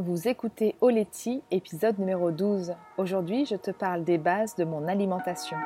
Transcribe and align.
Vous 0.00 0.28
écoutez 0.28 0.76
Oleti, 0.80 1.42
épisode 1.50 1.98
numéro 1.98 2.30
12. 2.30 2.76
Aujourd'hui, 2.98 3.46
je 3.46 3.56
te 3.56 3.72
parle 3.72 4.04
des 4.04 4.16
bases 4.16 4.54
de 4.54 4.62
mon 4.64 4.86
alimentation. 4.86 5.56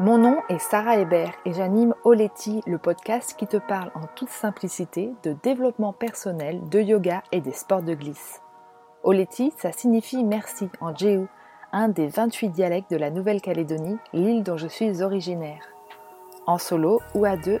Mon 0.00 0.18
nom 0.18 0.38
est 0.48 0.58
Sarah 0.58 0.96
Hébert 0.96 1.32
et 1.44 1.52
j'anime 1.52 1.94
Oleti, 2.02 2.60
le 2.66 2.76
podcast 2.76 3.36
qui 3.38 3.46
te 3.46 3.58
parle 3.58 3.92
en 3.94 4.08
toute 4.16 4.30
simplicité 4.30 5.12
de 5.22 5.36
développement 5.44 5.92
personnel, 5.92 6.60
de 6.70 6.80
yoga 6.80 7.22
et 7.30 7.40
des 7.40 7.52
sports 7.52 7.84
de 7.84 7.94
glisse. 7.94 8.42
Oleti, 9.04 9.52
ça 9.58 9.70
signifie 9.70 10.24
merci 10.24 10.70
en 10.80 10.92
Jéhu, 10.92 11.28
un 11.70 11.86
des 11.88 12.08
28 12.08 12.48
dialectes 12.48 12.90
de 12.90 12.96
la 12.96 13.10
Nouvelle-Calédonie, 13.10 13.98
l'île 14.12 14.42
dont 14.42 14.56
je 14.56 14.66
suis 14.66 15.02
originaire. 15.02 15.62
En 16.48 16.58
solo 16.58 17.00
ou 17.14 17.24
à 17.24 17.36
deux, 17.36 17.60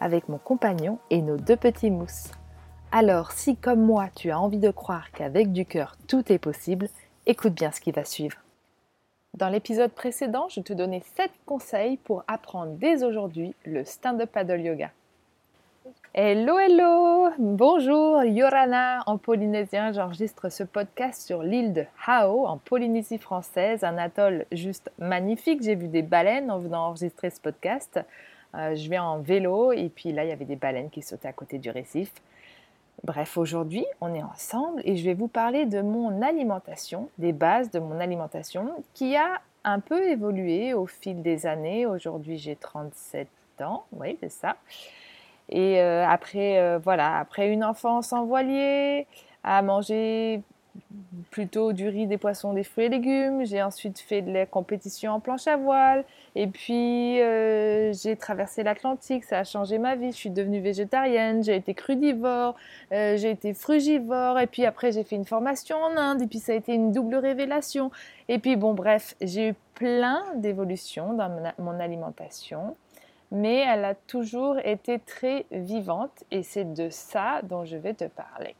avec 0.00 0.28
mon 0.28 0.38
compagnon 0.38 0.98
et 1.10 1.22
nos 1.22 1.36
deux 1.36 1.56
petits 1.56 1.90
mousses. 1.90 2.30
Alors 2.90 3.32
si 3.32 3.56
comme 3.56 3.82
moi 3.82 4.08
tu 4.14 4.30
as 4.30 4.40
envie 4.40 4.58
de 4.58 4.70
croire 4.70 5.10
qu'avec 5.12 5.52
du 5.52 5.66
cœur 5.66 5.96
tout 6.06 6.32
est 6.32 6.38
possible, 6.38 6.88
écoute 7.26 7.54
bien 7.54 7.70
ce 7.70 7.80
qui 7.80 7.92
va 7.92 8.04
suivre. 8.04 8.38
Dans 9.34 9.50
l'épisode 9.50 9.92
précédent, 9.92 10.48
je 10.48 10.60
te 10.60 10.72
donnais 10.72 11.02
7 11.16 11.30
conseils 11.44 11.98
pour 11.98 12.24
apprendre 12.26 12.72
dès 12.72 13.04
aujourd'hui 13.04 13.54
le 13.64 13.84
stand-up 13.84 14.30
paddle 14.32 14.60
yoga. 14.60 14.90
Hello, 16.14 16.58
hello 16.58 17.28
Bonjour, 17.38 18.24
Yorana 18.24 19.02
en 19.06 19.18
polynésien. 19.18 19.92
J'enregistre 19.92 20.48
ce 20.48 20.64
podcast 20.64 21.24
sur 21.24 21.42
l'île 21.42 21.72
de 21.72 21.84
Hao, 22.06 22.46
en 22.46 22.56
Polynésie 22.56 23.18
française, 23.18 23.84
un 23.84 23.98
atoll 23.98 24.46
juste 24.50 24.90
magnifique. 24.98 25.62
J'ai 25.62 25.74
vu 25.74 25.88
des 25.88 26.02
baleines 26.02 26.50
en 26.50 26.58
venant 26.58 26.86
enregistrer 26.86 27.30
ce 27.30 27.40
podcast. 27.40 28.00
Euh, 28.54 28.74
je 28.74 28.88
viens 28.88 29.04
en 29.04 29.18
vélo 29.18 29.72
et 29.72 29.88
puis 29.88 30.12
là, 30.12 30.24
il 30.24 30.28
y 30.28 30.32
avait 30.32 30.44
des 30.44 30.56
baleines 30.56 30.90
qui 30.90 31.02
sautaient 31.02 31.28
à 31.28 31.32
côté 31.32 31.58
du 31.58 31.70
récif. 31.70 32.12
Bref, 33.04 33.36
aujourd'hui, 33.36 33.86
on 34.00 34.14
est 34.14 34.22
ensemble 34.22 34.82
et 34.84 34.96
je 34.96 35.04
vais 35.04 35.14
vous 35.14 35.28
parler 35.28 35.66
de 35.66 35.80
mon 35.80 36.20
alimentation, 36.22 37.08
des 37.18 37.32
bases 37.32 37.70
de 37.70 37.78
mon 37.78 38.00
alimentation 38.00 38.70
qui 38.94 39.16
a 39.16 39.40
un 39.64 39.80
peu 39.80 40.08
évolué 40.08 40.74
au 40.74 40.86
fil 40.86 41.22
des 41.22 41.46
années. 41.46 41.86
Aujourd'hui, 41.86 42.38
j'ai 42.38 42.56
37 42.56 43.28
ans, 43.60 43.84
oui, 43.92 44.16
c'est 44.20 44.32
ça. 44.32 44.56
Et 45.48 45.80
euh, 45.80 46.06
après, 46.06 46.58
euh, 46.58 46.78
voilà, 46.78 47.18
après 47.18 47.50
une 47.50 47.64
enfance 47.64 48.12
en 48.12 48.24
voilier, 48.24 49.06
à 49.44 49.62
manger 49.62 50.42
plutôt 51.30 51.72
du 51.72 51.88
riz, 51.88 52.06
des 52.06 52.18
poissons, 52.18 52.52
des 52.52 52.64
fruits 52.64 52.86
et 52.86 52.88
légumes. 52.88 53.44
J'ai 53.44 53.62
ensuite 53.62 53.98
fait 53.98 54.22
de 54.22 54.32
la 54.32 54.46
compétition 54.46 55.12
en 55.12 55.20
planche 55.20 55.46
à 55.46 55.56
voile. 55.56 56.04
Et 56.34 56.46
puis, 56.46 57.20
euh, 57.20 57.92
j'ai 57.92 58.16
traversé 58.16 58.62
l'Atlantique. 58.62 59.24
Ça 59.24 59.38
a 59.38 59.44
changé 59.44 59.78
ma 59.78 59.96
vie. 59.96 60.12
Je 60.12 60.16
suis 60.16 60.30
devenue 60.30 60.60
végétarienne. 60.60 61.42
J'ai 61.42 61.56
été 61.56 61.74
crudivore. 61.74 62.54
Euh, 62.92 63.16
j'ai 63.16 63.30
été 63.30 63.54
frugivore. 63.54 64.38
Et 64.38 64.46
puis 64.46 64.64
après, 64.64 64.92
j'ai 64.92 65.04
fait 65.04 65.16
une 65.16 65.24
formation 65.24 65.76
en 65.76 65.96
Inde. 65.96 66.22
Et 66.22 66.26
puis, 66.26 66.38
ça 66.38 66.52
a 66.52 66.54
été 66.54 66.74
une 66.74 66.92
double 66.92 67.16
révélation. 67.16 67.90
Et 68.28 68.38
puis, 68.38 68.56
bon, 68.56 68.74
bref, 68.74 69.14
j'ai 69.20 69.50
eu 69.50 69.54
plein 69.74 70.24
d'évolutions 70.36 71.14
dans 71.14 71.30
mon 71.58 71.80
alimentation. 71.80 72.76
Mais 73.30 73.58
elle 73.58 73.84
a 73.84 73.94
toujours 73.94 74.58
été 74.64 74.98
très 74.98 75.44
vivante. 75.50 76.24
Et 76.30 76.42
c'est 76.42 76.72
de 76.72 76.88
ça 76.90 77.42
dont 77.42 77.64
je 77.64 77.76
vais 77.76 77.94
te 77.94 78.04
parler. 78.04 78.54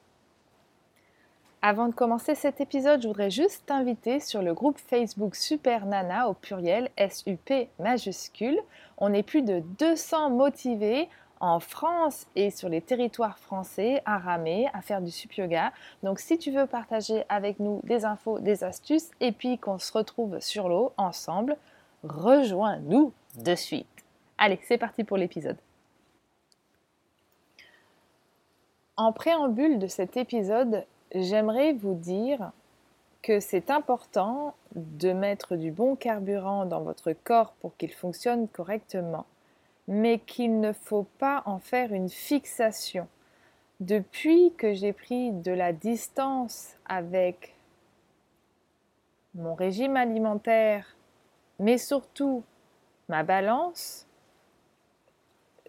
Avant 1.60 1.88
de 1.88 1.92
commencer 1.92 2.36
cet 2.36 2.60
épisode, 2.60 3.02
je 3.02 3.08
voudrais 3.08 3.32
juste 3.32 3.66
t'inviter 3.66 4.20
sur 4.20 4.42
le 4.42 4.54
groupe 4.54 4.78
Facebook 4.78 5.34
Super 5.34 5.86
Nana 5.86 6.28
au 6.28 6.34
pluriel 6.34 6.88
SUP 7.10 7.52
majuscule. 7.80 8.60
On 8.96 9.12
est 9.12 9.24
plus 9.24 9.42
de 9.42 9.58
200 9.80 10.30
motivés 10.30 11.08
en 11.40 11.58
France 11.58 12.28
et 12.36 12.52
sur 12.52 12.68
les 12.68 12.80
territoires 12.80 13.40
français 13.40 14.02
à 14.04 14.18
ramer, 14.18 14.68
à 14.72 14.82
faire 14.82 15.02
du 15.02 15.10
sup 15.10 15.32
yoga. 15.34 15.72
Donc 16.04 16.20
si 16.20 16.38
tu 16.38 16.52
veux 16.52 16.66
partager 16.66 17.24
avec 17.28 17.58
nous 17.58 17.80
des 17.82 18.04
infos, 18.04 18.38
des 18.38 18.62
astuces 18.62 19.10
et 19.18 19.32
puis 19.32 19.58
qu'on 19.58 19.80
se 19.80 19.92
retrouve 19.92 20.38
sur 20.38 20.68
l'eau 20.68 20.92
ensemble, 20.96 21.56
rejoins-nous 22.04 23.12
de 23.34 23.54
suite. 23.56 24.04
Allez, 24.38 24.60
c'est 24.62 24.78
parti 24.78 25.02
pour 25.02 25.16
l'épisode. 25.16 25.58
En 28.96 29.12
préambule 29.12 29.80
de 29.80 29.88
cet 29.88 30.16
épisode, 30.16 30.84
j'aimerais 31.14 31.72
vous 31.72 31.94
dire 31.94 32.52
que 33.22 33.40
c'est 33.40 33.70
important 33.70 34.54
de 34.74 35.12
mettre 35.12 35.56
du 35.56 35.70
bon 35.70 35.96
carburant 35.96 36.66
dans 36.66 36.80
votre 36.80 37.12
corps 37.12 37.52
pour 37.60 37.76
qu'il 37.76 37.92
fonctionne 37.92 38.48
correctement, 38.48 39.26
mais 39.86 40.18
qu'il 40.18 40.60
ne 40.60 40.72
faut 40.72 41.06
pas 41.18 41.42
en 41.46 41.58
faire 41.58 41.92
une 41.92 42.08
fixation. 42.08 43.08
Depuis 43.80 44.52
que 44.56 44.72
j'ai 44.74 44.92
pris 44.92 45.32
de 45.32 45.52
la 45.52 45.72
distance 45.72 46.74
avec 46.86 47.54
mon 49.34 49.54
régime 49.54 49.96
alimentaire, 49.96 50.96
mais 51.58 51.78
surtout 51.78 52.42
ma 53.08 53.22
balance, 53.22 54.06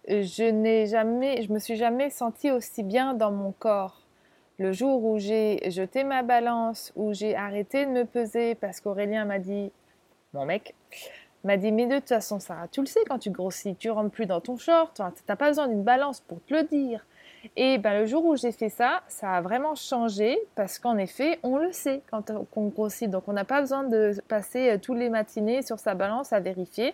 je 0.08 0.50
n'ai 0.50 0.88
jamais, 0.88 1.42
je 1.44 1.52
me 1.54 1.60
suis 1.60 1.76
jamais 1.76 2.10
sentie 2.10 2.52
aussi 2.52 2.84
bien 2.84 3.14
dans 3.14 3.32
mon 3.32 3.52
corps 3.52 3.99
le 4.60 4.74
jour 4.74 5.04
où 5.06 5.18
j'ai 5.18 5.72
jeté 5.72 6.04
ma 6.04 6.22
balance, 6.22 6.92
où 6.96 7.14
j'ai 7.14 7.36
arrêté 7.36 7.86
de 7.86 7.92
me 7.92 8.04
peser 8.04 8.56
parce 8.56 8.82
qu'Aurélien 8.82 9.26
m'a 9.26 9.40
dit, 9.40 9.72
mon 10.34 10.46
mec, 10.46 10.76
m'a 11.46 11.56
dit, 11.56 11.72
mais 11.72 11.88
de 11.88 11.96
toute 11.96 12.10
façon, 12.10 12.40
Sarah, 12.40 12.68
tu 12.68 12.82
le 12.82 12.86
sais 12.86 13.00
quand 13.08 13.20
tu 13.20 13.32
grossis, 13.32 13.76
tu 13.76 13.90
rentres 13.90 14.12
plus 14.12 14.26
dans 14.26 14.42
ton 14.42 14.58
short, 14.58 14.94
tu 14.96 15.02
n'as 15.28 15.36
pas 15.38 15.48
besoin 15.48 15.70
d'une 15.70 15.84
balance 15.84 16.20
pour 16.20 16.44
te 16.44 16.54
le 16.54 16.64
dire. 16.64 17.06
Et 17.56 17.78
ben, 17.78 18.02
le 18.02 18.06
jour 18.06 18.26
où 18.26 18.36
j'ai 18.36 18.52
fait 18.52 18.68
ça, 18.68 19.02
ça 19.08 19.32
a 19.32 19.42
vraiment 19.42 19.74
changé 19.76 20.38
parce 20.56 20.78
qu'en 20.78 20.98
effet, 20.98 21.40
on 21.42 21.56
le 21.56 21.72
sait 21.72 22.02
quand 22.12 22.30
on 22.56 22.68
grossit. 22.68 23.10
Donc, 23.10 23.24
on 23.28 23.34
n'a 23.34 23.46
pas 23.46 23.62
besoin 23.62 23.84
de 23.84 24.14
passer 24.28 24.72
euh, 24.72 24.78
tous 24.78 24.94
les 24.94 25.08
matinées 25.08 25.62
sur 25.62 25.80
sa 25.80 25.96
balance 25.96 26.34
à 26.34 26.42
vérifier. 26.42 26.94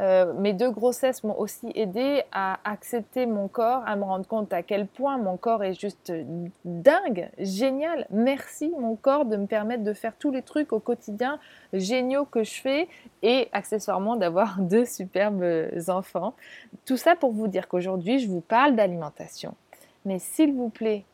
Euh, 0.00 0.32
mes 0.34 0.52
deux 0.52 0.70
grossesses 0.70 1.22
m'ont 1.22 1.38
aussi 1.38 1.70
aidé 1.74 2.22
à 2.32 2.58
accepter 2.64 3.26
mon 3.26 3.46
corps, 3.46 3.82
à 3.86 3.94
me 3.96 4.04
rendre 4.04 4.26
compte 4.26 4.52
à 4.52 4.62
quel 4.62 4.86
point 4.86 5.18
mon 5.18 5.36
corps 5.36 5.62
est 5.62 5.78
juste 5.78 6.12
dingue, 6.64 7.28
génial. 7.38 8.06
Merci 8.10 8.72
mon 8.78 8.96
corps 8.96 9.26
de 9.26 9.36
me 9.36 9.46
permettre 9.46 9.84
de 9.84 9.92
faire 9.92 10.14
tous 10.18 10.30
les 10.30 10.42
trucs 10.42 10.72
au 10.72 10.80
quotidien 10.80 11.38
géniaux 11.72 12.24
que 12.24 12.42
je 12.42 12.54
fais 12.54 12.88
et 13.22 13.48
accessoirement 13.52 14.16
d'avoir 14.16 14.56
deux 14.60 14.86
superbes 14.86 15.44
enfants. 15.88 16.34
Tout 16.86 16.96
ça 16.96 17.14
pour 17.14 17.32
vous 17.32 17.48
dire 17.48 17.68
qu'aujourd'hui 17.68 18.18
je 18.18 18.28
vous 18.28 18.40
parle 18.40 18.74
d'alimentation. 18.74 19.54
Mais 20.04 20.18
s'il 20.18 20.54
vous 20.54 20.70
plaît, 20.70 21.04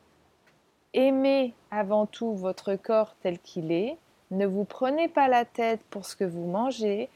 aimez 0.94 1.52
avant 1.70 2.06
tout 2.06 2.32
votre 2.34 2.76
corps 2.76 3.16
tel 3.22 3.38
qu'il 3.38 3.72
est. 3.72 3.96
Ne 4.30 4.46
vous 4.46 4.64
prenez 4.64 5.08
pas 5.08 5.28
la 5.28 5.44
tête 5.44 5.80
pour 5.90 6.04
ce 6.04 6.14
que 6.14 6.24
vous 6.24 6.46
mangez 6.46 7.08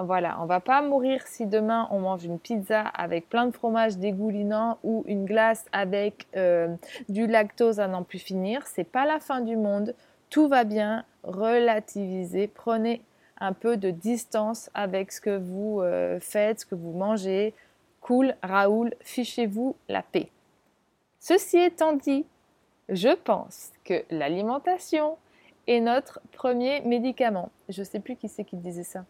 voilà, 0.00 0.38
on 0.40 0.46
va 0.46 0.60
pas 0.60 0.82
mourir 0.82 1.26
si 1.26 1.46
demain 1.46 1.88
on 1.90 2.00
mange 2.00 2.24
une 2.24 2.38
pizza 2.38 2.80
avec 2.80 3.28
plein 3.28 3.46
de 3.46 3.52
fromage 3.52 3.98
dégoulinant 3.98 4.78
ou 4.82 5.04
une 5.06 5.24
glace 5.24 5.64
avec 5.72 6.26
euh, 6.36 6.74
du 7.08 7.26
lactose 7.26 7.80
à 7.80 7.88
n'en 7.88 8.02
plus 8.02 8.18
finir. 8.18 8.66
C'est 8.66 8.84
pas 8.84 9.06
la 9.06 9.20
fin 9.20 9.40
du 9.40 9.56
monde. 9.56 9.94
Tout 10.30 10.48
va 10.48 10.64
bien. 10.64 11.04
Relativisez. 11.24 12.48
Prenez 12.48 13.02
un 13.38 13.52
peu 13.52 13.76
de 13.76 13.90
distance 13.90 14.70
avec 14.74 15.12
ce 15.12 15.20
que 15.20 15.36
vous 15.36 15.80
euh, 15.80 16.18
faites, 16.20 16.60
ce 16.60 16.66
que 16.66 16.74
vous 16.74 16.92
mangez. 16.92 17.54
Cool, 18.00 18.34
Raoul, 18.42 18.94
fichez-vous 19.00 19.76
la 19.88 20.02
paix. 20.02 20.28
Ceci 21.20 21.58
étant 21.58 21.92
dit, 21.92 22.24
je 22.88 23.14
pense 23.14 23.70
que 23.84 24.04
l'alimentation 24.10 25.16
est 25.66 25.80
notre 25.80 26.20
premier 26.32 26.80
médicament. 26.80 27.50
Je 27.68 27.80
ne 27.80 27.84
sais 27.86 28.00
plus 28.00 28.16
qui 28.16 28.28
c'est 28.28 28.44
qui 28.44 28.56
disait 28.56 28.82
ça. 28.82 29.04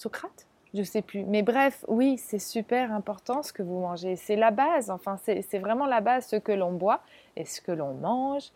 Socrate 0.00 0.46
je 0.74 0.82
sais 0.82 1.02
plus. 1.02 1.24
Mais 1.24 1.42
bref, 1.42 1.84
oui, 1.88 2.16
c'est 2.16 2.38
super 2.38 2.92
important 2.92 3.42
ce 3.42 3.52
que 3.52 3.62
vous 3.62 3.80
mangez. 3.80 4.16
C'est 4.16 4.36
la 4.36 4.50
base, 4.50 4.90
enfin, 4.90 5.18
c'est 5.24 5.58
vraiment 5.58 5.86
la 5.86 6.00
base, 6.00 6.28
ce 6.28 6.36
que 6.36 6.52
l'on 6.52 6.72
boit 6.72 7.00
et 7.36 7.44
ce 7.44 7.60
que 7.60 7.72
l'on 7.72 7.94
mange 7.94 8.50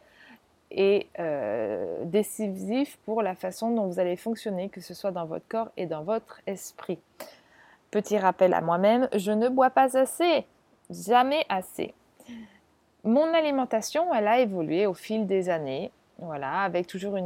est 0.71 1.09
euh, 1.19 2.05
décisif 2.05 2.99
pour 3.05 3.23
la 3.23 3.35
façon 3.35 3.71
dont 3.71 3.87
vous 3.87 4.01
allez 4.01 4.17
fonctionner, 4.17 4.69
que 4.69 4.81
ce 4.81 4.95
soit 4.95 5.11
dans 5.11 5.25
votre 5.25 5.47
corps 5.49 5.71
et 5.77 5.87
dans 5.87 6.03
votre 6.03 6.41
esprit. 6.47 6.99
Petit 7.91 8.19
rappel 8.19 8.55
à 8.55 8.61
moi-même, 8.61 9.09
je 9.15 9.31
ne 9.31 9.49
bois 9.49 9.71
pas 9.71 9.97
assez, 9.97 10.47
jamais 10.91 11.45
assez. 11.49 11.95
mon 13.05 13.33
alimentation, 13.35 14.15
elle 14.15 14.29
a 14.29 14.41
évolué 14.41 14.87
au 14.87 14.95
fil 14.95 15.27
des 15.27 15.49
années, 15.49 15.91
voilà, 16.19 16.63
avec 16.63 16.87
toujours 16.87 17.19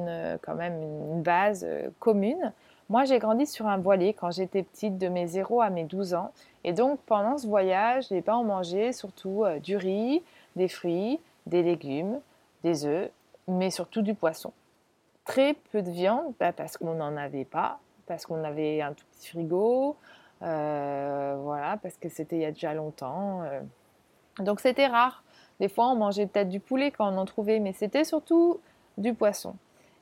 quand 0.43 0.55
même 0.55 0.83
une 0.83 1.23
base 1.23 1.67
commune. 1.99 2.53
Moi, 2.89 3.05
j'ai 3.05 3.19
grandi 3.19 3.47
sur 3.47 3.67
un 3.67 3.79
voilier 3.79 4.15
quand 4.15 4.31
j'étais 4.31 4.63
petite, 4.63 4.97
de 4.99 5.09
mes 5.09 5.27
0 5.27 5.61
à 5.61 5.71
mes 5.71 5.85
12 5.85 6.15
ans. 6.15 6.33
Et 6.65 6.73
donc, 6.73 7.01
pendant 7.01 7.37
ce 7.37 7.47
voyage, 7.47 8.09
les 8.11 8.23
pas 8.23 8.37
on 8.37 8.45
mangeait 8.45 8.93
surtout 8.93 9.45
du 9.63 9.77
riz, 9.77 10.23
des 10.57 10.69
fruits, 10.69 11.21
des 11.47 11.63
légumes, 11.63 12.21
des 12.63 12.87
œufs, 12.87 13.11
mais 13.47 13.71
surtout 13.71 14.03
du 14.03 14.15
poisson. 14.15 14.53
Très 15.25 15.55
peu 15.73 15.83
de 15.83 15.91
viande, 15.91 16.33
bah, 16.39 16.53
parce 16.53 16.77
qu'on 16.77 16.95
n'en 16.95 17.17
avait 17.17 17.45
pas, 17.45 17.79
parce 18.07 18.27
qu'on 18.27 18.45
avait 18.45 18.81
un 18.81 18.93
tout 18.93 19.05
petit 19.13 19.29
frigo, 19.29 19.97
euh, 20.43 21.37
voilà, 21.43 21.77
parce 21.83 21.97
que 21.97 22.09
c'était 22.09 22.37
il 22.37 22.43
y 22.43 22.47
a 22.47 22.53
déjà 22.53 22.75
longtemps. 22.75 23.43
Euh. 23.43 23.61
Donc 24.39 24.61
c'était 24.61 24.87
rare. 24.87 25.25
Des 25.61 25.69
fois, 25.69 25.89
on 25.89 25.97
mangeait 25.97 26.27
peut-être 26.27 26.49
du 26.49 26.61
poulet 26.61 26.91
quand 26.91 27.13
on 27.13 27.19
en 27.19 27.25
trouvait, 27.25 27.59
mais 27.59 27.73
c'était 27.73 28.05
surtout 28.05 28.61
du 28.97 29.15
poisson. 29.15 29.55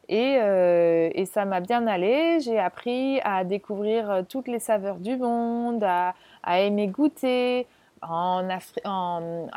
Et, 0.09 0.39
euh, 0.41 1.11
et 1.15 1.25
ça 1.27 1.45
m'a 1.45 1.61
bien 1.61 1.87
allé. 1.87 2.41
J'ai 2.41 2.59
appris 2.59 3.21
à 3.25 3.45
découvrir 3.45 4.23
toutes 4.29 4.49
les 4.49 4.59
saveurs 4.59 4.97
du 4.97 5.17
monde, 5.17 5.85
à, 5.85 6.15
aimer 6.61 6.89
goûter, 6.89 7.67
à 8.03 8.43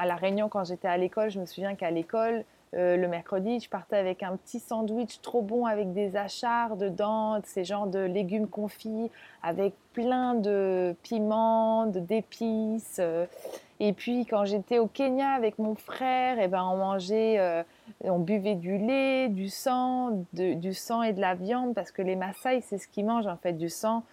La 0.06 0.16
Réunion, 0.16 0.50
quand 0.50 0.64
j'étais 0.64 0.88
à 0.88 0.98
l'école, 0.98 1.30
je 1.30 1.40
me 1.40 1.46
souviens 1.46 1.76
qu'à 1.76 1.92
l'école, 1.92 2.44
euh, 2.76 2.98
le 2.98 3.08
mercredi, 3.08 3.60
je 3.60 3.70
partais 3.70 3.98
avec 3.98 4.22
un 4.22 4.38
petit 4.38 4.60
sandwich 4.60 5.22
trop 5.22 5.42
bon 5.42 5.66
avec 5.66 5.92
des 5.94 6.16
achars 6.16 6.78
dedans, 6.78 7.40
ces 7.44 7.64
genres 7.64 7.88
de 7.88 8.00
légumes 8.00 8.48
confits 8.48 9.10
avec 9.42 9.74
plein 9.94 10.36
de 10.36 10.96
piments, 11.02 11.88
d'épices. 11.88 12.98
Euh. 13.00 13.26
Et 13.80 13.94
puis 13.94 14.26
quand 14.26 14.46
j'étais 14.46 14.78
au 14.78 14.86
Kenya 14.88 15.32
avec 15.32 15.58
mon 15.58 15.74
frère, 15.74 16.38
eh 16.40 16.48
ben 16.48 16.64
on 16.64 16.78
mangeait, 16.78 17.40
euh, 17.40 17.64
on 18.04 18.20
buvait 18.20 18.56
du 18.56 18.78
lait, 18.78 19.30
du 19.30 19.50
sang, 19.50 20.26
du 20.34 20.74
sang 20.74 21.04
et 21.04 21.14
de 21.14 21.22
la 21.22 21.36
viande 21.36 21.74
parce 21.74 21.92
que 21.92 22.02
les 22.02 22.16
Maasai 22.16 22.62
c'est 22.62 22.78
ce 22.78 22.88
qu'ils 22.88 23.06
mangent 23.06 23.28
en 23.28 23.38
fait, 23.38 23.54
du 23.54 23.70
sang. 23.70 24.04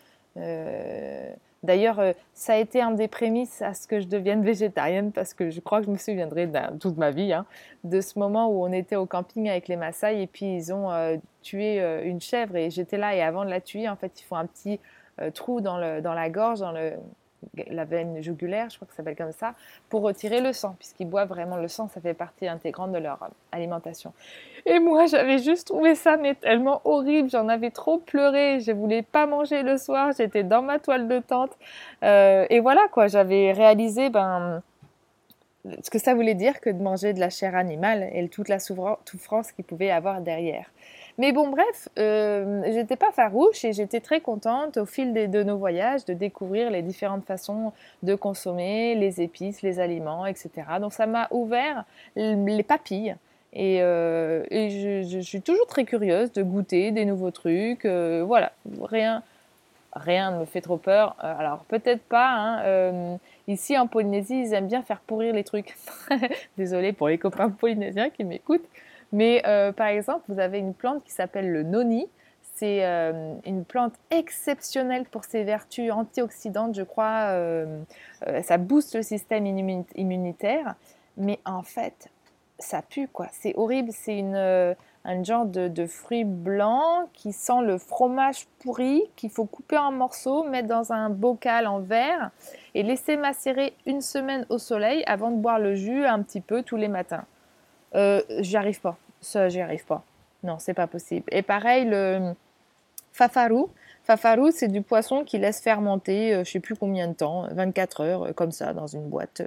D'ailleurs, 1.67 1.99
euh, 1.99 2.13
ça 2.33 2.55
a 2.55 2.57
été 2.57 2.81
un 2.81 2.93
des 2.93 3.09
prémices 3.09 3.61
à 3.61 3.75
ce 3.75 3.89
que 3.89 4.01
je 4.01 4.07
devienne 4.07 4.45
végétarienne 4.45 5.11
parce 5.11 5.35
que 5.35 5.51
je 5.51 5.61
crois 5.61 5.81
que 5.81 5.87
je 5.87 5.91
me 5.91 5.97
souviendrai 5.97 6.49
toute 6.79 6.97
ma 6.97 7.11
vie 7.11 7.33
hein, 7.33 7.45
de 7.83 8.01
ce 8.01 8.19
moment 8.19 8.49
où 8.49 8.65
on 8.65 8.73
était 8.73 8.97
au 8.97 9.05
camping 9.05 9.49
avec 9.49 9.67
les 9.67 9.77
Maasai 9.77 10.23
et 10.23 10.27
puis 10.29 10.55
ils 10.55 10.73
ont 10.73 10.93
euh, 10.93 11.17
tué 11.43 11.81
euh, 11.81 12.05
une 12.05 12.21
chèvre 12.21 12.57
et 12.57 12.71
j'étais 12.71 12.99
là 12.99 13.17
et 13.17 13.23
avant 13.23 13.45
de 13.45 13.51
la 13.51 13.61
tuer, 13.61 13.89
en 13.89 13.97
fait, 13.97 14.21
ils 14.21 14.25
font 14.25 14.37
un 14.37 14.47
petit 14.47 14.81
trou 15.33 15.63
dans, 15.63 16.03
dans 16.03 16.13
la 16.13 16.29
gorge, 16.29 16.61
dans 16.61 16.73
le, 16.73 16.93
la 17.69 17.85
veine 17.85 18.23
jugulaire, 18.23 18.69
je 18.71 18.77
crois 18.77 18.87
que 18.87 18.93
ça 18.93 18.99
s'appelle 18.99 19.17
comme 19.17 19.33
ça, 19.33 19.55
pour 19.89 20.03
retirer 20.03 20.41
le 20.41 20.53
sang, 20.53 20.75
puisqu'ils 20.79 21.09
boivent 21.09 21.29
vraiment 21.29 21.57
le 21.57 21.69
sang, 21.69 21.89
ça 21.89 22.01
fait 22.01 22.15
partie 22.15 22.49
intégrante 22.49 22.93
de 22.93 22.99
leur 22.99 23.23
euh, 23.23 23.29
alimentation. 23.53 24.13
Et 24.65 24.79
moi, 24.79 25.07
j'avais 25.07 25.39
juste 25.39 25.69
trouvé 25.69 25.95
ça 25.95 26.17
mais 26.17 26.35
tellement 26.35 26.81
horrible, 26.85 27.31
j'en 27.31 27.49
avais 27.49 27.71
trop 27.71 27.99
pleuré, 27.99 28.61
je 28.61 28.73
voulais 28.73 29.03
pas 29.03 29.27
manger 29.27 29.63
le 29.63 29.77
soir, 29.79 30.13
j'étais 30.17 30.43
dans 30.43 30.63
ma 30.63 30.79
toile 30.79 31.09
de 31.09 31.19
tente, 31.19 31.57
euh, 32.03 32.47
et 32.51 32.61
voilà 32.61 32.89
quoi, 32.89 33.07
j'avais 33.07 33.53
réalisé 33.53 34.11
ben 34.11 34.63
ce 35.83 35.91
que 35.91 35.99
ça 35.99 36.15
voulait 36.15 36.35
dire 36.35 36.61
que 36.61 36.71
de 36.71 36.83
manger 36.83 37.13
de 37.13 37.21
la 37.21 37.31
chair 37.31 37.57
animale 37.57 38.09
et 38.13 38.29
toute 38.29 38.49
la 38.49 38.59
souffrance 38.59 39.53
qu'il 39.53 39.65
pouvait 39.65 39.91
avoir 39.91 40.21
derrière. 40.21 40.71
Mais 41.19 41.33
bon, 41.33 41.49
bref, 41.49 41.89
euh, 41.99 42.63
j'étais 42.67 42.97
pas 42.97 43.11
farouche 43.11 43.65
et 43.65 43.73
j'étais 43.73 44.01
très 44.01 44.21
contente 44.21 44.77
au 44.77 44.85
fil 44.85 45.15
de 45.15 45.43
nos 45.43 45.57
voyages 45.57 46.05
de 46.05 46.13
découvrir 46.13 46.71
les 46.71 46.83
différentes 46.83 47.25
façons 47.25 47.73
de 48.03 48.15
consommer 48.15 48.95
les 48.95 49.23
épices, 49.23 49.63
les 49.63 49.81
aliments, 49.81 50.27
etc. 50.27 50.51
Donc 50.79 50.93
ça 50.93 51.07
m'a 51.07 51.29
ouvert 51.31 51.85
les 52.17 52.63
papilles. 52.63 53.17
Et, 53.55 53.81
euh, 53.81 54.45
je, 54.51 55.21
suis 55.23 55.41
toujours 55.41 55.67
très 55.67 55.85
curieuse 55.85 56.31
de 56.33 56.43
goûter 56.43 56.91
des 56.91 57.07
nouveaux 57.07 57.31
trucs. 57.31 57.87
Euh, 57.87 58.23
voilà, 58.27 58.53
rien, 58.83 59.23
rien 59.95 60.33
ne 60.33 60.41
me 60.41 60.45
fait 60.45 60.61
trop 60.61 60.77
peur. 60.77 61.17
alors 61.21 61.61
peut-être 61.69 62.03
pas. 62.03 62.29
Hein, 62.29 63.19
ici 63.49 63.79
en 63.79 63.87
Polynésie, 63.87 64.39
ils 64.39 64.53
aiment 64.53 64.67
bien 64.67 64.83
faire 64.83 65.01
pourrir 65.01 65.33
les 65.33 65.45
trucs. 65.45 65.75
Désolée 66.59 66.93
pour 66.93 67.09
les 67.09 67.17
copains 67.17 67.49
polynésiens 67.49 68.11
qui 68.11 68.25
m'écoutent. 68.25 68.69
Mais 69.13 69.43
euh, 69.47 69.73
par 69.73 69.89
exemple, 69.89 70.25
vous 70.29 70.39
avez 70.39 70.59
une 70.59 70.75
plante 70.75 71.05
qui 71.05 71.13
s'appelle 71.13 71.51
le 71.51 71.63
noni. 71.63 72.09
C'est 72.55 72.85
euh, 72.87 73.35
une 73.45 73.65
plante 73.65 73.95
exceptionnelle 74.11 75.05
pour 75.05 75.25
ses 75.25 75.45
vertus 75.45 75.91
antioxydantes, 75.93 76.75
je 76.75 76.83
crois. 76.83 77.29
Euh, 77.33 77.83
ça 78.43 78.57
booste 78.57 78.95
le 78.95 79.03
système 79.03 79.47
immunitaire. 79.47 80.75
Mais 81.19 81.39
en 81.45 81.63
fait, 81.63 82.09
ça 82.59 82.83
pue, 82.83 83.09
quoi. 83.09 83.29
C'est 83.33 83.55
horrible. 83.57 83.91
C'est 83.93 84.19
une, 84.19 84.37
un 85.07 85.23
genre 85.23 85.47
de, 85.47 85.69
de, 85.69 85.87
fruit 85.87 86.25
blanc 86.25 87.09
qui 87.13 87.33
sent 87.33 87.61
le 87.63 87.79
fromage 87.79 88.47
pourri, 88.61 89.03
qu'il 89.17 89.31
faut 89.31 89.45
couper 89.45 89.77
en 89.77 89.93
morceaux, 89.93 90.43
mettre 90.43 90.69
dans 90.69 90.93
un 90.93 91.11
bocal 91.11 91.67
en 91.67 91.81
verre 91.81 92.31
et 92.75 92.83
laisser 92.83 93.17
macérer 93.17 93.75
une 93.87 94.01
semaine 94.01 94.47
au 94.49 94.59
soleil 94.59 95.05
avant 95.07 95.31
de 95.31 95.37
boire 95.37 95.59
le 95.59 95.75
jus 95.75 96.05
un 96.05 96.23
petit 96.23 96.41
peu 96.41 96.63
tous 96.63 96.77
les 96.77 96.89
matins. 96.89 97.25
Euh, 97.95 98.23
j'y 98.41 98.57
arrive 98.57 98.81
pas. 98.81 98.97
Ça, 99.21 99.49
j'y 99.49 99.61
arrive 99.61 99.85
pas. 99.85 100.05
Non, 100.43 100.59
c'est 100.59 100.75
pas 100.75 100.87
possible. 100.87 101.25
Et 101.33 101.43
pareil, 101.43 101.85
le 101.87 102.33
fafarou. 103.13 103.71
Fafarou, 104.05 104.51
c'est 104.51 104.69
du 104.69 104.83
poisson 104.83 105.25
qui 105.25 105.39
laisse 105.39 105.61
fermenter, 105.61 106.35
euh, 106.35 106.45
je 106.45 106.51
sais 106.53 106.61
plus 106.61 106.77
combien 106.77 107.09
de 107.09 107.15
temps, 107.15 107.49
24 107.51 108.01
heures, 108.03 108.23
euh, 108.27 108.33
comme 108.33 108.53
ça, 108.53 108.73
dans 108.73 108.87
une 108.87 109.09
boîte. 109.09 109.43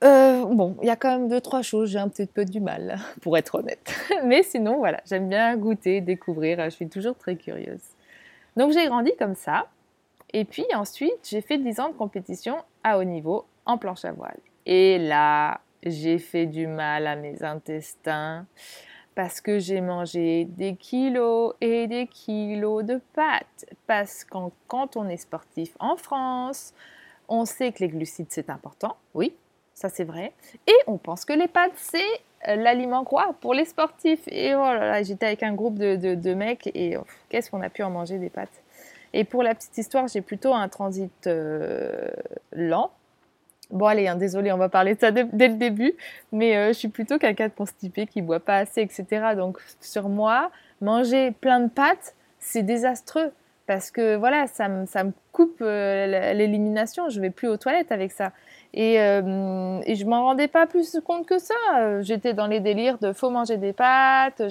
bon, 0.00 0.76
il 0.82 0.86
y 0.86 0.90
a 0.90 0.96
quand 0.96 1.10
même 1.10 1.28
deux, 1.28 1.40
trois 1.40 1.62
choses, 1.62 1.90
j'ai 1.90 1.98
un 1.98 2.08
petit 2.08 2.26
peu 2.26 2.44
du 2.44 2.60
mal, 2.60 2.98
pour 3.22 3.36
être 3.36 3.56
honnête. 3.56 3.92
Mais 4.24 4.42
sinon, 4.42 4.76
voilà, 4.76 5.00
j'aime 5.06 5.28
bien 5.28 5.56
goûter, 5.56 6.00
découvrir, 6.00 6.62
je 6.64 6.70
suis 6.70 6.88
toujours 6.88 7.16
très 7.16 7.34
curieuse. 7.36 7.82
Donc 8.56 8.72
j'ai 8.72 8.86
grandi 8.86 9.12
comme 9.18 9.34
ça. 9.34 9.66
Et 10.32 10.44
puis 10.44 10.66
ensuite, 10.74 11.28
j'ai 11.28 11.40
fait 11.40 11.58
10 11.58 11.80
ans 11.80 11.88
de 11.88 11.94
compétition 11.94 12.58
à 12.84 12.98
haut 12.98 13.04
niveau 13.04 13.46
en 13.64 13.78
planche 13.78 14.04
à 14.04 14.12
voile. 14.12 14.38
Et 14.66 14.98
là, 14.98 15.60
j'ai 15.82 16.18
fait 16.18 16.46
du 16.46 16.66
mal 16.66 17.06
à 17.06 17.16
mes 17.16 17.42
intestins 17.42 18.46
parce 19.14 19.40
que 19.40 19.58
j'ai 19.58 19.80
mangé 19.80 20.44
des 20.44 20.76
kilos 20.76 21.54
et 21.60 21.88
des 21.88 22.06
kilos 22.06 22.84
de 22.84 23.00
pâtes. 23.14 23.66
Parce 23.86 24.24
que 24.24 24.38
quand 24.68 24.96
on 24.96 25.08
est 25.08 25.16
sportif 25.16 25.76
en 25.80 25.96
France, 25.96 26.72
on 27.28 27.44
sait 27.44 27.72
que 27.72 27.80
les 27.80 27.88
glucides 27.88 28.28
c'est 28.30 28.48
important, 28.48 28.96
oui, 29.14 29.34
ça 29.74 29.88
c'est 29.88 30.04
vrai. 30.04 30.32
Et 30.66 30.76
on 30.86 30.98
pense 30.98 31.24
que 31.24 31.32
les 31.32 31.48
pâtes 31.48 31.72
c'est 31.74 31.98
euh, 32.46 32.54
l'aliment 32.54 33.04
quoi 33.04 33.34
pour 33.40 33.54
les 33.54 33.64
sportifs. 33.64 34.22
Et 34.28 34.54
voilà, 34.54 35.02
j'étais 35.02 35.26
avec 35.26 35.42
un 35.42 35.52
groupe 35.52 35.78
de, 35.78 36.34
mecs 36.34 36.68
et 36.74 36.96
qu'est-ce 37.28 37.50
qu'on 37.50 37.62
a 37.62 37.70
pu 37.70 37.82
en 37.82 37.90
manger 37.90 38.18
des 38.18 38.30
pâtes? 38.30 38.62
Et 39.12 39.24
pour 39.24 39.42
la 39.42 39.54
petite 39.54 39.76
histoire, 39.78 40.06
j'ai 40.06 40.20
plutôt 40.20 40.54
un 40.54 40.68
transit 40.68 41.26
euh, 41.26 42.08
lent 42.52 42.92
Bon 43.70 43.84
allez, 43.84 44.08
hein, 44.08 44.16
désolé, 44.16 44.50
on 44.50 44.56
va 44.56 44.70
parler 44.70 44.94
de 44.94 45.00
ça 45.00 45.10
dès, 45.10 45.24
le 45.24 45.54
début, 45.54 45.92
mais 46.32 46.56
euh, 46.56 46.68
je 46.68 46.72
suis 46.72 46.88
plutôt 46.88 47.18
quelqu'un 47.18 47.48
de 47.48 47.52
constipé 47.52 48.06
qui 48.06 48.22
boit 48.22 48.40
pas 48.40 48.56
assez, 48.56 48.80
etc. 48.80 49.34
Donc 49.36 49.58
sur 49.80 50.08
moi, 50.08 50.50
manger 50.80 51.32
plein 51.32 51.60
de 51.60 51.68
pâtes, 51.68 52.14
c'est 52.38 52.62
désastreux 52.62 53.30
parce 53.66 53.90
que 53.90 54.16
voilà, 54.16 54.46
ça 54.46 54.68
me, 54.68 54.86
ça 54.86 55.04
me 55.04 55.12
coupe 55.32 55.58
euh, 55.60 56.32
l'élimination. 56.32 57.10
Je 57.10 57.20
vais 57.20 57.28
plus 57.28 57.48
aux 57.48 57.58
toilettes 57.58 57.92
avec 57.92 58.10
ça. 58.10 58.32
Et, 58.72 58.98
euh, 59.00 59.80
et 59.84 59.96
je 59.96 60.06
m'en 60.06 60.24
rendais 60.24 60.48
pas 60.48 60.66
plus 60.66 60.98
compte 61.04 61.26
que 61.26 61.38
ça. 61.38 62.00
J'étais 62.00 62.32
dans 62.32 62.46
les 62.46 62.60
délires 62.60 62.96
de 62.98 63.12
faut 63.12 63.28
manger 63.28 63.58
des 63.58 63.74
pâtes. 63.74 64.42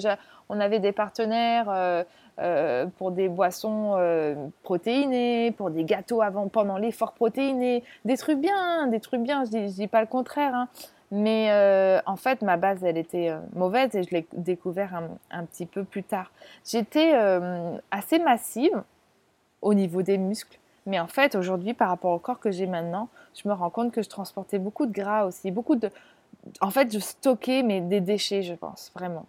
On 0.48 0.60
avait 0.60 0.78
des 0.78 0.92
partenaires 0.92 2.04
euh, 2.40 2.86
pour 2.98 3.10
des 3.10 3.28
boissons 3.28 3.94
euh, 3.96 4.34
protéinées, 4.62 5.50
pour 5.52 5.70
des 5.70 5.82
gâteaux 5.82 6.22
avant, 6.22 6.46
pendant 6.46 6.76
l'effort 6.76 7.12
protéiné, 7.12 7.82
des 8.04 8.16
trucs 8.16 8.38
bien, 8.38 8.86
des 8.86 9.00
trucs 9.00 9.22
bien, 9.22 9.44
je 9.44 9.50
dis, 9.50 9.74
dis 9.74 9.86
pas 9.88 10.00
le 10.00 10.06
contraire. 10.06 10.54
Hein. 10.54 10.68
Mais 11.10 11.48
euh, 11.50 12.00
en 12.06 12.14
fait, 12.16 12.42
ma 12.42 12.56
base, 12.56 12.84
elle 12.84 12.96
était 12.96 13.34
mauvaise 13.54 13.94
et 13.96 14.04
je 14.04 14.10
l'ai 14.10 14.26
découvert 14.34 15.00
un, 15.30 15.44
petit 15.46 15.66
peu 15.66 15.82
plus 15.82 16.04
tard. 16.04 16.30
J'étais 16.64 17.14
assez 17.90 18.18
massive 18.18 18.82
au 19.62 19.74
niveau 19.74 20.02
des 20.02 20.18
muscles. 20.18 20.58
Mais 20.86 21.00
en 21.00 21.06
fait, 21.06 21.34
aujourd'hui, 21.34 21.74
par 21.74 21.88
rapport 21.88 22.12
au 22.12 22.18
corps 22.18 22.38
que 22.38 22.50
j'ai 22.50 22.66
maintenant, 22.66 23.08
je 23.34 23.48
me 23.48 23.54
rends 23.54 23.70
compte 23.70 23.90
que 23.90 24.02
je 24.02 24.08
transportais 24.08 24.58
beaucoup 24.58 24.86
de 24.86 24.92
gras 24.92 25.24
aussi, 25.24 25.50
beaucoup 25.50 25.76
de... 25.76 25.90
En 26.60 26.70
fait, 26.70 26.92
je 26.92 26.98
stockais 26.98 27.62
mais 27.62 27.80
des 27.80 28.00
déchets, 28.00 28.42
je 28.42 28.54
pense, 28.54 28.92
vraiment 28.94 29.26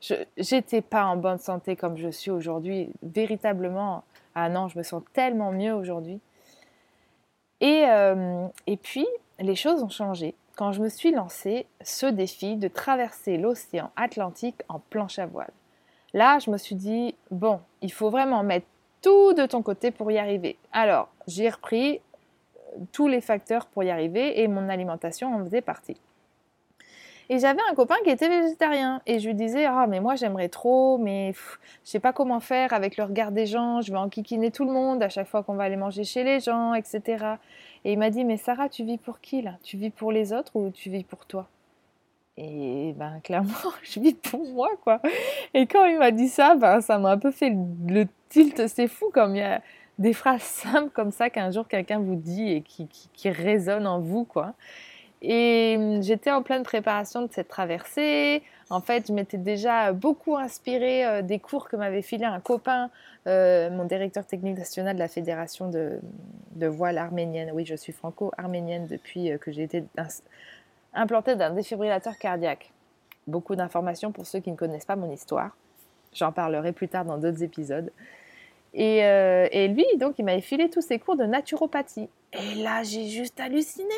je 0.00 0.54
n'étais 0.54 0.80
pas 0.80 1.04
en 1.04 1.16
bonne 1.16 1.38
santé 1.38 1.76
comme 1.76 1.96
je 1.96 2.08
suis 2.08 2.30
aujourd'hui. 2.30 2.90
Véritablement, 3.02 4.04
ah 4.34 4.48
non, 4.48 4.68
je 4.68 4.78
me 4.78 4.82
sens 4.82 5.02
tellement 5.12 5.52
mieux 5.52 5.74
aujourd'hui. 5.74 6.20
Et, 7.60 7.84
euh, 7.86 8.46
et 8.66 8.76
puis, 8.76 9.06
les 9.38 9.56
choses 9.56 9.82
ont 9.82 9.90
changé 9.90 10.34
quand 10.56 10.72
je 10.72 10.82
me 10.82 10.88
suis 10.88 11.10
lancé 11.10 11.66
ce 11.82 12.06
défi 12.06 12.56
de 12.56 12.68
traverser 12.68 13.36
l'océan 13.36 13.90
Atlantique 13.96 14.62
en 14.68 14.78
planche 14.78 15.18
à 15.18 15.26
voile. 15.26 15.52
Là, 16.12 16.38
je 16.38 16.50
me 16.50 16.58
suis 16.58 16.74
dit, 16.74 17.14
bon, 17.30 17.60
il 17.82 17.92
faut 17.92 18.10
vraiment 18.10 18.42
mettre 18.42 18.66
tout 19.00 19.32
de 19.32 19.46
ton 19.46 19.62
côté 19.62 19.90
pour 19.90 20.10
y 20.10 20.18
arriver. 20.18 20.56
Alors, 20.72 21.08
j'ai 21.26 21.48
repris 21.48 22.00
tous 22.92 23.08
les 23.08 23.20
facteurs 23.20 23.66
pour 23.66 23.84
y 23.84 23.90
arriver 23.90 24.40
et 24.40 24.48
mon 24.48 24.68
alimentation 24.68 25.34
en 25.34 25.44
faisait 25.44 25.62
partie. 25.62 25.96
Et 27.32 27.38
j'avais 27.38 27.60
un 27.70 27.74
copain 27.76 27.94
qui 28.02 28.10
était 28.10 28.28
végétarien. 28.28 29.00
Et 29.06 29.20
je 29.20 29.28
lui 29.28 29.36
disais, 29.36 29.64
ah, 29.64 29.86
mais 29.88 30.00
moi 30.00 30.16
j'aimerais 30.16 30.48
trop, 30.48 30.98
mais 30.98 31.32
je 31.84 31.90
sais 31.90 32.00
pas 32.00 32.12
comment 32.12 32.40
faire 32.40 32.72
avec 32.72 32.96
le 32.96 33.04
regard 33.04 33.30
des 33.30 33.46
gens, 33.46 33.80
je 33.80 33.92
vais 33.92 33.98
enquiquiner 33.98 34.50
tout 34.50 34.64
le 34.64 34.72
monde 34.72 35.00
à 35.00 35.08
chaque 35.08 35.28
fois 35.28 35.44
qu'on 35.44 35.54
va 35.54 35.62
aller 35.62 35.76
manger 35.76 36.02
chez 36.02 36.24
les 36.24 36.40
gens, 36.40 36.74
etc. 36.74 37.36
Et 37.84 37.92
il 37.92 37.98
m'a 38.00 38.10
dit, 38.10 38.24
mais 38.24 38.36
Sarah, 38.36 38.68
tu 38.68 38.82
vis 38.82 38.98
pour 38.98 39.20
qui 39.20 39.42
là? 39.42 39.52
Tu 39.62 39.76
vis 39.76 39.90
pour 39.90 40.10
les 40.10 40.32
autres 40.32 40.56
ou 40.56 40.70
tu 40.70 40.90
vis 40.90 41.04
pour 41.04 41.24
toi? 41.24 41.46
Et 42.36 42.94
ben 42.96 43.20
clairement, 43.22 43.52
je 43.84 44.00
vis 44.00 44.14
pour 44.14 44.44
moi 44.48 44.70
quoi. 44.82 45.00
Et 45.54 45.68
quand 45.68 45.84
il 45.84 45.98
m'a 45.98 46.10
dit 46.10 46.28
ça, 46.28 46.56
ben 46.56 46.80
ça 46.80 46.98
m'a 46.98 47.12
un 47.12 47.18
peu 47.18 47.30
fait 47.30 47.54
le 47.86 48.06
tilt. 48.28 48.66
C'est 48.66 48.88
fou 48.88 49.08
comme 49.14 49.36
il 49.36 49.38
y 49.38 49.42
a 49.42 49.62
des 50.00 50.14
phrases 50.14 50.42
simples 50.42 50.90
comme 50.90 51.12
ça 51.12 51.30
qu'un 51.30 51.52
jour 51.52 51.68
quelqu'un 51.68 52.00
vous 52.00 52.16
dit 52.16 52.50
et 52.50 52.62
qui, 52.62 52.88
qui, 52.88 53.08
qui 53.12 53.30
résonnent 53.30 53.86
en 53.86 54.00
vous 54.00 54.24
quoi. 54.24 54.54
Et 55.22 55.76
hum, 55.78 56.02
j'étais 56.02 56.30
en 56.30 56.42
pleine 56.42 56.62
préparation 56.62 57.22
de 57.22 57.32
cette 57.32 57.48
traversée. 57.48 58.42
En 58.70 58.80
fait, 58.80 59.08
je 59.08 59.12
m'étais 59.12 59.36
déjà 59.36 59.92
beaucoup 59.92 60.36
inspirée 60.36 61.04
euh, 61.04 61.22
des 61.22 61.40
cours 61.40 61.68
que 61.68 61.76
m'avait 61.76 62.02
filé 62.02 62.24
un 62.24 62.38
copain, 62.40 62.88
euh, 63.26 63.68
mon 63.68 63.84
directeur 63.84 64.24
technique 64.24 64.56
national 64.56 64.94
de 64.94 65.00
la 65.00 65.08
Fédération 65.08 65.68
de, 65.68 66.00
voile 66.66 66.98
arménienne. 66.98 67.50
Oui, 67.52 67.66
je 67.66 67.74
suis 67.74 67.92
franco-arménienne 67.92 68.86
depuis 68.86 69.32
euh, 69.32 69.38
que 69.38 69.50
j'ai 69.50 69.64
été 69.64 69.84
implantée 70.94 71.34
d'un 71.34 71.50
défibrillateur 71.50 72.16
cardiaque. 72.16 72.70
Beaucoup 73.26 73.56
d'informations 73.56 74.12
pour 74.12 74.24
ceux 74.26 74.38
qui 74.38 74.52
ne 74.52 74.56
connaissent 74.56 74.84
pas 74.86 74.96
mon 74.96 75.10
histoire. 75.10 75.56
J'en 76.14 76.32
parlerai 76.32 76.72
plus 76.72 76.88
tard 76.88 77.04
dans 77.04 77.18
d'autres 77.18 77.42
épisodes. 77.42 77.90
Et, 78.72 78.98
et 78.98 79.68
lui, 79.68 79.84
donc, 79.98 80.14
il 80.18 80.24
m'avait 80.24 80.40
filé 80.40 80.70
tous 80.70 80.80
ses 80.80 80.98
cours 80.98 81.16
de 81.16 81.24
naturopathie. 81.24 82.08
Et 82.32 82.54
là, 82.56 82.82
j'ai 82.82 83.06
juste 83.06 83.38
halluciné 83.38 83.94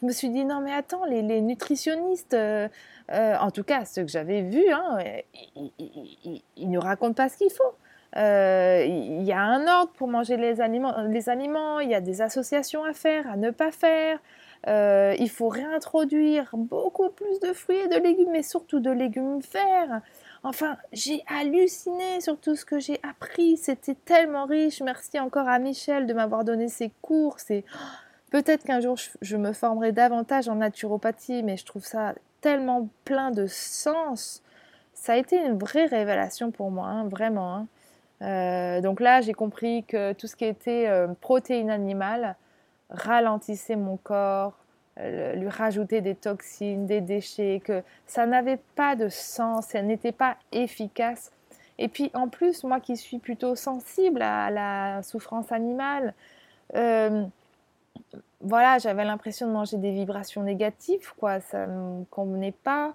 je 0.00 0.06
me 0.06 0.12
suis 0.12 0.30
dit 0.30 0.44
non 0.44 0.60
mais 0.60 0.72
attends, 0.72 1.04
les, 1.04 1.22
nutritionnistes, 1.40 2.34
euh, 2.34 2.68
euh, 3.12 3.36
en 3.38 3.50
tout 3.50 3.64
cas 3.64 3.84
ceux 3.84 4.02
que 4.02 4.10
j'avais 4.10 4.42
vus, 4.42 4.70
hein, 4.72 4.98
ils 6.56 6.70
ne 6.70 6.78
racontent 6.78 7.14
pas 7.14 7.28
ce 7.28 7.36
qu'il 7.36 7.50
faut. 7.50 7.74
Euh, 8.16 8.84
il 8.86 9.22
y 9.22 9.32
a 9.32 9.40
un 9.40 9.66
ordre 9.68 9.92
pour 9.92 10.08
manger 10.08 10.36
les 10.36 10.60
aliments, 10.60 11.02
les 11.02 11.28
aliments, 11.28 11.80
il 11.80 11.90
y 11.90 11.94
a 11.94 12.00
des 12.00 12.22
associations 12.22 12.82
à 12.84 12.92
faire, 12.92 13.30
à 13.30 13.36
ne 13.36 13.50
pas 13.50 13.70
faire. 13.70 14.18
il 14.66 15.30
faut 15.30 15.48
réintroduire 15.48 16.50
beaucoup 16.54 17.10
plus 17.10 17.38
de 17.40 17.52
fruits 17.52 17.78
et 17.78 17.88
de 17.88 17.96
légumes, 17.96 18.30
mais 18.32 18.42
surtout 18.42 18.80
de 18.80 18.90
légumes 18.90 19.40
verts. 19.52 20.00
Enfin, 20.42 20.78
j'ai 20.92 21.22
halluciné 21.26 22.22
sur 22.22 22.38
tout 22.40 22.56
ce 22.56 22.64
que 22.64 22.78
j'ai 22.78 22.98
appris. 23.02 23.58
C'était 23.58 23.94
tellement 23.94 24.46
riche. 24.46 24.80
Merci 24.80 25.20
encore 25.20 25.48
à 25.48 25.58
Michel 25.58 26.06
de 26.06 26.14
m'avoir 26.14 26.44
donné 26.44 26.68
ces 26.68 26.90
cours. 27.02 27.36
Peut-être 28.30 28.64
qu'un 28.64 28.80
jour 28.80 28.96
je, 29.20 29.36
me 29.36 29.52
formerai 29.52 29.90
davantage 29.92 30.48
en 30.48 30.56
naturopathie, 30.56 31.42
mais 31.42 31.56
je 31.56 31.66
trouve 31.66 31.84
ça 31.84 32.14
tellement 32.40 32.88
plein 33.04 33.32
de 33.32 33.46
sens. 33.46 34.42
Ça 34.94 35.14
a 35.14 35.16
été 35.16 35.36
une 35.36 35.58
vraie 35.58 35.86
révélation 35.86 36.52
pour 36.52 36.70
moi, 36.70 36.86
hein, 36.86 37.08
vraiment. 37.08 37.56
Hein. 37.56 37.66
Euh, 38.22 38.80
donc 38.80 39.00
là, 39.00 39.20
j'ai 39.20 39.32
compris 39.32 39.84
que 39.84 40.12
tout 40.12 40.28
ce 40.28 40.36
qui 40.36 40.44
était 40.44 40.86
euh, 40.88 41.08
protéines 41.20 41.70
animales 41.70 42.36
ralentissait 42.90 43.76
mon 43.76 43.96
corps, 43.96 44.52
euh, 44.98 45.34
lui 45.34 45.48
rajoutait 45.48 46.00
des 46.00 46.14
toxines, 46.14 46.86
des 46.86 47.00
déchets, 47.00 47.60
que 47.64 47.82
ça 48.06 48.26
n'avait 48.26 48.60
pas 48.76 48.94
de 48.94 49.08
sens, 49.08 49.66
ça 49.68 49.82
n'était 49.82 50.12
pas 50.12 50.36
efficace. 50.52 51.32
Et 51.78 51.88
puis 51.88 52.10
en 52.14 52.28
plus, 52.28 52.62
moi 52.62 52.78
qui 52.78 52.96
suis 52.96 53.18
plutôt 53.18 53.56
sensible 53.56 54.22
à 54.22 54.50
la 54.50 55.02
souffrance 55.02 55.50
animale, 55.50 56.14
voilà, 58.40 58.78
j'avais 58.78 59.04
l'impression 59.04 59.46
de 59.46 59.52
manger 59.52 59.76
des 59.76 59.92
vibrations 59.92 60.42
négatives, 60.42 61.12
quoi. 61.18 61.40
Ça 61.40 61.66
me 61.66 62.04
convenait 62.06 62.52
pas. 62.52 62.94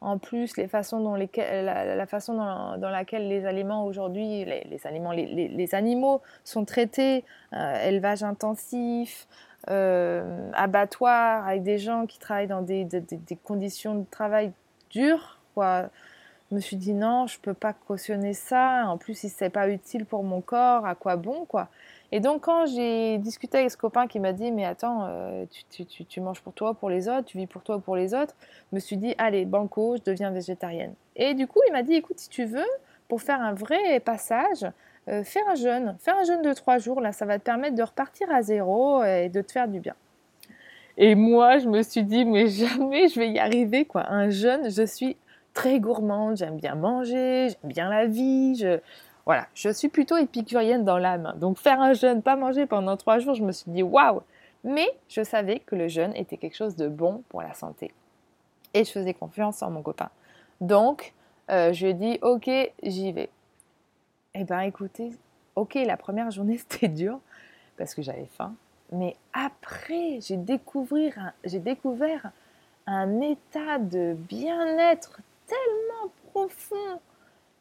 En 0.00 0.18
plus, 0.18 0.56
les 0.56 0.68
façons 0.68 1.00
dont 1.00 1.14
la, 1.14 2.06
façon 2.06 2.34
dans, 2.34 2.90
laquelle 2.90 3.28
les 3.28 3.46
aliments 3.46 3.84
aujourd'hui, 3.84 4.44
les, 4.44 4.80
aliments, 4.84 5.12
les, 5.12 5.74
animaux 5.74 6.20
sont 6.44 6.64
traités, 6.64 7.24
euh, 7.54 7.88
élevage 7.88 8.22
intensif, 8.22 9.26
euh, 9.70 10.50
abattoir, 10.54 11.46
avec 11.48 11.62
des 11.62 11.78
gens 11.78 12.06
qui 12.06 12.18
travaillent 12.18 12.46
dans 12.46 12.62
des, 12.62 12.84
des 12.84 13.36
conditions 13.42 13.94
de 13.94 14.04
travail 14.10 14.52
dures, 14.90 15.40
quoi. 15.54 15.88
Je 16.50 16.54
me 16.54 16.60
suis 16.60 16.76
dit 16.76 16.94
non, 16.94 17.26
je 17.26 17.40
peux 17.40 17.54
pas 17.54 17.72
cautionner 17.72 18.32
ça. 18.32 18.84
En 18.86 18.98
plus, 18.98 19.14
si 19.14 19.28
c'est 19.28 19.50
pas 19.50 19.68
utile 19.68 20.06
pour 20.06 20.22
mon 20.22 20.40
corps, 20.40 20.86
à 20.86 20.94
quoi 20.94 21.16
bon, 21.16 21.44
quoi? 21.44 21.68
Et 22.16 22.20
donc, 22.20 22.44
quand 22.44 22.64
j'ai 22.64 23.18
discuté 23.18 23.58
avec 23.58 23.70
ce 23.70 23.76
copain 23.76 24.06
qui 24.06 24.20
m'a 24.20 24.32
dit, 24.32 24.50
mais 24.50 24.64
attends, 24.64 25.04
euh, 25.06 25.44
tu, 26.08 26.20
manges 26.22 26.40
pour 26.40 26.54
toi, 26.54 26.72
pour 26.72 26.88
les 26.88 27.10
autres, 27.10 27.26
tu 27.26 27.36
vis 27.36 27.46
pour 27.46 27.62
toi, 27.62 27.78
pour 27.78 27.94
les 27.94 28.14
autres, 28.14 28.34
je 28.70 28.76
me 28.76 28.80
suis 28.80 28.96
dit, 28.96 29.14
allez, 29.18 29.44
banco, 29.44 29.96
je 29.98 30.10
deviens 30.10 30.30
végétarienne. 30.30 30.94
Et 31.14 31.34
du 31.34 31.46
coup, 31.46 31.60
il 31.68 31.72
m'a 31.72 31.82
dit, 31.82 31.92
écoute, 31.92 32.18
si 32.18 32.30
tu 32.30 32.46
veux, 32.46 32.64
pour 33.06 33.20
faire 33.20 33.42
un 33.42 33.52
vrai 33.52 34.00
passage, 34.00 34.64
euh, 35.08 35.24
fais 35.24 35.42
un 35.46 35.56
jeûne, 35.56 35.94
fais 36.00 36.10
un 36.10 36.24
jeûne 36.24 36.40
de 36.40 36.54
trois 36.54 36.78
jours, 36.78 37.02
là, 37.02 37.12
ça 37.12 37.26
va 37.26 37.38
te 37.38 37.44
permettre 37.44 37.76
de 37.76 37.82
repartir 37.82 38.30
à 38.32 38.40
zéro 38.40 39.04
et 39.04 39.28
de 39.28 39.42
te 39.42 39.52
faire 39.52 39.68
du 39.68 39.80
bien. 39.80 39.94
Et 40.96 41.14
moi, 41.14 41.58
je 41.58 41.68
me 41.68 41.82
suis 41.82 42.02
dit, 42.02 42.24
mais 42.24 42.46
jamais 42.48 43.08
je 43.08 43.20
vais 43.20 43.28
y 43.28 43.38
arriver, 43.38 43.84
quoi. 43.84 44.10
Un 44.10 44.30
jeûne, 44.30 44.70
je 44.70 44.86
suis 44.86 45.18
très 45.52 45.80
gourmande, 45.80 46.38
j'aime 46.38 46.56
bien 46.56 46.76
manger, 46.76 47.50
j'aime 47.50 47.70
bien 47.70 47.90
la 47.90 48.06
vie, 48.06 48.54
je, 48.54 48.78
voilà, 49.26 49.48
je 49.54 49.70
suis 49.70 49.88
plutôt 49.88 50.16
épicurienne 50.16 50.84
dans 50.84 50.98
l'âme. 50.98 51.34
Donc 51.36 51.58
faire 51.58 51.80
un 51.80 51.94
jeûne, 51.94 52.22
pas 52.22 52.36
manger 52.36 52.64
pendant 52.66 52.96
trois 52.96 53.18
jours, 53.18 53.34
je 53.34 53.42
me 53.42 53.50
suis 53.50 53.70
dit 53.70 53.82
waouh 53.82 54.22
Mais 54.62 54.86
je 55.08 55.24
savais 55.24 55.58
que 55.58 55.74
le 55.74 55.88
jeûne 55.88 56.14
était 56.14 56.36
quelque 56.36 56.54
chose 56.54 56.76
de 56.76 56.88
bon 56.88 57.24
pour 57.28 57.42
la 57.42 57.52
santé. 57.52 57.92
Et 58.72 58.84
je 58.84 58.90
faisais 58.92 59.14
confiance 59.14 59.62
en 59.62 59.70
mon 59.70 59.82
copain. 59.82 60.10
Donc, 60.60 61.12
euh, 61.50 61.72
je 61.72 61.86
lui 61.86 61.90
ai 61.90 61.94
dit 61.94 62.18
ok, 62.22 62.48
j'y 62.84 63.12
vais. 63.12 63.28
Eh 64.34 64.44
bien 64.44 64.60
écoutez, 64.60 65.10
ok, 65.56 65.74
la 65.74 65.96
première 65.96 66.30
journée 66.30 66.58
c'était 66.68 66.88
dur 66.88 67.18
parce 67.76 67.96
que 67.96 68.02
j'avais 68.02 68.28
faim. 68.36 68.54
Mais 68.92 69.16
après, 69.32 70.20
j'ai 70.20 70.36
découvert, 70.36 71.32
j'ai 71.42 71.58
découvert 71.58 72.30
un 72.86 73.20
état 73.20 73.78
de 73.80 74.14
bien-être 74.16 75.20
tellement 75.48 76.12
profond 76.30 77.00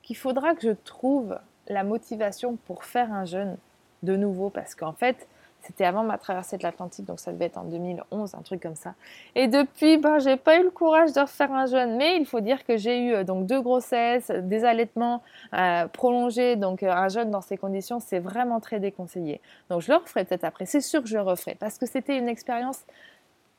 qu'il 0.04 0.16
faudra 0.16 0.54
que 0.54 0.62
je 0.62 0.76
trouve 0.84 1.40
la 1.68 1.84
motivation 1.84 2.58
pour 2.66 2.84
faire 2.84 3.12
un 3.12 3.26
jeûne 3.26 3.58
de 4.04 4.16
nouveau 4.16 4.50
parce 4.50 4.76
qu'en 4.76 4.94
fait, 4.94 5.28
c'était 5.66 5.86
avant 5.86 6.04
ma 6.04 6.20
traversée 6.20 6.58
de 6.58 6.64
l'Atlantique, 6.64 7.06
donc 7.06 7.20
ça 7.20 7.32
devait 7.32 7.46
être 7.46 7.58
en 7.58 7.64
2011, 7.64 8.36
un 8.36 8.42
truc 8.42 8.62
comme 8.62 8.76
ça. 8.76 8.94
Et 9.34 9.48
depuis, 9.48 9.98
ben, 9.98 10.20
j'ai 10.20 10.38
pas 10.38 10.60
eu 10.60 10.64
le 10.64 10.70
courage 10.70 11.12
de 11.14 11.20
refaire 11.20 11.52
un 11.52 11.66
jeûne, 11.66 11.98
mais 11.98 12.18
il 12.18 12.26
faut 12.28 12.40
dire 12.40 12.64
que 12.66 12.78
j'ai 12.78 13.00
eu 13.00 13.14
euh, 13.14 13.24
donc 13.24 13.48
deux 13.48 13.62
grossesses, 13.62 14.30
des 14.30 14.64
allaitements 14.64 15.24
euh, 15.54 15.88
prolongés, 15.88 16.56
donc 16.56 16.84
euh, 16.84 16.92
un 16.92 17.10
jeûne 17.10 17.32
dans 17.32 17.42
ces 17.42 17.58
conditions, 17.58 18.00
c'est 18.00 18.20
vraiment 18.20 18.60
très 18.60 18.80
déconseillé. 18.80 19.42
Donc 19.70 19.82
je 19.82 19.92
le 19.92 19.98
referai 19.98 20.24
peut-être 20.24 20.44
après, 20.44 20.68
c'est 20.68 20.82
sûr 20.82 21.02
que 21.02 21.08
je 21.08 21.16
le 21.16 21.24
referai, 21.24 21.56
parce 21.60 21.80
que 21.80 21.88
c'était 21.88 22.18
une 22.18 22.30
expérience 22.30 22.82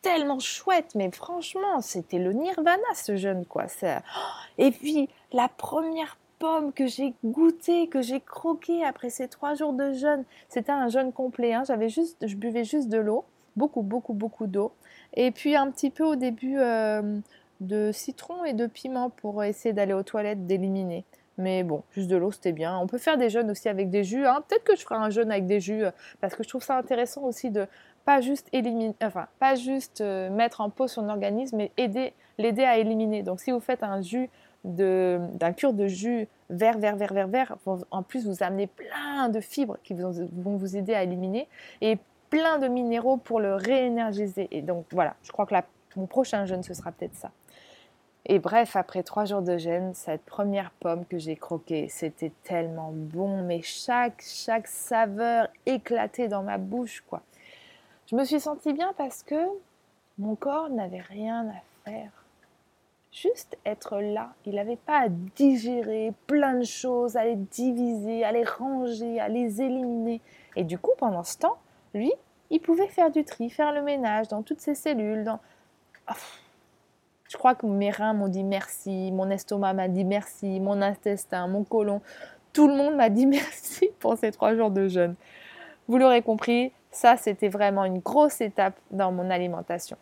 tellement 0.00 0.38
chouette, 0.38 0.94
mais 0.94 1.10
franchement, 1.10 1.80
c'était 1.80 2.18
le 2.18 2.32
nirvana 2.32 2.94
ce 2.94 3.16
jeûne, 3.16 3.44
quoi. 3.44 3.64
Et 4.58 4.70
puis, 4.70 5.08
la 5.32 5.48
première 5.48 6.16
pomme 6.38 6.72
que 6.72 6.86
j'ai 6.86 7.14
goûté, 7.24 7.88
que 7.88 8.02
j'ai 8.02 8.20
croqué 8.20 8.84
après 8.84 9.10
ces 9.10 9.28
trois 9.28 9.54
jours 9.54 9.72
de 9.72 9.92
jeûne. 9.92 10.24
C'était 10.48 10.72
un 10.72 10.88
jeûne 10.88 11.12
complet. 11.12 11.54
Hein. 11.54 11.64
J'avais 11.66 11.88
juste, 11.88 12.26
je 12.26 12.36
buvais 12.36 12.64
juste 12.64 12.88
de 12.88 12.98
l'eau, 12.98 13.24
beaucoup, 13.56 13.82
beaucoup, 13.82 14.12
beaucoup 14.12 14.46
d'eau. 14.46 14.72
Et 15.14 15.30
puis 15.30 15.56
un 15.56 15.70
petit 15.70 15.90
peu 15.90 16.04
au 16.04 16.16
début 16.16 16.58
euh, 16.58 17.18
de 17.60 17.90
citron 17.92 18.44
et 18.44 18.52
de 18.52 18.66
piment 18.66 19.10
pour 19.10 19.42
essayer 19.44 19.72
d'aller 19.72 19.94
aux 19.94 20.02
toilettes, 20.02 20.46
d'éliminer. 20.46 21.04
Mais 21.38 21.62
bon, 21.64 21.82
juste 21.92 22.08
de 22.08 22.16
l'eau, 22.16 22.32
c'était 22.32 22.52
bien. 22.52 22.78
On 22.78 22.86
peut 22.86 22.98
faire 22.98 23.18
des 23.18 23.28
jeûnes 23.28 23.50
aussi 23.50 23.68
avec 23.68 23.90
des 23.90 24.04
jus. 24.04 24.26
Hein. 24.26 24.42
Peut-être 24.48 24.64
que 24.64 24.74
je 24.74 24.82
ferai 24.82 24.94
un 24.94 25.10
jeûne 25.10 25.30
avec 25.30 25.46
des 25.46 25.60
jus 25.60 25.84
euh, 25.84 25.90
parce 26.20 26.34
que 26.34 26.42
je 26.42 26.48
trouve 26.48 26.62
ça 26.62 26.78
intéressant 26.78 27.22
aussi 27.24 27.50
de 27.50 27.66
pas 28.06 28.20
juste 28.20 28.48
éliminer, 28.52 28.94
enfin 29.02 29.26
pas 29.40 29.56
juste 29.56 30.00
euh, 30.00 30.30
mettre 30.30 30.60
en 30.60 30.70
pause 30.70 30.92
son 30.92 31.08
organisme, 31.08 31.56
mais 31.56 31.72
aider, 31.76 32.14
l'aider 32.38 32.64
à 32.64 32.78
éliminer. 32.78 33.22
Donc 33.22 33.40
si 33.40 33.50
vous 33.50 33.60
faites 33.60 33.82
un 33.82 34.00
jus 34.00 34.30
d'un 34.66 35.52
cure 35.52 35.72
de 35.72 35.86
jus 35.86 36.28
vert, 36.50 36.78
vert, 36.78 36.96
vert, 36.96 37.12
vert, 37.12 37.28
vert, 37.28 37.56
en 37.90 38.02
plus 38.02 38.26
vous 38.26 38.42
amener 38.42 38.66
plein 38.66 39.28
de 39.28 39.40
fibres 39.40 39.78
qui 39.82 39.94
vont, 39.94 40.12
vous 40.12 40.76
aider 40.76 40.94
à 40.94 41.02
éliminer 41.02 41.48
et 41.80 41.98
plein 42.30 42.58
de 42.58 42.68
minéraux 42.68 43.16
pour 43.16 43.40
le 43.40 43.54
réénergiser. 43.54 44.48
Et 44.50 44.62
donc 44.62 44.86
voilà, 44.90 45.14
je 45.22 45.32
crois 45.32 45.46
que 45.46 45.54
mon 45.96 46.06
prochain 46.06 46.44
jeûne, 46.44 46.62
ce 46.62 46.74
sera 46.74 46.92
peut-être 46.92 47.14
ça. 47.14 47.30
Et 48.28 48.40
bref, 48.40 48.74
après 48.74 49.04
trois 49.04 49.24
jours 49.24 49.42
de 49.42 49.56
jeûne, 49.56 49.94
cette 49.94 50.24
première 50.24 50.72
pomme 50.72 51.04
que 51.06 51.16
j'ai 51.16 51.36
croquée, 51.36 51.88
c'était 51.88 52.32
tellement 52.42 52.90
bon, 52.92 53.42
mais 53.44 53.62
chaque, 53.62 54.20
chaque 54.20 54.66
saveur 54.66 55.46
éclatait 55.64 56.26
dans 56.26 56.42
ma 56.42 56.58
bouche, 56.58 57.04
quoi. 57.08 57.22
Je 58.10 58.16
me 58.16 58.24
suis 58.24 58.40
sentie 58.40 58.72
bien 58.72 58.92
parce 58.96 59.22
que 59.22 59.36
mon 60.18 60.34
corps 60.34 60.70
n'avait 60.70 61.00
rien 61.00 61.48
à 61.48 61.88
faire 61.88 62.10
juste 63.16 63.56
être 63.64 63.98
là. 63.98 64.30
Il 64.44 64.56
n'avait 64.56 64.76
pas 64.76 65.04
à 65.04 65.08
digérer 65.08 66.12
plein 66.26 66.54
de 66.54 66.64
choses, 66.64 67.16
à 67.16 67.24
les 67.24 67.36
diviser, 67.36 68.24
à 68.24 68.32
les 68.32 68.44
ranger, 68.44 69.20
à 69.20 69.28
les 69.28 69.62
éliminer. 69.62 70.20
Et 70.54 70.64
du 70.64 70.78
coup, 70.78 70.92
pendant 70.98 71.24
ce 71.24 71.38
temps, 71.38 71.56
lui, 71.94 72.12
il 72.50 72.60
pouvait 72.60 72.88
faire 72.88 73.10
du 73.10 73.24
tri, 73.24 73.50
faire 73.50 73.72
le 73.72 73.82
ménage 73.82 74.28
dans 74.28 74.42
toutes 74.42 74.60
ses 74.60 74.74
cellules. 74.74 75.24
Dans... 75.24 75.40
Je 77.28 77.36
crois 77.36 77.54
que 77.54 77.66
mes 77.66 77.90
reins 77.90 78.12
m'ont 78.12 78.28
dit 78.28 78.44
merci, 78.44 79.10
mon 79.12 79.30
estomac 79.30 79.72
m'a 79.72 79.88
dit 79.88 80.04
merci, 80.04 80.60
mon 80.60 80.82
intestin, 80.82 81.48
mon 81.48 81.64
côlon, 81.64 82.02
tout 82.52 82.68
le 82.68 82.74
monde 82.74 82.96
m'a 82.96 83.08
dit 83.08 83.26
merci 83.26 83.90
pour 83.98 84.16
ces 84.16 84.30
trois 84.30 84.54
jours 84.54 84.70
de 84.70 84.88
jeûne. 84.88 85.14
Vous 85.88 85.98
l'aurez 85.98 86.22
compris, 86.22 86.72
ça 86.90 87.16
c'était 87.16 87.48
vraiment 87.48 87.84
une 87.84 87.98
grosse 87.98 88.40
étape 88.40 88.78
dans 88.90 89.10
mon 89.10 89.30
alimentation. 89.30 89.96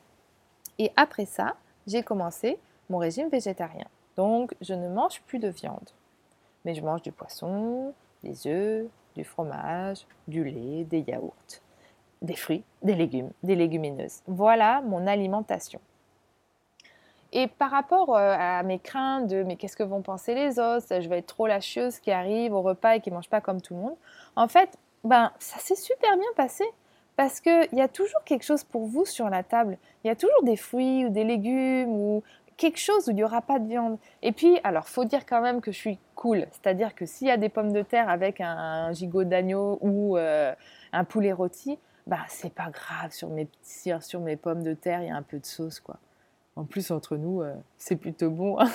Et 0.79 0.91
après 0.97 1.27
ça, 1.27 1.55
j'ai 1.87 2.03
commencé 2.03 2.59
mon 2.95 2.99
régime 2.99 3.29
végétarien. 3.29 3.87
Donc 4.17 4.55
je 4.61 4.73
ne 4.73 4.89
mange 4.89 5.21
plus 5.23 5.41
de 5.41 5.49
viande, 5.49 5.91
mais 6.65 6.75
je 6.75 6.81
mange 6.81 7.03
du 7.03 7.11
poisson, 7.11 7.93
des 8.23 8.47
œufs, 8.47 8.87
du 9.17 9.25
fromage, 9.25 10.07
du 10.29 10.45
lait, 10.45 10.85
des 10.85 11.01
yaourts, 11.01 11.59
des 12.23 12.37
fruits, 12.37 12.63
des 12.83 12.95
légumes, 12.95 13.31
des 13.43 13.57
légumineuses. 13.57 14.21
Voilà 14.29 14.81
mon 14.83 15.09
alimentation. 15.09 15.81
Et 17.33 17.49
par 17.49 17.73
rapport 17.73 18.15
euh, 18.17 18.37
à 18.39 18.63
mes 18.63 18.79
craintes 18.79 19.27
de 19.27 19.43
mais 19.43 19.57
qu'est-ce 19.57 19.77
que 19.77 19.83
vont 19.83 20.03
penser 20.03 20.37
les 20.37 20.61
autres, 20.61 21.01
je 21.01 21.09
vais 21.09 21.19
être 21.19 21.27
trop 21.27 21.49
la 21.49 21.61
chieuse 21.61 21.99
qui 21.99 22.13
arrive 22.13 22.55
au 22.55 22.63
repas 22.63 22.95
et 22.95 23.01
qui 23.01 23.11
ne 23.11 23.17
mange 23.17 23.29
pas 23.29 23.41
comme 23.41 23.61
tout 23.61 23.75
le 23.75 23.81
monde, 23.81 23.97
en 24.37 24.47
fait, 24.47 24.79
ben, 25.03 25.33
ça 25.41 25.59
s'est 25.59 25.75
super 25.75 26.17
bien 26.17 26.31
passé. 26.37 26.65
Parce 27.17 27.41
qu'il 27.41 27.69
y 27.73 27.81
a 27.81 27.89
toujours 27.89 28.25
quelque 28.25 28.43
chose 28.43 28.65
pour 28.65 28.87
vous 28.87 29.05
sur 29.05 29.31
la 29.31 29.43
table. 29.45 29.79
Il 30.03 30.09
y 30.09 30.11
a 30.11 30.17
toujours 30.17 30.43
des 30.43 30.57
fruits 30.57 31.07
ou 31.07 31.11
des 31.11 31.25
légumes 31.25 31.91
ou 31.91 32.23
quelque 32.57 32.79
chose 32.79 33.09
où 33.09 33.11
il 33.11 33.17
n'y 33.17 33.25
aura 33.25 33.43
pas 33.43 33.59
de 33.59 33.67
viande. 33.67 33.99
Et 34.23 34.33
puis, 34.33 34.59
alors, 34.65 34.89
faut 34.89 35.05
dire 35.05 35.27
quand 35.27 35.41
même 35.41 35.61
que 35.61 35.73
je 35.73 35.79
suis 35.79 35.99
cool. 36.15 36.47
C'est-à-dire 36.53 36.95
que 36.95 37.07
s'il 37.07 37.29
y 37.29 37.31
a 37.31 37.37
des 37.37 37.49
pommes 37.49 37.73
de 37.73 37.83
terre 37.83 38.09
avec 38.09 38.41
un, 38.41 38.93
gigot 38.93 39.25
d'agneau 39.25 39.79
ou 39.81 40.17
euh, 40.17 40.55
un 40.93 41.05
poulet 41.05 41.33
rôti, 41.33 41.79
bah 42.07 42.21
c'est 42.29 42.53
pas 42.53 42.71
grave. 42.71 43.13
Sur 43.13 43.29
mes, 43.31 43.49
sur 44.01 44.21
mes 44.21 44.37
pommes 44.37 44.63
de 44.63 44.75
terre, 44.75 45.03
il 45.03 45.09
y 45.09 45.11
a 45.11 45.17
un 45.17 45.23
peu 45.23 45.39
de 45.39 45.47
sauce, 45.47 45.81
quoi. 45.81 45.99
En 46.57 46.65
plus, 46.65 46.93
entre 46.93 47.17
nous, 47.17 47.43
euh, 47.43 47.53
c'est 47.77 47.97
plutôt 47.97 48.31
bon. 48.31 48.61
Hein. 48.61 48.71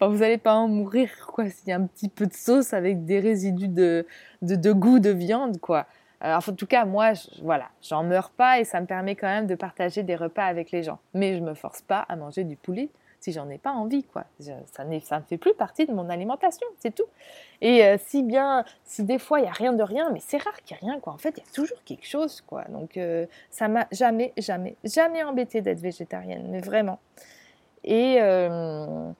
vous 0.00 0.18
n'allez 0.18 0.36
pas 0.36 0.54
en 0.54 0.68
mourir, 0.68 1.10
quoi, 1.26 1.48
s'il 1.48 1.68
y 1.68 1.72
a 1.72 1.76
un 1.76 1.86
petit 1.86 2.08
peu 2.08 2.26
de 2.26 2.34
sauce 2.34 2.74
avec 2.74 3.06
des 3.06 3.18
résidus 3.20 3.68
de, 3.68 4.06
de, 4.42 4.72
goût 4.72 4.98
de 4.98 5.10
viande, 5.10 5.58
quoi. 5.58 5.86
En 6.22 6.40
tout 6.40 6.66
cas, 6.66 6.84
moi, 6.84 7.14
je, 7.14 7.42
voilà, 7.42 7.68
j'en 7.82 8.02
meurs 8.02 8.30
pas 8.30 8.60
et 8.60 8.64
ça 8.64 8.80
me 8.80 8.86
permet 8.86 9.14
quand 9.14 9.28
même 9.28 9.46
de 9.46 9.54
partager 9.54 10.02
des 10.02 10.16
repas 10.16 10.44
avec 10.44 10.70
les 10.70 10.82
gens. 10.82 10.98
Mais 11.14 11.36
je 11.36 11.40
me 11.40 11.54
force 11.54 11.82
pas 11.82 12.00
à 12.08 12.16
manger 12.16 12.44
du 12.44 12.56
poulet 12.56 12.88
si 13.20 13.32
j'en 13.32 13.48
ai 13.48 13.58
pas 13.58 13.72
envie, 13.72 14.04
quoi. 14.04 14.24
ça, 14.40 14.52
ça 14.72 14.84
ne 14.84 15.24
fait 15.24 15.38
plus 15.38 15.54
partie 15.54 15.86
de 15.86 15.92
mon 15.92 16.08
alimentation, 16.08 16.66
c'est 16.78 16.94
tout. 16.94 17.06
Et 17.60 17.84
euh, 17.84 17.96
si 17.98 18.22
bien, 18.22 18.64
si 18.84 19.02
des 19.02 19.18
fois 19.18 19.40
il 19.40 19.46
y 19.46 19.48
a 19.48 19.52
rien 19.52 19.72
de 19.72 19.82
rien, 19.82 20.10
mais 20.12 20.20
c'est 20.20 20.42
rare 20.42 20.56
qu'il 20.62 20.76
y 20.76 20.80
ait 20.80 20.86
rien, 20.86 21.00
quoi. 21.00 21.12
En 21.12 21.18
fait, 21.18 21.34
il 21.36 21.40
y 21.44 21.48
a 21.48 21.52
toujours 21.52 21.82
quelque 21.84 22.06
chose, 22.06 22.40
quoi. 22.42 22.64
Donc 22.68 22.96
euh, 22.96 23.26
ça 23.50 23.68
m'a 23.68 23.86
jamais, 23.90 24.32
jamais, 24.36 24.76
jamais 24.84 25.22
embêté 25.24 25.60
d'être 25.60 25.80
végétarienne, 25.80 26.46
mais 26.48 26.60
vraiment. 26.60 27.00
Et 27.84 28.18
euh, 28.20 29.10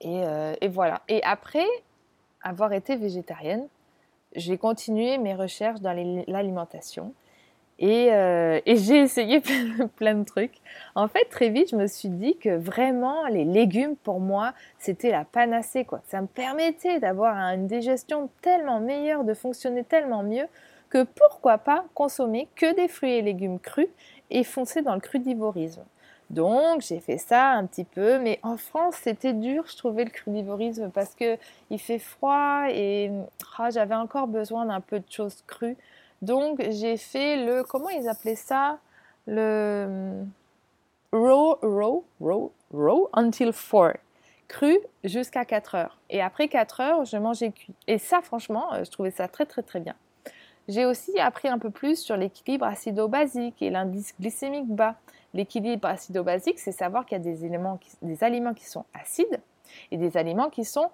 et 0.00 0.68
voilà. 0.68 1.00
Et 1.08 1.22
après 1.24 1.66
avoir 2.42 2.72
été 2.74 2.96
végétarienne, 2.96 3.66
j'ai 4.34 4.58
continué 4.58 5.18
mes 5.18 5.34
recherches 5.34 5.80
dans 5.80 5.92
l'alimentation. 6.26 7.14
Euh, 7.82 8.60
et, 8.64 8.76
j'ai 8.76 8.98
essayé 8.98 9.40
plein 9.96 10.14
de 10.14 10.24
trucs. 10.24 10.54
En 10.94 11.08
fait, 11.08 11.24
très 11.24 11.50
vite, 11.50 11.70
je 11.70 11.76
me 11.76 11.86
suis 11.86 12.08
dit 12.08 12.36
que 12.36 12.56
vraiment, 12.56 13.26
les 13.26 13.44
légumes, 13.44 13.96
pour 13.96 14.20
moi, 14.20 14.54
c'était 14.78 15.10
la 15.10 15.24
panacée. 15.24 15.84
Quoi. 15.84 16.00
Ça 16.06 16.20
me 16.20 16.26
permettait 16.26 17.00
d'avoir 17.00 17.36
une 17.36 17.66
digestion 17.66 18.30
tellement 18.42 18.80
meilleure, 18.80 19.24
de 19.24 19.34
fonctionner 19.34 19.84
tellement 19.84 20.22
mieux, 20.22 20.46
que 20.88 21.02
pourquoi 21.02 21.58
pas 21.58 21.84
consommer 21.94 22.48
que 22.54 22.74
des 22.74 22.88
fruits 22.88 23.14
et 23.14 23.22
légumes 23.22 23.58
crus 23.58 23.88
et 24.30 24.44
foncer 24.44 24.82
dans 24.82 24.94
le 24.94 25.00
crudivorisme. 25.00 25.84
Donc 26.34 26.80
j'ai 26.80 26.98
fait 26.98 27.18
ça 27.18 27.52
un 27.52 27.64
petit 27.64 27.84
peu, 27.84 28.18
mais 28.18 28.40
en 28.42 28.56
France 28.56 28.96
c'était 29.02 29.32
dur, 29.32 29.64
je 29.68 29.76
trouvais 29.76 30.04
le 30.04 30.10
crudivorisme 30.10 30.90
parce 30.90 31.14
que 31.14 31.38
il 31.70 31.78
fait 31.78 32.00
froid 32.00 32.64
et 32.70 33.12
ah, 33.56 33.70
j'avais 33.70 33.94
encore 33.94 34.26
besoin 34.26 34.66
d'un 34.66 34.80
peu 34.80 34.98
de 34.98 35.08
choses 35.08 35.44
crues. 35.46 35.76
Donc 36.22 36.60
j'ai 36.70 36.96
fait 36.96 37.36
le, 37.46 37.62
comment 37.62 37.88
ils 37.88 38.08
appelaient 38.08 38.34
ça? 38.34 38.78
Le 39.28 40.24
raw, 41.12 41.56
raw, 41.62 42.04
raw, 42.20 42.52
raw 42.72 43.08
until 43.12 43.52
4. 43.52 43.98
Cru 44.48 44.78
jusqu'à 45.04 45.44
4 45.44 45.74
heures. 45.76 45.98
Et 46.10 46.20
après 46.20 46.48
4 46.48 46.80
heures, 46.80 47.04
je 47.04 47.16
mangeais 47.16 47.52
cuit. 47.52 47.74
Et 47.86 47.98
ça, 47.98 48.20
franchement, 48.22 48.74
euh, 48.74 48.84
je 48.84 48.90
trouvais 48.90 49.12
ça 49.12 49.28
très 49.28 49.46
très 49.46 49.62
très 49.62 49.80
bien. 49.80 49.94
J'ai 50.68 50.86
aussi 50.86 51.18
appris 51.18 51.48
un 51.48 51.58
peu 51.58 51.70
plus 51.70 51.98
sur 51.98 52.16
l'équilibre 52.16 52.64
acido-basique 52.64 53.60
et 53.60 53.70
l'indice 53.70 54.14
glycémique 54.18 54.68
bas. 54.68 54.96
L'équilibre 55.34 55.88
acido-basique, 55.88 56.58
c'est 56.58 56.72
savoir 56.72 57.04
qu'il 57.04 57.18
y 57.18 57.20
a 57.20 57.24
des, 57.24 57.44
éléments 57.44 57.78
des 58.02 58.24
aliments 58.24 58.54
qui 58.54 58.64
sont 58.64 58.84
acides 58.94 59.40
et 59.90 59.96
des 59.96 60.16
aliments 60.16 60.48
qui 60.48 60.64
sont 60.64 60.90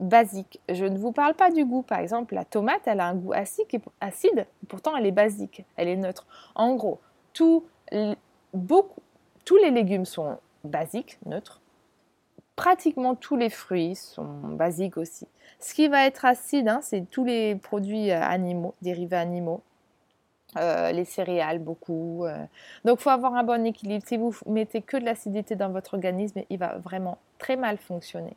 basique. 0.00 0.60
Je 0.68 0.84
ne 0.84 0.98
vous 0.98 1.12
parle 1.12 1.34
pas 1.34 1.50
du 1.50 1.64
goût. 1.64 1.82
Par 1.82 1.98
exemple, 2.00 2.34
la 2.34 2.44
tomate, 2.44 2.82
elle 2.86 3.00
a 3.00 3.06
un 3.06 3.14
goût 3.14 3.32
acide, 3.32 3.66
acide 4.00 4.46
pourtant 4.68 4.96
elle 4.96 5.06
est 5.06 5.12
basique, 5.12 5.64
elle 5.76 5.88
est 5.88 5.96
neutre. 5.96 6.26
En 6.54 6.74
gros, 6.74 7.00
tous 7.32 7.64
les 7.92 9.70
légumes 9.70 10.04
sont 10.04 10.38
basiques, 10.64 11.18
neutres. 11.26 11.60
Pratiquement 12.60 13.14
tous 13.14 13.36
les 13.36 13.48
fruits 13.48 13.94
sont 13.94 14.26
basiques 14.42 14.98
aussi. 14.98 15.26
Ce 15.60 15.72
qui 15.72 15.88
va 15.88 16.06
être 16.06 16.26
acide, 16.26 16.68
hein, 16.68 16.80
c'est 16.82 17.08
tous 17.10 17.24
les 17.24 17.54
produits 17.54 18.10
euh, 18.10 18.20
animaux, 18.20 18.74
dérivés 18.82 19.16
animaux. 19.16 19.62
Euh, 20.58 20.92
les 20.92 21.06
céréales, 21.06 21.58
beaucoup. 21.58 22.26
Euh. 22.26 22.36
Donc, 22.84 22.98
il 23.00 23.02
faut 23.02 23.08
avoir 23.08 23.34
un 23.34 23.44
bon 23.44 23.64
équilibre. 23.64 24.04
Si 24.06 24.18
vous 24.18 24.34
mettez 24.44 24.82
que 24.82 24.98
de 24.98 25.06
l'acidité 25.06 25.56
dans 25.56 25.70
votre 25.70 25.94
organisme, 25.94 26.42
il 26.50 26.58
va 26.58 26.76
vraiment 26.76 27.16
très 27.38 27.56
mal 27.56 27.78
fonctionner. 27.78 28.36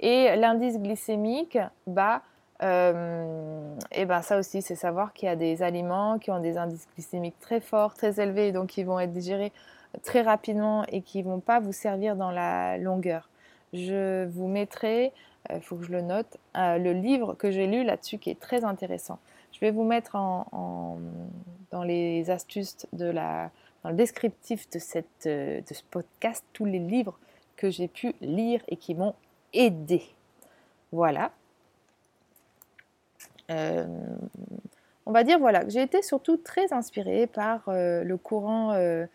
Et 0.00 0.34
l'indice 0.36 0.78
glycémique, 0.78 1.58
bah, 1.86 2.22
et 2.62 4.04
ben 4.06 4.22
ça 4.22 4.38
aussi, 4.38 4.62
c'est 4.62 4.76
savoir 4.76 5.12
qu'il 5.12 5.28
y 5.28 5.30
a 5.30 5.36
des 5.36 5.62
aliments 5.62 6.18
qui 6.18 6.30
ont 6.30 6.40
des 6.40 6.56
indices 6.56 6.88
glycémiques 6.94 7.38
très 7.38 7.60
forts, 7.60 7.92
très 7.92 8.18
élevés, 8.18 8.50
donc 8.50 8.68
qui 8.68 8.82
vont 8.82 8.98
être 8.98 9.12
digérés 9.12 9.52
très 10.02 10.22
rapidement 10.22 10.84
et 10.88 11.02
qui 11.02 11.22
vont 11.22 11.40
pas 11.40 11.60
vous 11.60 11.72
servir 11.72 12.16
dans 12.16 12.30
la 12.30 12.78
longueur. 12.78 13.27
Je 13.72 14.26
vous 14.26 14.48
mettrai, 14.48 15.12
il 15.48 15.56
euh, 15.56 15.60
faut 15.60 15.76
que 15.76 15.84
je 15.84 15.92
le 15.92 16.00
note, 16.00 16.38
euh, 16.56 16.78
le 16.78 16.92
livre 16.92 17.34
que 17.34 17.50
j'ai 17.50 17.66
lu 17.66 17.84
là-dessus 17.84 18.18
qui 18.18 18.30
est 18.30 18.40
très 18.40 18.64
intéressant. 18.64 19.18
Je 19.52 19.60
vais 19.60 19.70
vous 19.70 19.84
mettre 19.84 20.12
dans 20.12 21.82
les 21.84 22.30
astuces 22.30 22.86
de 22.92 23.06
la, 23.06 23.50
dans 23.82 23.90
le 23.90 23.96
descriptif 23.96 24.68
de, 24.70 24.78
cette, 24.78 25.26
de 25.26 25.62
ce 25.74 25.82
podcast 25.90 26.44
tous 26.52 26.64
les 26.64 26.78
livres 26.78 27.18
que 27.56 27.70
j'ai 27.70 27.88
pu 27.88 28.14
lire 28.20 28.60
et 28.68 28.76
qui 28.76 28.94
m'ont 28.94 29.14
aider. 29.52 30.02
Voilà. 30.92 31.32
Euh, 33.50 33.86
on 35.06 35.12
va 35.12 35.24
dire 35.24 35.38
voilà 35.38 35.64
que 35.64 35.70
j'ai 35.70 35.82
été 35.82 36.02
surtout 36.02 36.36
très 36.36 36.72
inspirée 36.72 37.26
par 37.26 37.68
euh, 37.68 38.04
le 38.04 38.16
courant 38.18 38.72
euh, 38.72 39.06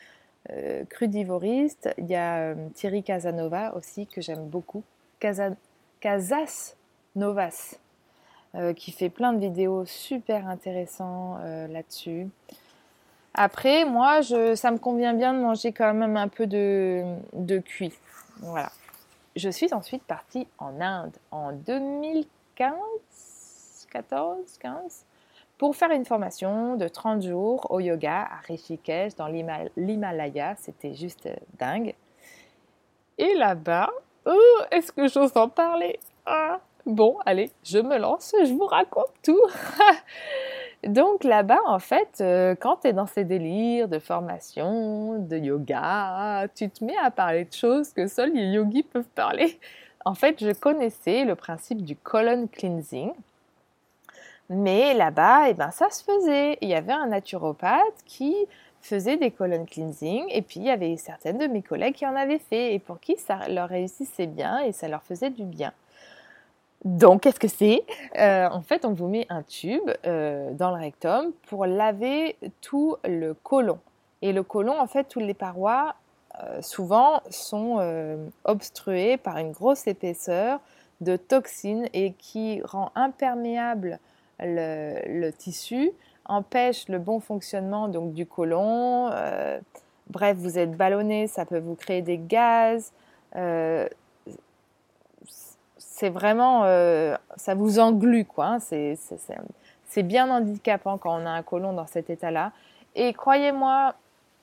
crudivoriste. 0.89 1.93
Il 1.97 2.07
y 2.07 2.15
a 2.15 2.55
Thierry 2.73 3.03
Casanova 3.03 3.73
aussi 3.75 4.07
que 4.07 4.21
j'aime 4.21 4.45
beaucoup. 4.45 4.83
Casas 5.19 6.75
Novas 7.15 7.75
qui 8.75 8.91
fait 8.91 9.09
plein 9.09 9.33
de 9.33 9.39
vidéos 9.39 9.85
super 9.85 10.47
intéressantes 10.47 11.39
là-dessus. 11.69 12.27
Après, 13.33 13.85
moi, 13.85 14.21
ça 14.21 14.71
me 14.71 14.77
convient 14.77 15.13
bien 15.13 15.33
de 15.33 15.39
manger 15.39 15.71
quand 15.71 15.93
même 15.93 16.17
un 16.17 16.27
peu 16.27 16.45
de, 16.45 17.03
de 17.33 17.59
cuit. 17.59 17.93
Voilà 18.39 18.69
je 19.35 19.49
suis 19.49 19.73
ensuite 19.73 20.03
partie 20.03 20.47
en 20.57 20.79
Inde 20.79 21.15
en 21.31 21.53
2015, 21.53 22.75
14, 23.91 24.57
15, 24.59 25.05
pour 25.57 25.75
faire 25.75 25.91
une 25.91 26.05
formation 26.05 26.75
de 26.75 26.87
30 26.87 27.21
jours 27.21 27.67
au 27.69 27.79
yoga 27.79 28.27
à 28.31 28.37
Rishikesh 28.47 29.15
dans 29.15 29.27
l'Himalaya. 29.27 30.55
C'était 30.57 30.93
juste 30.93 31.29
dingue. 31.57 31.93
Et 33.17 33.33
là-bas, 33.35 33.89
oh, 34.25 34.61
est-ce 34.71 34.91
que 34.91 35.07
j'ose 35.07 35.35
en 35.35 35.49
parler? 35.49 35.99
Ah, 36.25 36.59
Bon, 36.85 37.15
allez, 37.25 37.49
je 37.63 37.79
me 37.79 37.97
lance, 37.97 38.35
je 38.43 38.51
vous 38.51 38.65
raconte 38.65 39.13
tout. 39.23 39.39
Donc 40.83 41.23
là-bas, 41.23 41.61
en 41.65 41.79
fait, 41.79 42.17
euh, 42.19 42.55
quand 42.59 42.81
tu 42.81 42.89
es 42.89 42.93
dans 42.93 43.05
ces 43.05 43.23
délires 43.23 43.87
de 43.87 43.99
formation, 43.99 45.17
de 45.17 45.37
yoga, 45.37 46.45
tu 46.53 46.69
te 46.69 46.83
mets 46.83 46.97
à 46.97 47.09
parler 47.09 47.45
de 47.45 47.53
choses 47.53 47.93
que 47.93 48.05
seuls 48.07 48.33
les 48.33 48.47
yogis 48.47 48.83
peuvent 48.83 49.07
parler. 49.15 49.57
En 50.03 50.13
fait, 50.13 50.43
je 50.43 50.51
connaissais 50.51 51.23
le 51.23 51.35
principe 51.35 51.83
du 51.83 51.95
colon 51.95 52.49
cleansing, 52.51 53.13
mais 54.49 54.93
là-bas, 54.93 55.49
eh 55.49 55.53
ben, 55.53 55.71
ça 55.71 55.89
se 55.89 56.03
faisait. 56.03 56.57
Il 56.61 56.69
y 56.69 56.75
avait 56.75 56.93
un 56.93 57.07
naturopathe 57.07 58.03
qui 58.05 58.35
faisait 58.81 59.15
des 59.17 59.31
colon 59.31 59.65
cleansing, 59.65 60.25
et 60.29 60.41
puis 60.41 60.59
il 60.59 60.65
y 60.65 60.69
avait 60.69 60.97
certaines 60.97 61.37
de 61.37 61.47
mes 61.47 61.61
collègues 61.61 61.95
qui 61.95 62.05
en 62.05 62.15
avaient 62.15 62.39
fait, 62.39 62.73
et 62.73 62.79
pour 62.79 62.99
qui 62.99 63.15
ça 63.15 63.47
leur 63.47 63.69
réussissait 63.69 64.27
bien 64.27 64.59
et 64.59 64.73
ça 64.73 64.87
leur 64.87 65.03
faisait 65.03 65.29
du 65.29 65.43
bien. 65.43 65.71
Donc, 66.83 67.21
qu'est-ce 67.21 67.39
que 67.39 67.47
c'est? 67.47 67.85
Euh, 68.19 68.49
En 68.49 68.61
fait, 68.61 68.83
on 68.83 68.91
vous 68.91 69.07
met 69.07 69.25
un 69.29 69.41
tube 69.41 69.89
euh, 70.05 70.51
dans 70.51 70.71
le 70.71 70.81
rectum 70.81 71.31
pour 71.47 71.65
laver 71.65 72.35
tout 72.59 72.97
le 73.05 73.33
côlon. 73.33 73.79
Et 74.21 74.33
le 74.33 74.43
côlon, 74.43 74.77
en 74.77 74.87
fait, 74.87 75.05
toutes 75.05 75.23
les 75.23 75.33
parois 75.33 75.95
souvent 76.61 77.21
sont 77.29 77.77
obstrués 78.43 79.17
par 79.17 79.37
une 79.37 79.51
grosse 79.51 79.85
épaisseur 79.85 80.59
de 81.01 81.15
toxines 81.15 81.87
et 81.93 82.13
qui 82.13 82.61
rend 82.63 82.91
imperméable 82.95 83.99
le, 84.43 85.31
tissu, 85.31 85.91
empêche 86.25 86.87
le 86.89 86.99
bon 86.99 87.19
fonctionnement 87.19 87.87
donc 87.87 88.13
du 88.13 88.25
côlon. 88.25 89.09
bref, 90.09 90.37
vous 90.37 90.57
êtes 90.59 90.71
ballonné, 90.71 91.27
ça 91.27 91.45
peut 91.45 91.59
vous 91.59 91.75
créer 91.75 92.01
des 92.01 92.17
gaz 92.17 92.91
c'est 95.93 96.09
vraiment, 96.09 96.63
euh, 96.65 97.15
ça 97.35 97.53
vous 97.55 97.79
englue, 97.79 98.25
quoi. 98.25 98.57
Hein. 98.57 98.57
C'est 98.59 100.03
bien 100.03 100.29
handicapant 100.29 100.97
quand 100.97 101.21
on 101.21 101.25
a 101.25 101.29
un 101.29 101.43
côlon 101.43 101.71
dans 101.71 101.85
cet 101.85 102.09
état-là. 102.09 102.51
Et 102.95 103.13
croyez-moi, 103.13 103.93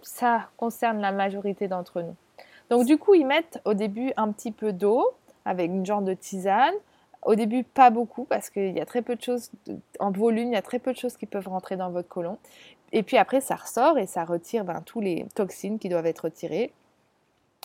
ça 0.01 0.49
concerne 0.57 1.01
la 1.01 1.11
majorité 1.13 1.67
d'entre 1.67 2.03
nous. 2.03 2.15
Donc 2.71 2.87
du 2.87 2.99
coup, 2.99 3.15
ils 3.15 3.27
mettent 3.27 3.61
au 3.65 3.75
début 3.75 4.13
un 4.17 4.31
petit 4.31 4.53
peu 4.53 4.73
d'eau 4.73 5.11
avec 5.45 5.71
une 5.71 5.85
genre 5.85 6.03
de 6.03 6.15
tisane. 6.15 6.73
Au 7.23 7.35
début, 7.35 7.65
pas 7.65 7.91
beaucoup 7.91 8.25
parce 8.25 8.49
qu'il 8.49 8.73
y 8.77 8.81
a 8.81 8.87
très 8.87 9.03
peu 9.03 9.15
de 9.15 9.23
choses 9.23 9.51
en 9.99 10.11
volume, 10.11 10.49
il 10.49 10.55
y 10.55 10.57
a 10.57 10.63
très 10.63 10.79
peu 10.79 10.93
de 10.93 10.99
choses 10.99 11.17
qui 11.17 11.27
peuvent 11.27 11.49
rentrer 11.49 11.77
dans 11.77 11.91
votre 11.91 12.09
côlon. 12.09 12.39
Et 12.93 13.03
puis 13.03 13.19
après, 13.19 13.41
ça 13.41 13.57
ressort 13.57 13.99
et 13.99 14.07
ça 14.07 14.25
retire 14.25 14.65
ben, 14.65 14.83
tous 14.85 15.01
les 15.01 15.27
toxines 15.35 15.79
qui 15.79 15.89
doivent 15.89 16.07
être 16.07 16.21
retirées. 16.25 16.73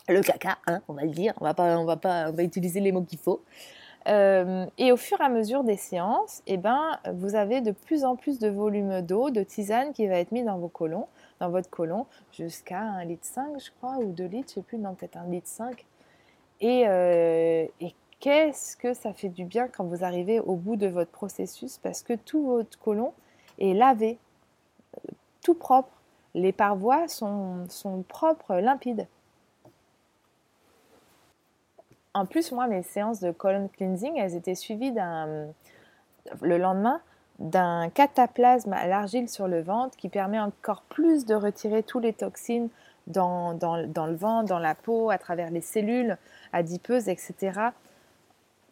Le 0.08 0.22
caca, 0.22 0.58
hein, 0.68 0.82
on 0.88 0.94
va 0.94 1.04
le 1.04 1.10
dire, 1.10 1.34
on 1.39 1.46
va 1.46 1.54
va 1.54 1.98
pas, 1.98 2.32
utiliser 2.38 2.80
les 2.80 2.91
mots 2.91 3.02
qu'il 3.02 3.18
faut. 3.18 3.41
Euh, 4.08 4.68
et 4.78 4.91
au 4.91 4.98
fur 4.98 5.20
et 5.20 5.24
à 5.24 5.30
mesure 5.30 5.63
des 5.63 5.78
séances, 5.78 6.44
eh 6.46 6.58
ben, 6.58 7.00
vous 7.12 7.34
avez 7.34 7.62
de 7.62 7.72
plus 7.72 8.04
en 8.04 8.15
plus 8.15 8.38
de 8.38 8.48
volume 8.48 9.02
d'eau, 9.02 9.32
de 9.32 9.41
tisane 9.41 9.94
qui 9.94 10.06
va 10.06 10.20
être 10.20 10.32
mis 10.32 10.44
dans 10.44 10.60
vos 10.60 10.68
colons, 10.68 11.08
dans 11.39 11.50
votre 11.50 11.70
colon, 11.72 12.06
jusqu'à 12.32 12.82
1,5 12.82 13.08
litre, 13.08 13.26
je 13.58 13.72
crois, 13.80 13.98
ou 13.98 14.12
2 14.12 14.26
litres, 14.26 14.52
je 14.54 14.60
ne 14.60 14.63
sais 14.63 14.68
plus, 14.68 14.78
non, 14.78 14.94
peut-être 14.94 15.18
1,5 15.18 15.32
litre. 15.32 15.86
Et, 16.62 16.84
euh, 16.88 17.65
qu'est-ce 18.19 18.78
que 18.78 18.93
ça 18.93 19.13
fait 19.13 19.30
du 19.30 19.45
bien 19.45 19.67
quand 19.67 19.86
vous 19.86 20.04
arrivez 20.04 20.39
au 20.39 20.56
bout 20.56 20.75
de 20.75 20.88
votre 20.88 21.12
processus, 21.12 21.78
parce 21.78 22.01
que 22.01 22.13
tout 22.13 22.43
votre 22.45 22.78
colon 22.80 23.13
est 23.60 23.73
lavé, 23.73 24.17
tout 25.41 25.56
propre. 25.56 25.91
Les 26.34 26.51
parois 26.51 27.08
sont, 27.08 27.65
sont 27.69 28.04
propres, 28.04 28.56
limpides. 28.56 29.08
En 32.13 32.25
plus, 32.25 32.51
moi, 32.51 32.67
mes 32.67 32.84
séances 32.84 33.19
de 33.19 33.32
colon 33.32 33.69
cleansing, 33.69 34.17
elles 34.17 34.36
étaient 34.36 34.56
suivies 34.56 34.91
d'un, 34.91 35.47
le 36.41 36.58
lendemain 36.58 37.01
d'un 37.39 37.89
cataplasme 37.89 38.71
à 38.71 38.88
l'argile 38.88 39.28
sur 39.28 39.47
le 39.47 39.62
ventre 39.62 39.97
qui 39.97 40.08
permet 40.08 40.39
encore 40.39 40.84
plus 40.84 41.25
de 41.25 41.36
retirer 41.36 41.84
tous 41.84 41.99
les 41.99 42.13
toxines 42.13 42.69
dans, 43.08 43.54
dans, 43.54 43.75
le 43.75 44.15
ventre, 44.15 44.47
dans 44.47 44.60
la 44.60 44.73
peau, 44.73 45.10
à 45.10 45.17
travers 45.17 45.51
les 45.51 45.62
cellules 45.62 46.17
adipeuses, 46.54 47.10
etc. 47.10 47.51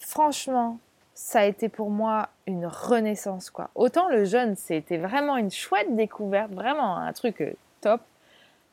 Franchement, 0.06 0.80
ça 1.14 1.40
a 1.40 1.46
été 1.46 1.70
pour 1.70 1.90
moi 1.90 2.30
une 2.46 2.66
renaissance. 2.66 3.50
quoi. 3.50 3.70
Autant 3.74 4.10
le 4.10 4.26
jeûne, 4.26 4.56
c'était 4.58 4.98
vraiment 4.98 5.38
une 5.38 5.50
chouette 5.50 5.96
découverte, 5.96 6.52
vraiment 6.52 6.98
un 6.98 7.14
truc 7.14 7.42
euh, 7.42 7.54
top. 7.80 8.02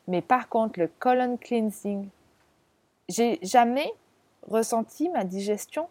Mais 0.09 0.23
par 0.23 0.49
contre, 0.49 0.81
le 0.81 0.88
colon 0.99 1.37
cleansing, 1.37 2.09
j'ai 3.09 3.38
jamais 3.43 3.93
ressenti 4.49 5.09
ma 5.09 5.25
digestion 5.25 5.88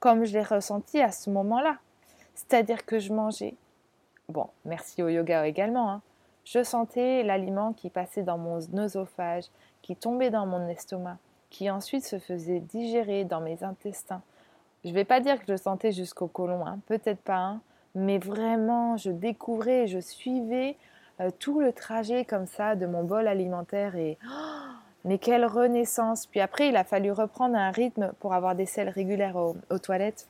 comme 0.00 0.24
je 0.24 0.32
l'ai 0.32 0.42
ressenti 0.42 1.00
à 1.00 1.12
ce 1.12 1.30
moment-là. 1.30 1.76
C'est-à-dire 2.34 2.84
que 2.84 2.98
je 2.98 3.12
mangeais. 3.12 3.54
Bon, 4.28 4.48
merci 4.64 5.00
au 5.00 5.08
yoga 5.08 5.46
également. 5.46 5.90
Hein. 5.90 6.02
Je 6.44 6.64
sentais 6.64 7.22
l'aliment 7.22 7.72
qui 7.72 7.88
passait 7.88 8.24
dans 8.24 8.38
mon 8.38 8.58
œsophage, 8.76 9.44
qui 9.80 9.94
tombait 9.94 10.30
dans 10.30 10.46
mon 10.46 10.66
estomac, 10.66 11.18
qui 11.50 11.70
ensuite 11.70 12.04
se 12.04 12.18
faisait 12.18 12.58
digérer 12.58 13.24
dans 13.24 13.40
mes 13.40 13.62
intestins. 13.62 14.22
Je 14.84 14.90
ne 14.90 14.94
vais 14.94 15.04
pas 15.04 15.20
dire 15.20 15.38
que 15.38 15.44
je 15.48 15.56
sentais 15.56 15.92
jusqu'au 15.92 16.26
côlon, 16.26 16.66
hein, 16.66 16.80
peut-être 16.86 17.20
pas, 17.20 17.36
hein, 17.36 17.60
mais 17.94 18.18
vraiment, 18.18 18.96
je 18.96 19.10
découvrais, 19.10 19.86
je 19.86 20.00
suivais 20.00 20.76
euh, 21.20 21.30
tout 21.38 21.60
le 21.60 21.72
trajet 21.72 22.24
comme 22.24 22.46
ça 22.46 22.74
de 22.74 22.86
mon 22.86 23.04
bol 23.04 23.28
alimentaire 23.28 23.96
et 23.96 24.18
mais 25.04 25.18
quelle 25.18 25.44
renaissance 25.44 26.26
Puis 26.26 26.40
après, 26.40 26.68
il 26.68 26.76
a 26.76 26.84
fallu 26.84 27.12
reprendre 27.12 27.56
un 27.56 27.70
rythme 27.70 28.12
pour 28.18 28.34
avoir 28.34 28.54
des 28.54 28.66
selles 28.66 28.88
régulières 28.88 29.36
aux, 29.36 29.78
toilettes. 29.78 30.26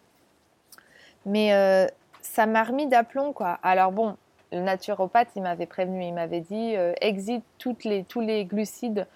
Mais 1.25 1.55
euh, 1.55 1.87
ça 2.21 2.47
m'a 2.47 2.65
remis 2.65 2.87
d'aplomb, 2.87 3.33
quoi. 3.33 3.59
Alors 3.63 3.93
bon, 3.93 4.17
le 4.51 4.61
naturopathe, 4.61 5.29
il 5.37 5.43
m'avait 5.43 5.67
prévenu, 5.67 6.05
il 6.05 6.13
m'avait 6.13 6.41
dit 6.41 6.77
euh, 6.77 6.93
exit 7.01 7.43
toutes 7.59 7.85
les, 7.85 8.05
tous 8.05 8.21
les 8.21 8.45
glucides 8.45 9.07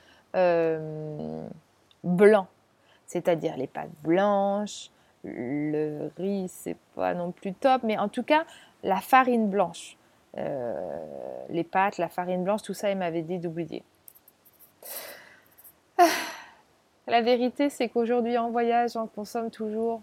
blancs, 2.04 2.46
c'est-à-dire 3.06 3.56
les 3.56 3.66
pâtes 3.66 3.88
blanches, 4.02 4.90
le 5.26 6.10
riz, 6.16 6.48
c'est 6.48 6.76
pas 6.94 7.14
non 7.14 7.32
plus 7.32 7.52
top, 7.54 7.82
mais 7.82 7.98
en 7.98 8.08
tout 8.08 8.22
cas, 8.22 8.44
la 8.82 9.00
farine 9.00 9.48
blanche. 9.48 9.96
les 10.36 11.64
pâtes, 11.64 11.98
la 11.98 12.08
farine 12.08 12.44
blanche, 12.44 12.62
tout 12.62 12.74
ça, 12.74 12.90
il 12.90 12.98
m'avait 12.98 13.22
dit 13.22 13.38
d'oublier. 13.38 13.82
La 17.06 17.22
vérité, 17.22 17.70
c'est 17.70 17.88
qu'aujourd'hui 17.88 18.36
en 18.36 18.50
voyage, 18.50 18.92
j'en 18.92 19.06
consomme 19.06 19.50
toujours 19.50 20.02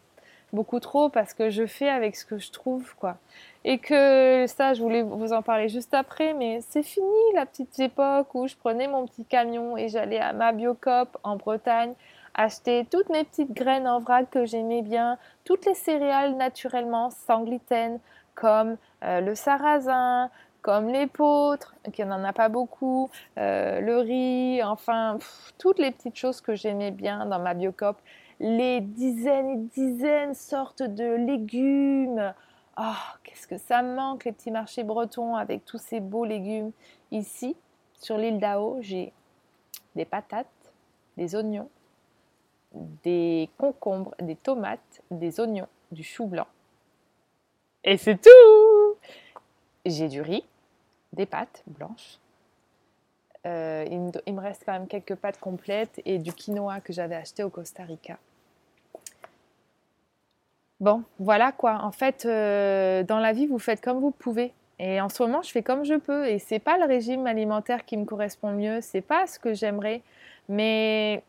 beaucoup 0.53 0.79
trop 0.79 1.09
parce 1.09 1.33
que 1.33 1.49
je 1.49 1.65
fais 1.65 1.89
avec 1.89 2.15
ce 2.15 2.25
que 2.25 2.37
je 2.37 2.51
trouve, 2.51 2.95
quoi. 2.95 3.17
Et 3.65 3.79
que 3.79 4.45
ça, 4.47 4.73
je 4.73 4.81
voulais 4.81 5.01
vous 5.01 5.33
en 5.33 5.41
parler 5.41 5.67
juste 5.67 5.93
après, 5.93 6.33
mais 6.33 6.61
c'est 6.69 6.83
fini 6.83 7.33
la 7.33 7.45
petite 7.45 7.77
époque 7.79 8.33
où 8.35 8.47
je 8.47 8.55
prenais 8.55 8.87
mon 8.87 9.05
petit 9.05 9.25
camion 9.25 9.75
et 9.75 9.89
j'allais 9.89 10.19
à 10.19 10.31
ma 10.31 10.53
Biocop 10.53 11.17
en 11.23 11.35
Bretagne 11.35 11.93
acheter 12.33 12.85
toutes 12.89 13.09
mes 13.09 13.23
petites 13.23 13.53
graines 13.53 13.87
en 13.87 13.99
vrac 13.99 14.29
que 14.29 14.45
j'aimais 14.45 14.81
bien, 14.81 15.17
toutes 15.43 15.65
les 15.65 15.75
céréales 15.75 16.35
naturellement 16.35 17.09
sans 17.09 17.43
gluten, 17.43 17.99
comme 18.35 18.77
euh, 19.03 19.21
le 19.21 19.35
sarrasin, 19.35 20.29
comme 20.61 20.87
l'épeautre, 20.87 21.75
qui 21.91 22.03
n'en 22.05 22.23
a 22.23 22.33
pas 22.33 22.49
beaucoup, 22.49 23.09
euh, 23.37 23.81
le 23.81 23.97
riz, 23.97 24.63
enfin, 24.63 25.17
toutes 25.59 25.77
les 25.77 25.91
petites 25.91 26.15
choses 26.15 26.41
que 26.41 26.55
j'aimais 26.55 26.91
bien 26.91 27.25
dans 27.25 27.39
ma 27.39 27.53
biocop, 27.53 27.97
les 28.39 28.81
dizaines 28.81 29.49
et 29.49 29.57
dizaines 29.57 30.33
sortes 30.33 30.81
de 30.81 31.15
légumes. 31.15 32.33
Oh, 32.77 32.83
qu'est-ce 33.23 33.47
que 33.47 33.57
ça 33.57 33.83
me 33.83 33.93
manque, 33.93 34.25
les 34.25 34.31
petits 34.31 34.51
marchés 34.51 34.83
bretons 34.83 35.35
avec 35.35 35.65
tous 35.65 35.77
ces 35.77 35.99
beaux 35.99 36.25
légumes. 36.25 36.71
Ici, 37.11 37.55
sur 37.93 38.17
l'île 38.17 38.39
d'Ao, 38.39 38.77
j'ai 38.79 39.13
des 39.95 40.05
patates, 40.05 40.47
des 41.17 41.35
oignons, 41.35 41.69
des 42.73 43.49
concombres, 43.57 44.15
des 44.21 44.35
tomates, 44.35 45.01
des 45.11 45.39
oignons, 45.39 45.67
du 45.91 46.03
chou 46.03 46.25
blanc. 46.25 46.47
Et 47.83 47.97
c'est 47.97 48.19
tout 48.19 48.97
J'ai 49.85 50.07
du 50.07 50.21
riz, 50.21 50.43
des 51.11 51.25
pâtes 51.25 51.63
blanches. 51.67 52.19
Euh, 53.45 53.85
il, 53.91 54.33
me, 54.33 54.39
reste 54.39 54.63
quand 54.65 54.71
même 54.71 54.87
quelques 54.87 55.15
pâtes 55.15 55.39
complètes 55.39 56.01
et 56.05 56.17
du 56.17 56.31
quinoa 56.33 56.79
que 56.79 56.93
j'avais 56.93 57.15
acheté 57.15 57.43
au 57.43 57.49
Costa 57.49 57.83
Rica. 57.83 58.17
Bon, 60.79 61.03
voilà 61.19 61.51
quoi. 61.51 61.79
En 61.83 61.91
fait, 61.91 62.25
euh, 62.25 63.03
dans 63.03 63.19
la 63.19 63.33
vie, 63.33 63.47
vous 63.47 63.59
faites 63.59 63.81
comme 63.81 63.99
vous 63.99 64.11
pouvez. 64.11 64.53
Et 64.79 64.99
en 65.01 65.09
ce 65.09 65.21
moment, 65.23 65.41
je 65.41 65.51
fais 65.51 65.61
comme 65.61 65.83
je 65.83 65.95
peux. 65.95 66.27
Et 66.27 66.39
c'est 66.39 66.59
pas 66.59 66.77
le 66.77 66.85
régime 66.85 67.27
alimentaire 67.27 67.85
qui 67.85 67.97
me 67.97 68.05
correspond 68.05 68.51
mieux. 68.51 68.79
C'est 68.81 69.01
pas 69.01 69.27
ce 69.27 69.39
que 69.39 69.53
j'aimerais. 69.53 70.01
Mais 70.47 71.23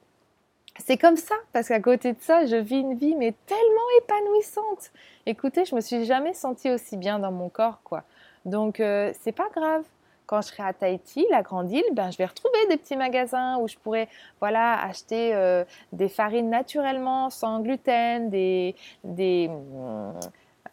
c'est 0.78 0.96
comme 0.96 1.16
ça, 1.16 1.34
parce 1.52 1.68
qu'à 1.68 1.80
côté 1.80 2.12
de 2.12 2.20
ça, 2.20 2.46
je 2.46 2.56
vis 2.56 2.80
une 2.80 2.94
vie 2.94 3.14
mais 3.14 3.32
tellement 3.46 3.62
épanouissante. 4.02 4.90
Écoutez, 5.24 5.64
je 5.64 5.74
me 5.74 5.80
suis 5.80 6.04
jamais 6.04 6.34
sentie 6.34 6.70
aussi 6.70 6.96
bien 6.96 7.18
dans 7.18 7.30
mon 7.30 7.48
corps, 7.48 7.80
quoi. 7.84 8.02
Donc, 8.44 8.80
euh, 8.80 9.12
c'est 9.20 9.32
pas 9.32 9.48
grave. 9.54 9.84
Quand 10.26 10.40
je 10.40 10.48
serai 10.48 10.62
à 10.64 10.72
Tahiti, 10.72 11.26
la 11.30 11.42
grande 11.42 11.70
île, 11.70 11.84
ben, 11.92 12.10
je 12.10 12.16
vais 12.16 12.24
retrouver 12.24 12.58
des 12.68 12.76
petits 12.76 12.96
magasins 12.96 13.58
où 13.58 13.68
je 13.68 13.76
pourrais 13.76 14.08
voilà, 14.40 14.82
acheter 14.82 15.34
euh, 15.34 15.64
des 15.92 16.08
farines 16.08 16.50
naturellement, 16.50 17.30
sans 17.30 17.60
gluten, 17.60 18.30
des, 18.30 18.74
des, 19.04 19.50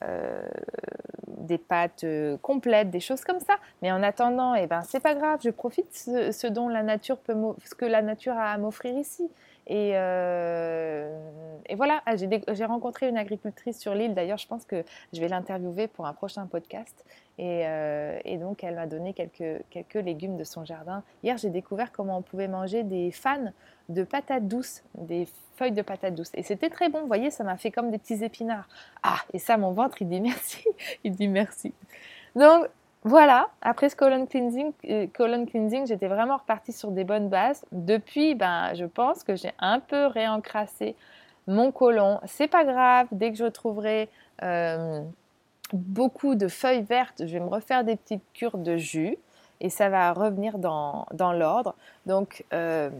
euh, 0.03 0.37
pâtes 1.67 2.05
complètes, 2.41 2.89
des 2.89 3.01
choses 3.01 3.23
comme 3.23 3.39
ça. 3.39 3.57
Mais 3.81 3.91
en 3.91 4.01
attendant, 4.01 4.55
eh 4.55 4.67
ben, 4.67 4.81
c'est 4.83 5.01
pas 5.01 5.15
grave, 5.15 5.39
je 5.43 5.49
profite 5.49 5.93
ce, 5.93 6.31
ce 6.31 6.47
dont 6.47 6.69
la 6.69 6.81
nature 6.81 7.17
peut 7.17 7.35
ce 7.63 7.75
que 7.75 7.85
la 7.85 8.01
nature 8.01 8.37
a 8.37 8.51
à 8.51 8.57
m'offrir 8.57 8.97
ici. 8.97 9.29
Et, 9.67 9.91
euh, 9.95 11.19
et 11.67 11.75
voilà, 11.75 12.01
ah, 12.05 12.15
j'ai 12.15 12.65
rencontré 12.65 13.07
une 13.07 13.17
agricultrice 13.17 13.79
sur 13.79 13.93
l'île. 13.93 14.13
D'ailleurs, 14.13 14.37
je 14.37 14.47
pense 14.47 14.65
que 14.65 14.83
je 15.13 15.21
vais 15.21 15.27
l'interviewer 15.27 15.87
pour 15.87 16.05
un 16.07 16.13
prochain 16.13 16.45
podcast. 16.47 17.05
Et, 17.37 17.63
euh, 17.65 18.19
et 18.25 18.37
donc, 18.37 18.63
elle 18.63 18.75
m'a 18.75 18.87
donné 18.87 19.13
quelques, 19.13 19.63
quelques 19.69 19.95
légumes 19.95 20.37
de 20.37 20.43
son 20.43 20.65
jardin. 20.65 21.03
Hier, 21.23 21.37
j'ai 21.37 21.49
découvert 21.49 21.91
comment 21.91 22.17
on 22.17 22.21
pouvait 22.21 22.47
manger 22.47 22.83
des 22.83 23.11
fans 23.11 23.51
de 23.89 24.03
patates 24.03 24.47
douces, 24.47 24.83
des 24.95 25.27
feuilles 25.55 25.71
de 25.71 25.81
patates 25.81 26.15
douces. 26.15 26.31
Et 26.33 26.43
c'était 26.43 26.69
très 26.69 26.89
bon. 26.89 27.01
Vous 27.01 27.07
voyez, 27.07 27.31
ça 27.31 27.43
m'a 27.43 27.57
fait 27.57 27.71
comme 27.71 27.91
des 27.91 27.97
petits 27.97 28.23
épinards. 28.23 28.67
Ah, 29.03 29.19
et 29.33 29.39
ça, 29.39 29.57
mon 29.57 29.71
ventre, 29.71 30.01
il 30.01 30.09
dit 30.09 30.21
merci. 30.21 30.65
il 31.03 31.11
dit 31.11 31.27
merci. 31.27 31.73
Donc, 32.35 32.67
voilà, 33.03 33.49
après 33.63 33.89
ce 33.89 33.95
colon 33.95 34.27
cleansing, 34.27 34.73
euh, 34.89 35.07
colon 35.11 35.45
cleansing 35.47 35.87
j'étais 35.87 36.07
vraiment 36.07 36.37
repartie 36.37 36.71
sur 36.71 36.91
des 36.91 37.03
bonnes 37.03 37.29
bases. 37.29 37.65
Depuis, 37.71 38.35
ben, 38.35 38.73
je 38.75 38.85
pense 38.85 39.23
que 39.23 39.35
j'ai 39.35 39.51
un 39.57 39.79
peu 39.79 40.05
réencrassé 40.05 40.95
mon 41.47 41.71
colon. 41.71 42.19
C'est 42.25 42.47
pas 42.47 42.63
grave, 42.63 43.07
dès 43.11 43.31
que 43.31 43.37
je 43.37 43.45
retrouverai 43.45 44.07
euh, 44.43 45.01
beaucoup 45.73 46.35
de 46.35 46.47
feuilles 46.47 46.83
vertes, 46.83 47.25
je 47.25 47.33
vais 47.33 47.39
me 47.39 47.47
refaire 47.47 47.83
des 47.83 47.95
petites 47.95 48.23
cures 48.33 48.59
de 48.59 48.77
jus 48.77 49.17
et 49.61 49.69
ça 49.69 49.89
va 49.89 50.13
revenir 50.13 50.59
dans, 50.59 51.05
l'ordre. 51.33 51.73
Donc, 52.05 52.43
euh, 52.53 52.91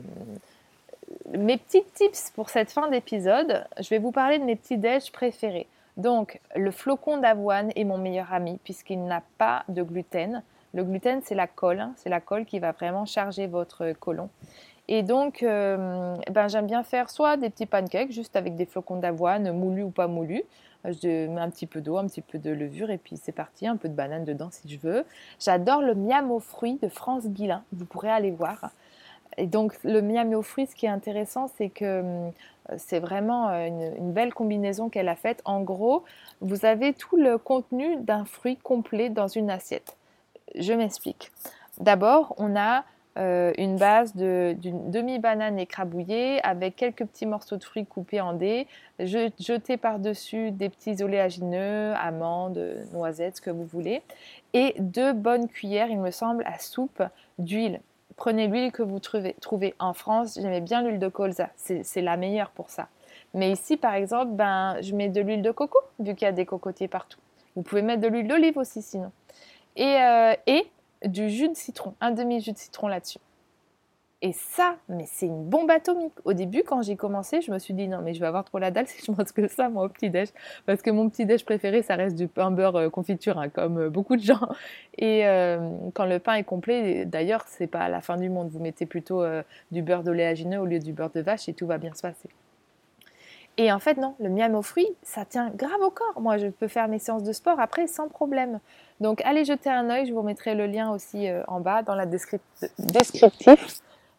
mes 1.29 1.57
petits 1.57 1.83
tips 1.93 2.31
pour 2.31 2.49
cette 2.49 2.71
fin 2.71 2.89
d'épisode, 2.89 3.65
je 3.79 3.89
vais 3.89 3.99
vous 3.99 4.11
parler 4.11 4.39
de 4.39 4.45
mes 4.45 4.55
petits 4.55 4.77
déj 4.77 5.11
préférés. 5.11 5.67
Donc, 6.01 6.41
le 6.55 6.71
flocon 6.71 7.17
d'avoine 7.17 7.71
est 7.75 7.83
mon 7.83 7.97
meilleur 7.97 8.33
ami 8.33 8.59
puisqu'il 8.63 9.05
n'a 9.05 9.21
pas 9.37 9.63
de 9.69 9.83
gluten. 9.83 10.43
Le 10.73 10.83
gluten, 10.83 11.21
c'est 11.23 11.35
la 11.35 11.47
colle, 11.47 11.79
hein. 11.79 11.93
c'est 11.95 12.09
la 12.09 12.21
colle 12.21 12.45
qui 12.45 12.59
va 12.59 12.71
vraiment 12.71 13.05
charger 13.05 13.45
votre 13.45 13.93
côlon. 13.93 14.29
Et 14.87 15.03
donc, 15.03 15.43
euh, 15.43 16.15
ben, 16.31 16.47
j'aime 16.47 16.65
bien 16.65 16.83
faire 16.83 17.09
soit 17.09 17.37
des 17.37 17.49
petits 17.49 17.65
pancakes 17.65 18.11
juste 18.11 18.35
avec 18.35 18.55
des 18.55 18.65
flocons 18.65 18.97
d'avoine, 18.97 19.51
moulus 19.51 19.83
ou 19.83 19.89
pas 19.91 20.07
moulus. 20.07 20.43
Je 20.83 21.27
mets 21.27 21.41
un 21.41 21.49
petit 21.51 21.67
peu 21.67 21.81
d'eau, 21.81 21.97
un 21.97 22.07
petit 22.07 22.21
peu 22.21 22.39
de 22.39 22.49
levure 22.49 22.89
et 22.89 22.97
puis 22.97 23.15
c'est 23.15 23.31
parti, 23.31 23.67
un 23.67 23.77
peu 23.77 23.87
de 23.87 23.93
banane 23.93 24.25
dedans 24.25 24.49
si 24.49 24.67
je 24.67 24.79
veux. 24.79 25.05
J'adore 25.39 25.81
le 25.81 25.93
miam 25.93 26.31
aux 26.31 26.39
fruits 26.39 26.79
de 26.81 26.87
France 26.87 27.27
Guilin, 27.27 27.63
vous 27.71 27.85
pourrez 27.85 28.09
aller 28.09 28.31
voir. 28.31 28.71
Et 29.37 29.45
donc 29.45 29.77
le 29.83 30.01
miam 30.01 30.33
aux 30.33 30.41
fruits, 30.41 30.65
ce 30.65 30.75
qui 30.75 30.87
est 30.87 30.89
intéressant, 30.89 31.47
c'est 31.55 31.69
que 31.69 31.85
euh, 31.85 32.29
c'est 32.77 32.99
vraiment 32.99 33.49
euh, 33.49 33.67
une, 33.67 34.11
belle 34.11 34.33
combinaison 34.33 34.89
qu'elle 34.89 35.09
a 35.09 35.15
faite. 35.15 35.41
En 35.45 35.61
gros, 35.61 36.03
vous 36.41 36.65
avez 36.65 36.93
tout 36.93 37.17
le 37.17 37.37
contenu 37.37 37.97
d'un 37.97 38.25
fruit 38.25 38.57
complet 38.57 39.09
dans 39.09 39.27
une 39.27 39.49
assiette. 39.49 39.97
Je 40.55 40.73
m'explique. 40.73 41.31
D'abord, 41.79 42.35
on 42.37 42.55
a 42.55 42.83
euh, 43.17 43.51
une 43.57 43.75
base 43.75 44.15
d'une 44.15 44.89
demi-banane 44.89 45.59
écrabouillée 45.59 46.41
avec 46.45 46.77
quelques 46.77 47.05
petits 47.05 47.25
morceaux 47.25 47.57
de 47.57 47.63
fruits 47.63 47.85
coupés 47.85 48.21
en 48.21 48.33
dés, 48.33 48.67
jetés 48.99 49.75
par-dessus 49.75 50.51
des 50.51 50.69
petits 50.69 51.03
oléagineux, 51.03 51.93
amandes, 51.95 52.85
noisettes, 52.93 53.37
ce 53.37 53.41
que 53.41 53.49
vous 53.49 53.65
voulez, 53.65 54.01
et 54.53 54.75
deux 54.79 55.11
bonnes 55.11 55.49
cuillères, 55.49 55.89
il 55.89 55.99
me 55.99 56.11
semble, 56.11 56.45
à 56.45 56.57
soupe 56.59 57.03
d'huile. 57.37 57.81
Prenez 58.17 58.47
l'huile 58.47 58.71
que 58.71 58.83
vous 58.83 58.99
trouvez, 58.99 59.35
trouvez 59.41 59.73
en 59.79 59.93
France, 59.93 60.37
j'aimais 60.39 60.61
bien 60.61 60.81
l'huile 60.81 60.99
de 60.99 61.07
colza, 61.07 61.49
c'est 61.55 62.01
la 62.01 62.17
meilleure 62.17 62.51
pour 62.51 62.69
ça. 62.69 62.87
Mais 63.33 63.51
ici, 63.51 63.77
par 63.77 63.93
exemple, 63.93 64.31
ben, 64.33 64.77
je 64.81 64.93
mets 64.93 65.09
de 65.09 65.21
l'huile 65.21 65.41
de 65.41 65.51
coco, 65.51 65.79
vu 65.99 66.15
qu'il 66.15 66.25
y 66.25 66.29
a 66.29 66.33
des 66.33 66.45
cocotiers 66.45 66.87
partout. 66.87 67.19
Vous 67.55 67.61
pouvez 67.61 67.81
mettre 67.81 68.01
de 68.01 68.07
l'huile 68.07 68.27
d'olive 68.27 68.57
aussi 68.57 68.81
sinon. 68.81 69.11
Et, 69.75 69.95
euh, 70.01 70.33
et 70.47 70.69
du 71.05 71.29
jus 71.29 71.49
de 71.49 71.55
citron, 71.55 71.93
un 72.01 72.11
demi-jus 72.11 72.51
de 72.51 72.57
citron 72.57 72.87
là-dessus. 72.87 73.19
Et 74.23 74.33
ça, 74.33 74.75
mais 74.87 75.05
c'est 75.07 75.25
une 75.25 75.45
bombe 75.45 75.71
atomique. 75.71 76.13
Au 76.25 76.33
début, 76.33 76.61
quand 76.63 76.83
j'ai 76.83 76.95
commencé, 76.95 77.41
je 77.41 77.51
me 77.51 77.57
suis 77.57 77.73
dit 77.73 77.87
non, 77.87 78.01
mais 78.03 78.13
je 78.13 78.19
vais 78.19 78.27
avoir 78.27 78.43
trop 78.43 78.59
la 78.59 78.69
dalle 78.69 78.87
si 78.87 79.03
je 79.03 79.11
mange 79.11 79.31
que 79.31 79.47
ça, 79.47 79.69
moi, 79.69 79.85
au 79.85 79.89
petit-déj. 79.89 80.29
Parce 80.67 80.83
que 80.83 80.91
mon 80.91 81.09
petit-déj 81.09 81.43
préféré, 81.43 81.81
ça 81.81 81.95
reste 81.95 82.15
du 82.15 82.27
pain 82.27 82.51
beurre 82.51 82.75
euh, 82.75 82.89
confiture, 82.89 83.39
hein, 83.39 83.49
comme 83.49 83.79
euh, 83.79 83.89
beaucoup 83.89 84.15
de 84.15 84.21
gens. 84.21 84.47
Et 84.99 85.27
euh, 85.27 85.57
quand 85.95 86.05
le 86.05 86.19
pain 86.19 86.35
est 86.35 86.43
complet, 86.43 87.05
d'ailleurs, 87.05 87.45
c'est 87.47 87.65
pas 87.65 87.89
la 87.89 88.01
fin 88.01 88.17
du 88.17 88.29
monde. 88.29 88.49
Vous 88.51 88.59
mettez 88.59 88.85
plutôt 88.85 89.23
du 89.71 89.81
beurre 89.81 90.03
d'oléagineux 90.03 90.59
au 90.59 90.65
lieu 90.65 90.79
du 90.79 90.93
beurre 90.93 91.09
de 91.09 91.21
vache 91.21 91.47
et 91.49 91.53
tout 91.53 91.65
va 91.65 91.77
bien 91.77 91.93
se 91.93 92.01
passer. 92.01 92.29
Et 93.57 93.71
en 93.71 93.79
fait, 93.79 93.97
non, 93.97 94.15
le 94.19 94.29
miam 94.29 94.53
aux 94.55 94.61
fruits, 94.61 94.89
ça 95.01 95.25
tient 95.25 95.49
grave 95.49 95.81
au 95.81 95.89
corps. 95.89 96.19
Moi, 96.21 96.37
je 96.37 96.47
peux 96.47 96.67
faire 96.67 96.87
mes 96.87 96.99
séances 96.99 97.23
de 97.23 97.33
sport 97.33 97.59
après 97.59 97.87
sans 97.87 98.07
problème. 98.07 98.59
Donc, 98.99 99.21
allez 99.25 99.45
jeter 99.45 99.69
un 99.69 99.89
œil. 99.89 100.05
Je 100.07 100.13
vous 100.13 100.21
mettrai 100.21 100.55
le 100.55 100.67
lien 100.67 100.91
aussi 100.91 101.27
en 101.47 101.59
bas 101.59 101.81
dans 101.81 101.95
la 101.95 102.05
description 102.05 102.67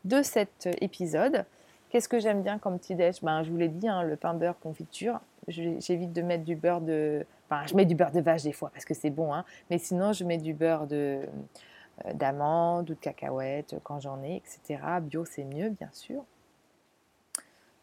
de 0.05 0.23
cet 0.23 0.69
épisode. 0.81 1.45
Qu'est-ce 1.91 2.09
que 2.09 2.19
j'aime 2.19 2.43
bien 2.43 2.59
comme 2.59 2.79
petit 2.79 2.95
déj? 2.95 3.23
Ben, 3.23 3.43
Je 3.43 3.51
vous 3.51 3.57
l'ai 3.57 3.69
dit, 3.69 3.89
hein, 3.89 4.03
le 4.03 4.17
pain 4.17 4.35
beurre 4.35 4.59
confiture. 4.59 5.21
J'évite 5.49 6.13
de 6.13 6.23
mettre 6.23 6.45
du 6.45 6.57
beurre 6.57 6.81
de... 6.81 7.27
Enfin, 7.49 7.67
je 7.67 7.75
mets 7.75 7.85
du 7.85 7.95
beurre 7.95 8.13
de 8.13 8.21
vache 8.21 8.43
des 8.43 8.53
fois 8.53 8.71
parce 8.73 8.85
que 8.85 8.95
c'est 8.95 9.11
bon. 9.11 9.35
Hein, 9.35 9.45
mais 9.71 9.79
sinon, 9.79 10.13
je 10.13 10.25
mets 10.25 10.39
du 10.39 10.55
beurre 10.55 10.87
de 10.87 11.21
euh, 12.07 12.13
d'amande 12.15 12.89
ou 12.91 12.95
de 12.95 12.99
cacahuète 12.99 13.77
quand 13.83 14.01
j'en 14.01 14.23
ai, 14.23 14.37
etc. 14.37 14.83
Bio, 15.03 15.25
c'est 15.25 15.45
mieux, 15.45 15.69
bien 15.69 15.91
sûr. 15.93 16.25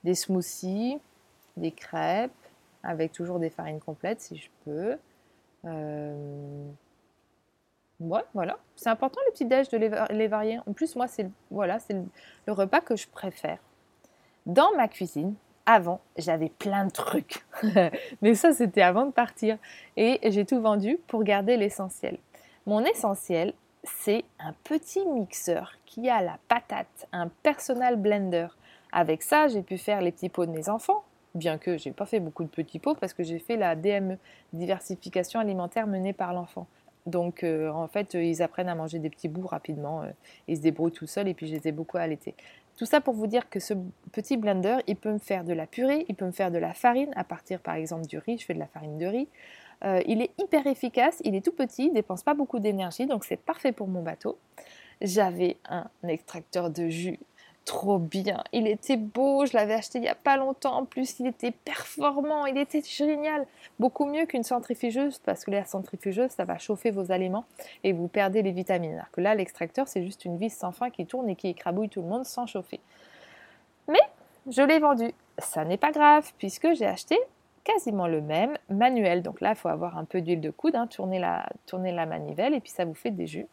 Des 0.03 0.15
smoothies 0.15 0.99
des 1.59 1.71
crêpes 1.71 2.31
avec 2.83 3.11
toujours 3.11 3.39
des 3.39 3.49
farines 3.49 3.79
complètes 3.79 4.21
si 4.21 4.37
je 4.37 4.49
peux. 4.65 4.97
Euh... 5.65 6.65
Voilà. 7.99 8.57
C'est 8.75 8.89
important 8.89 9.19
le 9.27 9.31
petit 9.31 9.45
déj 9.45 9.69
de 9.69 9.77
les, 9.77 10.27
varier. 10.27 10.59
En 10.65 10.73
plus, 10.73 10.95
moi, 10.95 11.07
c'est 11.07 11.29
voilà, 11.51 11.79
c'est 11.79 11.95
le, 12.47 12.53
repas 12.53 12.81
que 12.81 12.95
je 12.95 13.07
préfère. 13.07 13.59
Dans 14.45 14.71
ma 14.75 14.87
cuisine, 14.87 15.35
avant, 15.65 15.99
j'avais 16.17 16.49
plein 16.49 16.85
de 16.85 16.91
trucs. 16.91 17.45
Mais 18.21 18.35
ça, 18.35 18.53
c'était 18.53 18.81
avant 18.81 19.05
de 19.05 19.11
partir. 19.11 19.57
Et 19.97 20.19
j'ai 20.31 20.45
tout 20.45 20.61
vendu 20.61 20.97
pour 21.07 21.23
garder 21.23 21.57
l'essentiel. 21.57 22.17
Mon 22.65 22.83
essentiel, 22.85 23.53
c'est 23.83 24.23
un 24.39 24.53
petit 24.63 25.05
mixeur 25.05 25.73
qui 25.85 26.09
a 26.09 26.21
la 26.21 26.37
patate, 26.47 27.07
un 27.11 27.29
personal 27.43 27.97
blender. 27.97 28.47
Avec 28.91 29.21
ça, 29.21 29.47
j'ai 29.47 29.61
pu 29.61 29.77
faire 29.77 30.01
les 30.01 30.11
petits 30.11 30.29
pots 30.29 30.45
de 30.45 30.51
mes 30.51 30.69
enfants, 30.69 31.03
bien 31.35 31.57
que 31.57 31.77
j'ai 31.77 31.91
pas 31.91 32.05
fait 32.05 32.19
beaucoup 32.19 32.43
de 32.43 32.49
petits 32.49 32.79
pots 32.79 32.95
parce 32.95 33.13
que 33.13 33.23
j'ai 33.23 33.39
fait 33.39 33.55
la 33.55 33.75
DME, 33.75 34.17
diversification 34.53 35.39
alimentaire 35.39 35.87
menée 35.87 36.13
par 36.13 36.33
l'enfant. 36.33 36.67
Donc 37.05 37.43
euh, 37.43 37.69
en 37.69 37.87
fait, 37.87 38.13
ils 38.13 38.41
apprennent 38.41 38.69
à 38.69 38.75
manger 38.75 38.99
des 38.99 39.09
petits 39.09 39.29
bouts 39.29 39.47
rapidement, 39.47 40.03
euh, 40.03 40.07
ils 40.47 40.57
se 40.57 40.61
débrouillent 40.61 40.91
tout 40.91 41.07
seuls 41.07 41.27
et 41.27 41.33
puis 41.33 41.47
je 41.47 41.55
les 41.55 41.67
ai 41.67 41.71
beaucoup 41.71 41.97
allaités. 41.97 42.35
Tout 42.77 42.85
ça 42.85 43.01
pour 43.01 43.13
vous 43.13 43.27
dire 43.27 43.49
que 43.49 43.59
ce 43.59 43.73
petit 44.11 44.37
blender, 44.37 44.77
il 44.87 44.95
peut 44.95 45.11
me 45.11 45.19
faire 45.19 45.43
de 45.43 45.53
la 45.53 45.67
purée, 45.67 46.05
il 46.07 46.15
peut 46.15 46.25
me 46.25 46.31
faire 46.31 46.51
de 46.51 46.57
la 46.57 46.73
farine 46.73 47.11
à 47.15 47.23
partir 47.23 47.59
par 47.59 47.75
exemple 47.75 48.05
du 48.05 48.17
riz, 48.17 48.37
je 48.37 48.45
fais 48.45 48.53
de 48.53 48.59
la 48.59 48.67
farine 48.67 48.97
de 48.97 49.05
riz. 49.05 49.27
Euh, 49.85 50.01
il 50.05 50.21
est 50.21 50.31
hyper 50.37 50.67
efficace, 50.67 51.21
il 51.23 51.35
est 51.35 51.41
tout 51.43 51.53
petit, 51.53 51.87
il 51.87 51.93
dépense 51.93 52.23
pas 52.23 52.33
beaucoup 52.33 52.59
d'énergie, 52.59 53.05
donc 53.05 53.23
c'est 53.23 53.37
parfait 53.37 53.71
pour 53.71 53.87
mon 53.87 54.01
bateau. 54.01 54.37
J'avais 55.01 55.57
un 55.69 55.89
extracteur 56.07 56.69
de 56.69 56.89
jus 56.89 57.19
trop 57.69 57.99
bien. 57.99 58.43
Il 58.51 58.65
était 58.65 58.97
beau, 58.97 59.45
je 59.45 59.53
l'avais 59.53 59.75
acheté 59.75 59.99
il 59.99 60.01
n'y 60.01 60.09
a 60.09 60.15
pas 60.15 60.37
longtemps. 60.37 60.73
En 60.73 60.85
plus, 60.85 61.19
il 61.19 61.27
était 61.27 61.51
performant, 61.51 62.47
il 62.47 62.57
était 62.57 62.81
génial. 62.81 63.45
Beaucoup 63.77 64.05
mieux 64.05 64.25
qu'une 64.25 64.41
centrifugeuse 64.41 65.19
parce 65.19 65.45
que 65.45 65.51
la 65.51 65.65
centrifugeuse, 65.65 66.31
ça 66.31 66.45
va 66.45 66.57
chauffer 66.57 66.89
vos 66.89 67.11
aliments 67.11 67.45
et 67.83 67.93
vous 67.93 68.07
perdez 68.07 68.41
les 68.41 68.51
vitamines. 68.51 68.95
Alors 68.95 69.11
que 69.11 69.21
là, 69.21 69.35
l'extracteur, 69.35 69.87
c'est 69.87 70.03
juste 70.03 70.25
une 70.25 70.37
vis 70.37 70.49
sans 70.49 70.71
fin 70.71 70.89
qui 70.89 71.05
tourne 71.05 71.29
et 71.29 71.35
qui 71.35 71.49
écrabouille 71.49 71.89
tout 71.89 72.01
le 72.01 72.07
monde 72.07 72.25
sans 72.25 72.47
chauffer. 72.47 72.79
Mais 73.87 74.01
je 74.49 74.63
l'ai 74.63 74.79
vendu. 74.79 75.11
Ça 75.37 75.63
n'est 75.63 75.77
pas 75.77 75.91
grave 75.91 76.31
puisque 76.39 76.73
j'ai 76.73 76.87
acheté 76.87 77.19
quasiment 77.63 78.07
le 78.07 78.21
même 78.21 78.57
manuel. 78.71 79.21
Donc 79.21 79.41
là, 79.41 79.49
il 79.51 79.55
faut 79.55 79.69
avoir 79.69 79.95
un 79.99 80.05
peu 80.05 80.21
d'huile 80.21 80.41
de 80.41 80.49
coude, 80.49 80.75
hein, 80.75 80.87
tourner, 80.87 81.19
la, 81.19 82.05
manivelle 82.07 82.55
et 82.55 82.61
puis 82.61 82.71
ça 82.71 82.83
vous 82.83 82.95
fait 82.95 83.11
des 83.11 83.27
jus. 83.27 83.45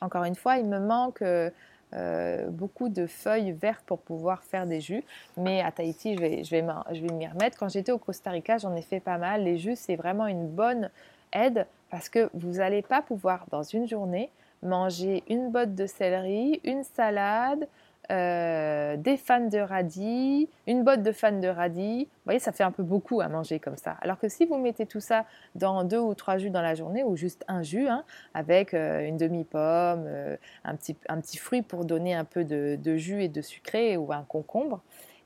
Encore 0.00 0.22
une 0.22 0.36
fois, 0.36 0.58
il 0.58 0.66
me 0.66 0.78
manque 0.78 1.22
euh, 1.22 1.50
euh, 1.96 2.48
beaucoup 2.50 2.88
de 2.88 3.06
feuilles 3.06 3.52
vertes 3.52 3.84
pour 3.86 3.98
pouvoir 4.00 4.42
faire 4.42 4.66
des 4.66 4.80
jus. 4.80 5.02
Mais 5.36 5.62
à 5.62 5.72
Tahiti, 5.72 6.14
je 6.14 6.20
vais, 6.20 6.44
je 6.44 6.50
vais, 6.50 6.62
m'y 6.62 7.26
remettre. 7.26 7.58
Quand 7.58 7.68
j'étais 7.68 7.92
au 7.92 7.98
Costa 7.98 8.30
Rica, 8.30 8.58
j'en 8.58 8.74
ai 8.74 8.82
fait 8.82 9.00
pas 9.00 9.18
mal. 9.18 9.44
Les 9.44 9.58
jus, 9.58 9.76
c'est 9.76 9.96
vraiment 9.96 10.26
une 10.26 10.46
bonne 10.46 10.90
aide 11.32 11.66
parce 11.90 12.08
que 12.08 12.28
vous 12.34 12.54
n'allez 12.54 12.82
pas 12.82 13.02
pouvoir, 13.02 13.46
dans 13.50 13.62
une 13.62 13.88
journée, 13.88 14.30
manger 14.62 15.22
une 15.28 15.50
botte 15.50 15.74
de 15.74 15.86
céleri, 15.86 16.60
une 16.64 16.82
salade, 16.82 17.66
euh, 18.12 18.96
des 18.96 19.16
fans 19.16 19.48
de 19.48 19.58
radis, 19.58 20.48
une 20.68 20.84
botte 20.84 21.02
de 21.02 21.10
fans 21.10 21.38
de 21.40 21.48
radis. 21.48 22.04
Vous 22.04 22.22
voyez, 22.24 22.38
ça 22.38 22.52
fait 22.52 22.62
un 22.62 22.70
peu 22.70 22.84
beaucoup 22.84 23.20
à 23.20 23.28
manger 23.28 23.58
comme 23.58 23.76
ça. 23.76 23.96
Alors 24.00 24.18
que 24.18 24.28
si 24.28 24.46
vous 24.46 24.58
mettez 24.58 24.86
tout 24.86 25.00
ça 25.00 25.24
dans 25.56 25.82
deux 25.82 25.98
ou 25.98 26.14
trois 26.14 26.38
jus 26.38 26.50
dans 26.50 26.62
la 26.62 26.74
journée, 26.74 27.02
ou 27.02 27.16
juste 27.16 27.44
un 27.48 27.62
jus, 27.62 27.88
hein, 27.88 28.04
avec 28.34 28.74
euh, 28.74 29.06
une 29.06 29.16
demi-pomme, 29.16 30.04
euh, 30.06 30.36
un, 30.64 30.76
petit, 30.76 31.36
fruit 31.36 31.62
pour 31.62 31.84
donner 31.84 32.14
un 32.14 32.24
peu 32.24 32.44
de, 32.44 32.96
jus 32.96 33.24
et 33.24 33.28
de 33.28 33.42
sucré, 33.42 33.96
ou 33.96 34.12
un 34.12 34.22
concombre, 34.22 34.82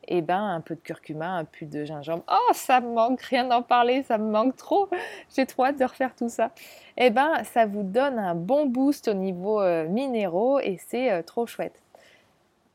et 0.08 0.18
eh 0.18 0.22
ben 0.22 0.42
un 0.42 0.62
peu 0.62 0.74
de 0.74 0.80
curcuma, 0.80 1.28
un 1.28 1.44
peu 1.44 1.66
de 1.66 1.84
gingembre. 1.84 2.24
Oh, 2.30 2.52
ça 2.54 2.80
me 2.80 2.94
manque, 2.94 3.20
rien 3.20 3.44
d'en 3.44 3.62
parler, 3.62 4.02
ça 4.02 4.16
me 4.16 4.30
manque 4.30 4.56
trop. 4.56 4.88
J'ai 5.36 5.44
trop 5.44 5.66
hâte 5.66 5.78
de 5.78 5.84
refaire 5.84 6.14
tout 6.16 6.30
ça. 6.30 6.50
Et 6.96 7.06
eh 7.06 7.10
ben, 7.10 7.44
ça 7.44 7.66
vous 7.66 7.82
donne 7.82 8.18
un 8.18 8.34
bon 8.34 8.66
boost 8.66 9.08
au 9.08 9.14
niveau 9.14 9.62
minéraux 9.88 10.58
et 10.58 10.78
c'est 10.88 11.22
trop 11.24 11.46
chouette. 11.46 11.80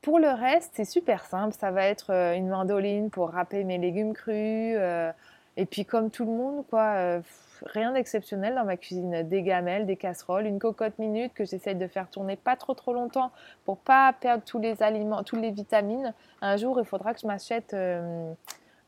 Pour 0.06 0.20
le 0.20 0.28
reste, 0.28 0.70
c'est 0.76 0.84
super 0.84 1.24
simple. 1.24 1.52
Ça 1.58 1.72
va 1.72 1.84
être 1.84 2.12
euh, 2.12 2.36
une 2.36 2.46
mandoline 2.46 3.10
pour 3.10 3.30
râper 3.30 3.64
mes 3.64 3.76
légumes 3.76 4.14
crus. 4.14 4.76
Euh, 4.78 5.10
et 5.56 5.66
puis 5.66 5.84
comme 5.84 6.12
tout 6.12 6.24
le 6.24 6.30
monde, 6.30 6.64
quoi, 6.70 6.94
euh, 6.94 7.20
rien 7.62 7.90
d'exceptionnel 7.90 8.54
dans 8.54 8.64
ma 8.64 8.76
cuisine. 8.76 9.24
Des 9.24 9.42
gamelles, 9.42 9.84
des 9.84 9.96
casseroles, 9.96 10.46
une 10.46 10.60
cocotte 10.60 10.96
minute 11.00 11.34
que 11.34 11.44
j'essaye 11.44 11.74
de 11.74 11.88
faire 11.88 12.08
tourner 12.08 12.36
pas 12.36 12.54
trop 12.54 12.74
trop 12.74 12.92
longtemps 12.92 13.32
pour 13.64 13.78
pas 13.78 14.12
perdre 14.12 14.44
tous 14.44 14.60
les 14.60 14.80
aliments, 14.80 15.24
toutes 15.24 15.40
les 15.40 15.50
vitamines. 15.50 16.14
Un 16.40 16.56
jour, 16.56 16.78
il 16.78 16.86
faudra 16.86 17.12
que 17.12 17.18
je 17.18 17.26
m'achète 17.26 17.74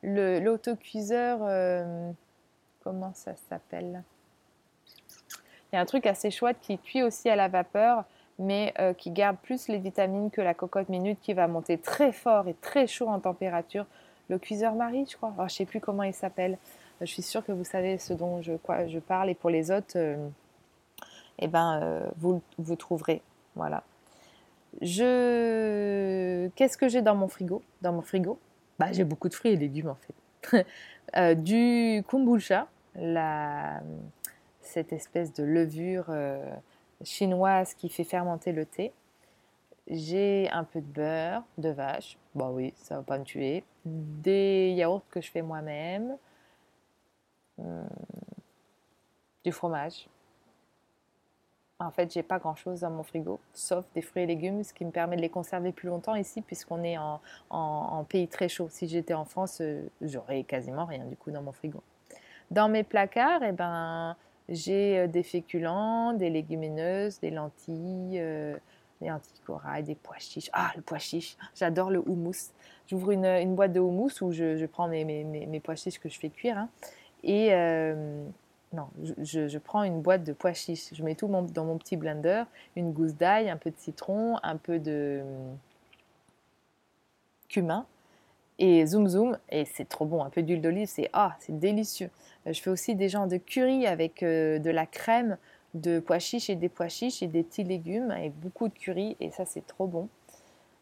l'autocuiseur. 0.05 1.41
comment 2.85 3.11
ça 3.15 3.35
s'appelle? 3.49 4.05
Il 5.73 5.75
y 5.75 5.79
a 5.79 5.81
un 5.81 5.87
truc 5.87 6.07
assez 6.07 6.31
chouette 6.31 6.59
qui 6.61 6.79
cuit 6.79 7.03
aussi 7.03 7.29
à 7.29 7.35
la 7.35 7.49
vapeur, 7.49 8.05
mais 8.39 8.73
euh, 8.79 8.93
qui 8.93 9.11
garde 9.11 9.37
plus 9.37 9.69
les 9.69 9.79
vitamines 9.79 10.31
que 10.31 10.41
la 10.41 10.55
cocotte 10.55 10.89
minute 10.89 11.19
qui 11.21 11.35
va 11.35 11.49
monter 11.49 11.77
très 11.79 12.13
fort 12.13 12.49
et 12.49 12.55
très 12.55 12.87
chaud 12.87 13.09
en 13.09 13.19
température. 13.19 13.87
Le 14.29 14.39
cuiseur 14.39 14.75
Marie, 14.75 15.07
je 15.11 15.17
crois. 15.17 15.35
je 15.39 15.43
ne 15.43 15.49
sais 15.49 15.65
plus 15.65 15.81
comment 15.81 16.05
il 16.05 16.15
s'appelle. 16.15 16.59
Je 17.01 17.07
suis 17.07 17.23
sûre 17.23 17.45
que 17.45 17.53
vous 17.53 17.65
savez 17.65 17.99
ce 17.99 18.13
dont 18.13 18.41
je, 18.43 18.53
parle. 18.99 19.31
Et 19.31 19.35
pour 19.35 19.51
les 19.51 19.71
autres, 19.71 19.97
euh, 19.97 20.29
eh 21.39 21.49
ben, 21.49 21.81
euh, 21.83 22.07
vous, 22.19 22.43
vous 22.59 22.77
trouverez. 22.77 23.23
Voilà. 23.57 23.83
Je... 24.83 26.49
Qu'est-ce 26.55 26.77
que 26.77 26.89
j'ai 26.89 27.03
dans 27.03 27.15
mon 27.15 27.29
frigo? 27.29 27.63
Dans 27.83 27.93
mon 27.93 28.03
frigo, 28.03 28.39
bah, 28.79 28.93
j'ai 28.93 29.05
beaucoup 29.05 29.29
de 29.29 29.35
fruits 29.35 29.53
et 29.53 29.57
légumes 29.57 29.89
en 29.89 29.97
fait. 29.97 30.67
du 31.37 32.05
kombucha, 32.07 32.69
la... 32.95 33.81
cette 34.61 34.93
espèce 34.93 35.33
de 35.33 35.43
levure 35.43 36.13
chinoise 37.03 37.75
qui 37.75 37.89
fait 37.89 38.05
fermenter 38.05 38.53
le 38.53 38.67
thé. 38.67 38.93
J'ai 39.87 40.49
un 40.51 40.65
peu 40.65 40.81
de 40.81 40.87
beurre 40.87 41.43
de 41.57 41.71
vache, 41.71 42.19
bah 42.35 42.51
oui, 42.51 42.75
ça 42.77 42.97
va 42.97 43.03
pas 43.03 43.19
me 43.19 43.25
tuer. 43.25 43.65
Des 43.85 44.75
yaourts 44.77 45.09
que 45.11 45.21
je 45.21 45.31
fais 45.31 45.43
moi-même. 45.43 46.17
Hum, 47.59 47.89
du 49.45 49.53
fromage. 49.53 50.09
En 51.81 51.93
fait, 51.93 52.13
j'ai 52.13 52.25
pas 52.25 52.41
grand 52.41 52.57
chose 52.57 52.81
dans 52.81 52.91
mon 52.91 53.05
frigo, 53.05 53.39
sauf 53.53 53.85
des 53.95 54.03
fruits 54.03 54.25
et 54.25 54.27
légumes, 54.27 54.65
ce 54.65 54.75
qui 54.75 54.85
me 54.85 54.91
permet 54.91 55.15
de 55.15 55.21
les 55.21 55.29
conserver 55.29 55.71
plus 55.71 55.89
longtemps 55.89 56.17
ici, 56.17 56.43
puisqu'on 56.43 56.83
est 56.83 56.99
en, 56.99 58.05
pays 58.09 58.27
très 58.27 58.49
chaud. 58.49 58.69
Si 58.69 58.89
j'étais 58.89 59.15
en 59.15 59.25
France, 59.25 59.61
euh, 59.61 59.89
j'aurais 60.03 60.43
quasiment 60.43 60.87
rien 60.87 61.05
du 61.05 61.17
coup 61.17 61.31
dans 61.31 61.43
mon 61.43 61.53
frigo. 61.53 61.81
Dans 62.51 62.69
mes 62.69 62.83
placards, 62.83 63.45
eh 63.45 63.53
ben, 63.53 64.17
j'ai 64.49 64.99
euh, 64.99 65.07
des 65.07 65.23
féculents, 65.23 66.13
des 66.13 66.31
légumineuses, 66.31 67.21
des 67.21 67.31
lentilles, 67.31 68.19
euh, 68.19 68.57
des 69.01 69.09
lentilles 69.09 69.41
corail, 69.45 69.85
des 69.85 69.95
pois 69.95 70.19
chiches. 70.19 70.51
Ah, 70.53 70.73
le 70.77 70.83
pois 70.83 70.99
chiche, 70.99 71.37
j'adore 71.55 71.91
le 71.91 72.01
houmous. 72.01 72.53
J'ouvre 72.87 73.11
une, 73.11 73.55
boîte 73.55 73.73
de 73.73 73.81
houmous 73.81 74.23
où 74.23 74.33
je, 74.33 74.65
prends 74.67 74.89
mes, 74.89 75.61
pois 75.63 75.77
chiches 75.77 75.99
que 75.99 76.09
je 76.09 76.19
fais 76.19 76.31
cuire. 76.31 76.59
Hein. 76.59 76.69
et 77.23 77.53
euh, 77.53 78.25
non, 78.73 78.89
je, 79.03 79.59
prends 79.59 79.83
une 79.83 80.01
boîte 80.01 80.25
de 80.25 80.33
pois 80.33 80.55
chiches. 80.55 80.95
Je 80.95 81.03
mets 81.03 81.15
tout 81.15 81.29
dans 81.29 81.65
mon 81.65 81.79
petit 81.79 81.97
blender, 81.97 82.45
une 82.77 82.93
gousse 82.93 83.15
d'ail, 83.15 83.51
un 83.51 83.57
peu 83.57 83.71
de 83.71 83.79
citron, 83.79 84.39
un 84.43 84.57
peu 84.57 84.79
de 84.79 85.23
cumin 87.49 87.87
et 88.59 88.87
zoom 88.87 89.09
zoom 89.09 89.39
et 89.49 89.65
c'est 89.65 89.89
trop 89.89 90.05
bon 90.05 90.23
un 90.23 90.31
peu 90.31 90.43
d'huile 90.43 90.61
d'olive 90.61 90.89
c'est 90.89 91.09
ah 91.13 91.37
c'est 91.41 91.59
délicieux 91.59 92.11
je 92.53 92.61
fais 92.61 92.71
aussi 92.71 92.95
des 92.95 93.09
genres 93.09 93.27
de 93.27 93.37
curry 93.37 93.87
avec 93.87 94.23
euh, 94.23 94.59
de 94.59 94.71
la 94.71 94.87
crème 94.87 95.37
de 95.75 96.01
pois 96.01 96.19
chiches 96.19 96.51
et 96.51 96.57
des 96.57 96.69
pois 96.69 96.89
chiches 96.89 97.23
et 97.23 97.27
des 97.27 97.43
petits 97.43 97.65
légumes 97.65 98.13
et 98.13 98.31
beaucoup 98.31 98.69
de 98.69 98.75
curry 98.75 99.17
et 99.21 99.31
ça 99.31 99.45
c'est 99.45 99.67
trop 99.67 99.87
bon. 99.87 100.09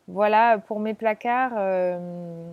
Voilà 0.09 0.59
pour 0.59 0.79
mes 0.79 0.95
placards 0.95 1.55
euh, 1.57 2.49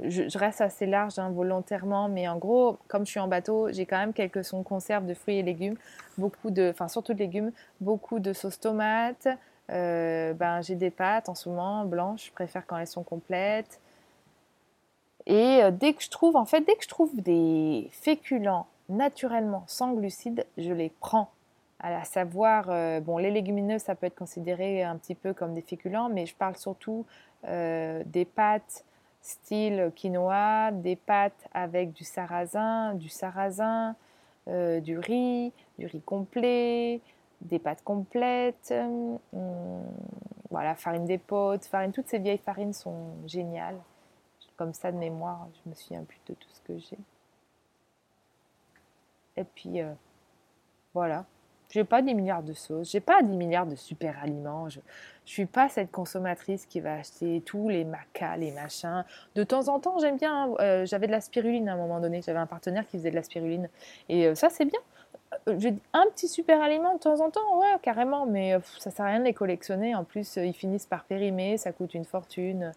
je, 0.00 0.36
reste 0.36 0.60
assez 0.60 0.86
large 0.86 1.18
hein, 1.18 1.30
volontairement 1.30 2.08
mais 2.08 2.26
en 2.28 2.36
gros 2.36 2.78
comme 2.88 3.06
je 3.06 3.12
suis 3.12 3.20
en 3.20 3.28
bateau 3.28 3.68
j'ai 3.70 3.86
quand 3.86 3.98
même 3.98 4.12
quelques 4.12 4.44
sons 4.44 4.62
conserves 4.62 5.06
de 5.06 5.14
fruits 5.14 5.38
et 5.38 5.42
légumes 5.42 5.76
beaucoup 6.18 6.50
de 6.50 6.70
enfin 6.70 6.88
surtout 6.88 7.14
de 7.14 7.18
légumes 7.20 7.52
beaucoup 7.80 8.18
de 8.18 8.32
sauce 8.32 8.58
tomate 8.58 9.28
ben, 9.68 10.60
j'ai 10.62 10.74
des 10.74 10.90
pâtes 10.90 11.28
en 11.28 11.34
ce 11.34 11.48
moment 11.48 11.84
blanches 11.84 12.26
je 12.26 12.32
préfère 12.32 12.66
quand 12.66 12.76
elles 12.76 12.86
sont 12.86 13.04
complètes 13.04 13.80
et 15.26 15.62
euh, 15.62 15.70
dès 15.70 15.92
que 15.92 16.02
je 16.02 16.10
trouve, 16.10 16.36
en 16.36 16.44
fait, 16.44 16.60
dès 16.60 16.74
que 16.74 16.84
je 16.84 16.88
trouve 16.88 17.14
des 17.20 17.88
féculents 17.92 18.66
naturellement 18.88 19.64
sans 19.66 19.92
glucides, 19.92 20.46
je 20.56 20.72
les 20.72 20.90
prends. 21.00 21.30
À 21.80 22.04
savoir, 22.04 22.70
euh, 22.70 23.00
bon, 23.00 23.18
les 23.18 23.30
légumineuses, 23.30 23.82
ça 23.82 23.94
peut 23.94 24.06
être 24.06 24.16
considéré 24.16 24.82
un 24.82 24.96
petit 24.96 25.14
peu 25.14 25.34
comme 25.34 25.52
des 25.52 25.60
féculents, 25.60 26.08
mais 26.08 26.24
je 26.24 26.34
parle 26.34 26.56
surtout 26.56 27.04
euh, 27.46 28.02
des 28.06 28.24
pâtes 28.24 28.84
style 29.20 29.92
quinoa, 29.94 30.70
des 30.70 30.96
pâtes 30.96 31.48
avec 31.52 31.92
du 31.92 32.04
sarrasin, 32.04 32.94
du 32.94 33.08
sarrasin, 33.08 33.96
du 34.46 34.96
riz, 35.00 35.52
du 35.76 35.86
riz 35.86 36.00
complet, 36.00 37.00
des 37.40 37.58
pâtes 37.58 37.82
complètes, 37.82 38.72
voilà, 40.48 40.76
farine 40.76 41.06
d'épaule, 41.06 41.58
farine, 41.58 41.90
toutes 41.90 42.06
ces 42.06 42.20
vieilles 42.20 42.38
farines 42.38 42.72
sont 42.72 43.08
géniales 43.26 43.80
comme 44.56 44.72
ça 44.72 44.90
de 44.92 44.96
mémoire, 44.96 45.48
je 45.64 45.70
me 45.70 45.74
souviens 45.74 46.04
plus 46.04 46.20
de 46.26 46.34
tout 46.34 46.48
ce 46.50 46.60
que 46.60 46.78
j'ai. 46.78 46.98
Et 49.36 49.44
puis, 49.44 49.80
euh, 49.80 49.92
voilà. 50.94 51.24
Je 51.70 51.80
n'ai 51.80 51.84
pas 51.84 52.00
10 52.00 52.14
milliards 52.14 52.44
de 52.44 52.52
sauces, 52.52 52.92
j'ai 52.92 53.00
pas 53.00 53.22
10 53.22 53.36
milliards 53.36 53.66
de 53.66 53.74
super 53.74 54.22
aliments. 54.22 54.68
Je 54.68 54.78
ne 54.78 54.84
suis 55.24 55.46
pas 55.46 55.68
cette 55.68 55.90
consommatrice 55.90 56.64
qui 56.64 56.80
va 56.80 56.94
acheter 56.94 57.42
tous 57.44 57.68
les 57.68 57.84
macas, 57.84 58.36
les 58.36 58.52
machins. 58.52 59.04
De 59.34 59.42
temps 59.42 59.66
en 59.68 59.80
temps, 59.80 59.98
j'aime 59.98 60.16
bien. 60.16 60.54
Euh, 60.60 60.86
j'avais 60.86 61.08
de 61.08 61.12
la 61.12 61.20
spiruline 61.20 61.68
à 61.68 61.72
un 61.74 61.76
moment 61.76 61.98
donné. 62.00 62.22
J'avais 62.22 62.38
un 62.38 62.46
partenaire 62.46 62.86
qui 62.86 62.98
faisait 62.98 63.10
de 63.10 63.16
la 63.16 63.24
spiruline. 63.24 63.68
Et 64.08 64.28
euh, 64.28 64.36
ça, 64.36 64.48
c'est 64.48 64.64
bien. 64.64 64.78
Un 65.92 66.06
petit 66.14 66.28
super 66.28 66.62
aliment 66.62 66.94
de 66.94 67.00
temps 67.00 67.20
en 67.20 67.30
temps, 67.30 67.58
ouais, 67.58 67.66
carrément. 67.82 68.26
Mais 68.26 68.56
ça 68.78 68.92
sert 68.92 69.04
à 69.04 69.08
rien 69.08 69.18
de 69.18 69.24
les 69.24 69.34
collectionner. 69.34 69.96
En 69.96 70.04
plus, 70.04 70.36
ils 70.36 70.54
finissent 70.54 70.86
par 70.86 71.02
périmer, 71.04 71.56
ça 71.58 71.72
coûte 71.72 71.94
une 71.94 72.04
fortune 72.04 72.72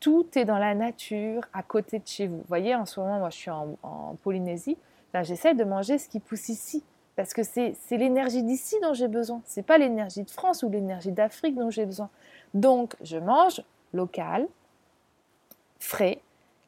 tout 0.00 0.26
est 0.34 0.46
dans 0.46 0.58
la 0.58 0.74
nature, 0.74 1.42
à 1.52 1.62
côté 1.62 1.98
de 1.98 2.06
chez 2.06 2.26
vous. 2.26 2.38
Vous 2.38 2.44
voyez, 2.48 2.74
en 2.74 2.86
ce 2.86 2.98
moment, 2.98 3.18
moi, 3.18 3.30
je 3.30 3.36
suis 3.36 3.50
en, 3.50 4.16
Polynésie. 4.22 4.78
j'essaie 5.22 5.54
de 5.54 5.64
manger 5.64 5.98
ce 5.98 6.08
qui 6.08 6.20
pousse 6.20 6.48
ici. 6.48 6.82
Parce 7.16 7.34
que 7.34 7.42
c'est 7.42 7.74
l'énergie 7.90 8.42
d'ici 8.42 8.76
dont 8.82 8.94
j'ai 8.94 9.08
besoin. 9.08 9.42
Ce 9.46 9.60
n'est 9.60 9.64
pas 9.64 9.76
l'énergie 9.76 10.22
de 10.22 10.30
France 10.30 10.62
ou 10.62 10.70
l'énergie 10.70 11.12
d'Afrique 11.12 11.54
dont 11.54 11.68
j'ai 11.68 11.84
besoin. 11.84 12.08
Donc, 12.54 12.96
je 13.02 13.18
mange 13.18 13.62
local, 13.92 14.48
frais 15.78 16.20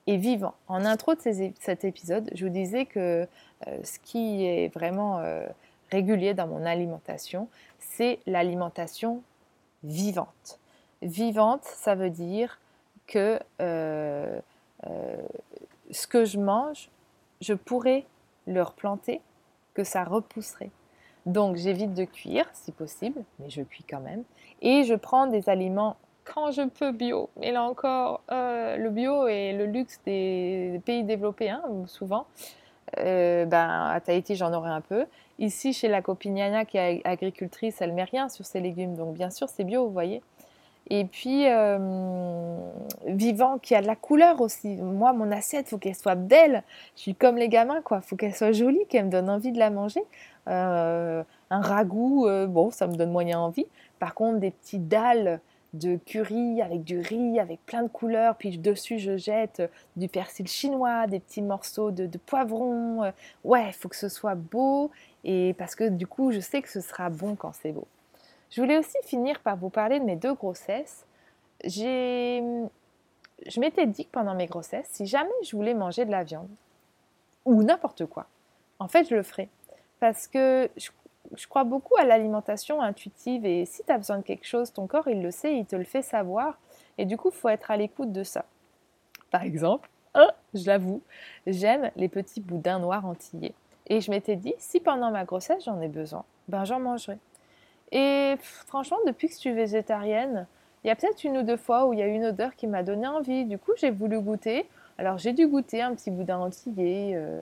et 0.07 0.19
vivant. 0.19 0.55
En 0.69 0.85
intro 0.85 1.15
de 1.15 1.21
cet 1.59 1.85
épisode, 1.85 2.31
je 2.35 2.45
vous 2.45 2.53
disais 2.53 2.85
que 2.85 3.27
euh, 3.67 3.79
ce 3.83 3.99
qui 4.01 4.45
est 4.45 4.69
vraiment 4.75 5.21
euh, 5.21 5.47
régulier 5.91 6.35
dans 6.35 6.49
mon 6.49 6.67
alimentation, 6.67 7.49
c'est 7.79 8.19
l'alimentation 8.27 9.23
vivante. 9.85 10.59
Vivante, 11.01 11.65
ça 11.65 11.95
veut 11.95 12.11
dire 12.11 12.59
que 13.13 13.39
euh, 13.61 14.41
euh, 14.87 15.17
ce 15.91 16.07
que 16.07 16.25
je 16.25 16.39
mange, 16.39 16.89
je 17.43 17.53
pourrais 17.53 18.05
le 18.47 18.63
replanter, 18.63 19.21
que 19.75 19.85
ça 19.85 20.03
repousserait. 20.03 20.71
Donc 21.27 21.57
j'évite 21.57 21.93
de 21.93 22.05
cuire 22.05 22.47
si 22.55 22.73
possible, 22.73 23.23
mais 23.39 23.51
je 23.51 23.63
cuis 23.63 23.85
quand 23.89 24.01
même. 24.01 24.25
Et 24.63 24.85
je 24.85 24.95
prends 24.95 25.27
des 25.27 25.51
aliments 25.51 25.97
quand 26.25 26.53
je 26.53 26.63
peux 26.63 26.93
bio. 26.93 27.29
Mais 27.39 27.53
là 27.53 27.63
encore, 27.65 28.23
euh, 28.33 28.77
le 28.79 28.89
bio 28.89 29.27
est 29.27 29.53
le 29.53 29.67
luxe 29.67 30.01
des 30.07 30.81
pays 30.87 31.05
développés, 31.05 31.51
hein, 31.51 31.63
souvent. 31.87 32.27
ben, 32.97 33.53
à 33.53 34.01
Tahiti, 34.01 34.37
j'en 34.37 34.55
aurai 34.55 34.71
un 34.71 34.81
peu. 34.81 35.05
Ici, 35.39 35.75
chez 35.75 35.89
la 35.89 36.01
copine 36.01 36.39
Yana, 36.39 36.65
qui 36.65 36.79
est 36.79 37.03
agricultrice, 37.05 37.83
elle 37.83 37.93
met 37.93 38.05
rien 38.05 38.31
sur 38.31 38.47
ses 38.47 38.61
légumes. 38.61 38.95
Donc 38.95 39.15
bien 39.15 39.31
sûr, 39.31 39.49
c'est 39.51 39.65
bio, 39.65 39.85
vous 39.85 39.93
voyez. 39.93 40.23
Et 40.91 41.05
puis, 41.05 41.47
euh, 41.49 42.59
vivant, 43.07 43.59
qui 43.59 43.75
a 43.75 43.83
de 43.83 43.87
la 43.87 43.97
couleur 43.97 44.41
aussi. 44.41 44.77
Moi, 44.77 45.13
mon 45.13 45.31
assiette, 45.31 45.69
faut 45.69 45.79
qu'elle 45.79 45.95
soit 45.95 46.17
belle. 46.17 46.65
Je 46.97 47.03
suis 47.03 47.15
comme 47.15 47.37
les 47.37 47.49
gamins, 47.49 47.83
quoi. 47.83 48.01
Faut 48.01 48.17
qu'elle 48.17 48.35
soit 48.35 48.53
jolie, 48.53 48.85
qu'elle 48.89 49.07
me 49.07 49.11
donne 49.11 49.31
envie 49.31 49.53
de 49.53 49.59
la 49.59 49.71
manger. 49.71 50.03
Euh, 50.49 51.23
un 51.51 51.61
ragoût, 51.61 52.27
euh, 52.27 52.47
bon, 52.47 52.71
ça 52.71 52.87
me 52.89 52.95
donne 52.95 53.11
moyen 53.13 53.39
envie. 53.39 53.67
Par 54.01 54.15
contre, 54.15 54.41
des 54.41 54.51
petits 54.51 54.81
dalles 54.81 55.41
de 55.73 55.97
curry 55.97 56.61
avec 56.61 56.85
du 56.85 56.99
riz, 56.99 57.39
avec 57.39 57.65
plein 57.65 57.85
de 57.85 57.89
couleurs. 57.89 58.37
Puis 58.37 58.59
dessus, 58.59 58.99
je 58.99 59.17
jette 59.17 59.63
du 59.97 60.09
persil 60.09 60.47
chinois, 60.49 61.07
des 61.07 61.21
petits 61.21 61.43
morceaux 61.43 61.91
de, 61.93 62.07
de 62.07 62.19
poivron. 62.19 63.13
Ouais, 63.45 63.69
il 63.69 63.73
faut 63.73 63.89
que 63.89 63.97
ce 63.97 64.09
soit 64.09 64.35
beau. 64.35 64.91
Et 65.25 65.55
parce 65.57 65.75
que 65.75 65.89
du 65.89 66.07
coup, 66.07 66.33
je 66.33 66.41
sais 66.41 66.61
que 66.61 66.69
ce 66.69 66.81
sera 66.81 67.09
bon 67.09 67.37
quand 67.37 67.53
c'est 67.55 67.73
beau. 67.73 67.87
Je 68.53 68.61
voulais 68.61 68.77
aussi 68.77 68.99
finir 69.03 69.41
par 69.41 69.57
vous 69.57 69.71
parler 69.71 69.99
de 69.99 70.05
mes 70.05 70.15
deux 70.15 70.35
grossesses. 70.35 71.07
Je 71.65 72.61
m'étais 73.59 73.87
dit 73.87 74.05
que 74.05 74.11
pendant 74.11 74.35
mes 74.35 74.47
grossesses, 74.47 74.89
si 74.91 75.07
jamais 75.07 75.31
je 75.43 75.57
voulais 75.57 75.73
manger 75.73 76.05
de 76.05 76.11
la 76.11 76.23
viande, 76.23 76.51
ou 77.47 77.63
n'importe 77.63 78.05
quoi, 78.07 78.27
en 78.79 78.89
fait, 78.89 79.09
je 79.09 79.15
le 79.15 79.23
ferais. 79.23 79.49
Parce 80.01 80.29
que 80.29 80.69
je, 80.77 81.47
crois 81.49 81.65
beaucoup 81.65 81.97
à 81.97 82.05
l'alimentation 82.05 82.83
intuitive 82.83 83.47
et 83.47 83.65
si 83.65 83.85
tu 83.85 83.91
as 83.91 83.97
besoin 83.97 84.19
de 84.19 84.23
quelque 84.23 84.47
chose, 84.47 84.71
ton 84.71 84.87
corps, 84.87 85.09
il 85.09 85.23
le 85.23 85.31
sait, 85.31 85.57
il 85.57 85.65
te 85.65 85.77
le 85.77 85.85
fait 85.85 86.03
savoir. 86.03 86.59
Et 86.99 87.07
du 87.07 87.17
coup, 87.17 87.31
il 87.31 87.37
faut 87.37 87.49
être 87.49 87.71
à 87.71 87.79
l'écoute 87.79 88.13
de 88.13 88.23
ça. 88.23 88.45
Par 89.31 89.45
exemple, 89.45 89.89
je 90.55 90.67
l'avoue, 90.67 91.01
j'aime 91.47 91.91
les 91.97 92.09
petits 92.09 92.43
boudins 92.43 92.81
noirs 92.81 93.07
antillais. 93.07 93.55
Et 93.87 94.03
je 94.03 94.11
m'étais 94.11 94.37
dit, 94.37 94.55
si 94.59 94.79
pendant 94.79 95.11
ma 95.11 95.25
grossesse 95.25 95.65
j'en 95.65 95.81
ai 95.81 95.89
besoin, 95.89 96.25
ben 96.49 96.65
j'en 96.65 96.81
mangerai. 96.81 97.17
Et 97.93 98.37
franchement, 98.41 98.97
depuis 99.07 99.29
que 99.29 99.35
je 99.35 99.39
suis 99.39 99.53
végétarienne, 99.53 100.47
il 100.83 100.89
y 100.89 100.91
a 100.91 100.97
peut-être 100.97 101.23
une 101.25 101.37
ou 101.37 101.43
deux 101.43 101.57
fois 101.57 101.87
où 101.87 101.93
il 101.93 102.01
y 102.01 102.03
a 102.03 102.07
une 102.07 102.25
odeur 102.25 102.57
qui 102.57 102.67
m'a 102.67 102.83
donné 102.83 103.07
envie. 103.07 103.45
Du 103.45 103.59
coup, 103.59 103.73
j'ai 103.77 103.91
voulu 103.91 104.21
goûter. 104.21 104.69
Alors, 104.99 105.19
j'ai 105.19 105.33
dû 105.33 105.47
goûter 105.47 105.83
un 105.83 105.95
petit 105.95 106.11
boudin 106.11 106.39
antillais. 106.39 107.13
Euh, 107.15 107.41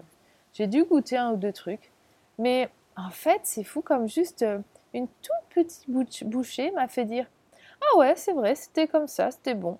j'ai 0.52 0.66
dû 0.66 0.84
goûter 0.84 1.16
un 1.16 1.32
ou 1.32 1.36
deux 1.36 1.52
trucs. 1.52 1.90
Mais 2.38 2.68
en 2.96 3.10
fait, 3.10 3.40
c'est 3.44 3.64
fou 3.64 3.80
comme 3.80 4.08
juste 4.08 4.42
euh, 4.42 4.58
une 4.92 5.06
toute 5.06 5.54
petite 5.54 5.88
bouchée 6.28 6.70
m'a 6.72 6.88
fait 6.88 7.04
dire 7.04 7.26
Ah 7.80 7.98
ouais, 7.98 8.14
c'est 8.16 8.32
vrai, 8.32 8.54
c'était 8.54 8.88
comme 8.88 9.06
ça, 9.06 9.30
c'était 9.30 9.54
bon. 9.54 9.78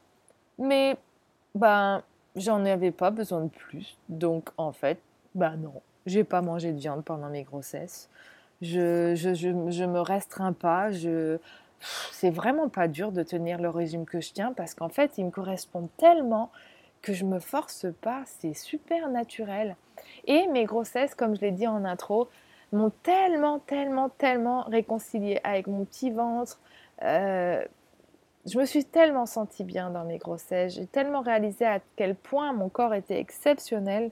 Mais, 0.58 0.96
ben, 1.54 2.02
j'en 2.36 2.64
avais 2.64 2.92
pas 2.92 3.10
besoin 3.10 3.40
de 3.40 3.48
plus. 3.48 3.98
Donc, 4.08 4.50
en 4.56 4.72
fait, 4.72 4.98
ben 5.34 5.56
non, 5.56 5.82
j'ai 6.06 6.24
pas 6.24 6.42
mangé 6.42 6.72
de 6.72 6.78
viande 6.78 7.04
pendant 7.04 7.28
mes 7.28 7.42
grossesses. 7.42 8.08
Je, 8.62 9.14
je, 9.14 9.34
je, 9.34 9.70
je 9.70 9.84
me 9.84 10.00
restreins 10.00 10.52
pas. 10.52 10.90
Je, 10.90 11.38
c'est 12.12 12.30
vraiment 12.30 12.68
pas 12.68 12.88
dur 12.88 13.12
de 13.12 13.22
tenir 13.22 13.58
le 13.60 13.70
régime 13.70 14.04
que 14.04 14.20
je 14.20 14.32
tiens 14.32 14.52
parce 14.52 14.74
qu'en 14.74 14.88
fait, 14.88 15.18
il 15.18 15.26
me 15.26 15.30
correspond 15.30 15.88
tellement 15.96 16.50
que 17.02 17.12
je 17.12 17.24
me 17.24 17.38
force 17.38 17.86
pas. 18.02 18.22
C'est 18.26 18.54
super 18.54 19.08
naturel. 19.08 19.76
Et 20.26 20.46
mes 20.48 20.64
grossesses, 20.64 21.14
comme 21.14 21.34
je 21.34 21.40
l'ai 21.40 21.52
dit 21.52 21.66
en 21.66 21.84
intro, 21.84 22.28
m'ont 22.72 22.92
tellement, 23.02 23.58
tellement, 23.60 24.08
tellement 24.10 24.62
réconcilié 24.62 25.40
avec 25.44 25.66
mon 25.66 25.84
petit 25.84 26.10
ventre. 26.10 26.60
Euh, 27.02 27.64
je 28.46 28.58
me 28.58 28.64
suis 28.64 28.84
tellement 28.84 29.26
sentie 29.26 29.64
bien 29.64 29.90
dans 29.90 30.04
mes 30.04 30.18
grossesses. 30.18 30.74
J'ai 30.74 30.86
tellement 30.86 31.20
réalisé 31.20 31.64
à 31.64 31.80
quel 31.96 32.14
point 32.14 32.52
mon 32.52 32.68
corps 32.68 32.94
était 32.94 33.18
exceptionnel 33.18 34.10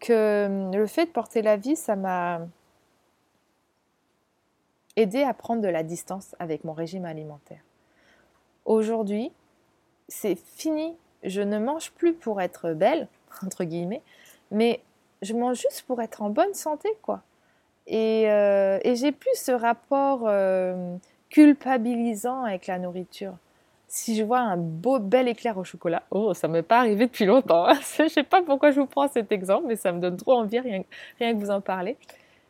que 0.00 0.46
hum, 0.46 0.74
le 0.74 0.86
fait 0.86 1.06
de 1.06 1.10
porter 1.10 1.42
la 1.42 1.56
vie, 1.56 1.76
ça 1.76 1.96
m'a 1.96 2.40
aidé 4.96 5.22
à 5.22 5.34
prendre 5.34 5.62
de 5.62 5.68
la 5.68 5.82
distance 5.82 6.34
avec 6.38 6.64
mon 6.64 6.72
régime 6.72 7.04
alimentaire. 7.04 7.60
Aujourd'hui, 8.64 9.30
c'est 10.08 10.36
fini. 10.36 10.94
Je 11.22 11.40
ne 11.40 11.58
mange 11.58 11.92
plus 11.92 12.14
pour 12.14 12.40
être 12.40 12.72
belle, 12.72 13.08
entre 13.44 13.64
guillemets, 13.64 14.02
mais 14.50 14.80
je 15.22 15.32
mange 15.34 15.58
juste 15.58 15.84
pour 15.86 16.02
être 16.02 16.22
en 16.22 16.30
bonne 16.30 16.54
santé, 16.54 16.88
quoi. 17.02 17.22
Et, 17.86 18.28
euh, 18.28 18.78
j'ai 18.84 19.12
plus 19.12 19.34
ce 19.34 19.52
rapport 19.52 20.22
euh, 20.24 20.96
culpabilisant 21.30 22.42
avec 22.42 22.66
la 22.66 22.78
nourriture. 22.78 23.34
Si 23.88 24.16
je 24.16 24.24
vois 24.24 24.40
un 24.40 24.56
beau 24.56 24.98
bel 24.98 25.28
éclair 25.28 25.56
au 25.56 25.62
chocolat, 25.62 26.02
oh, 26.10 26.34
ça 26.34 26.48
m'est 26.48 26.62
pas 26.62 26.80
arrivé 26.80 27.06
depuis 27.06 27.24
longtemps. 27.24 27.66
Hein. 27.68 27.78
je 27.98 28.08
sais 28.08 28.24
pas 28.24 28.42
pourquoi 28.42 28.72
je 28.72 28.80
vous 28.80 28.86
prends 28.86 29.06
cet 29.06 29.30
exemple, 29.30 29.66
mais 29.68 29.76
ça 29.76 29.92
me 29.92 30.00
donne 30.00 30.16
trop 30.16 30.32
envie 30.32 30.58
rien, 30.58 30.82
rien 31.20 31.34
que 31.34 31.38
vous 31.38 31.50
en 31.50 31.60
parler. 31.60 31.96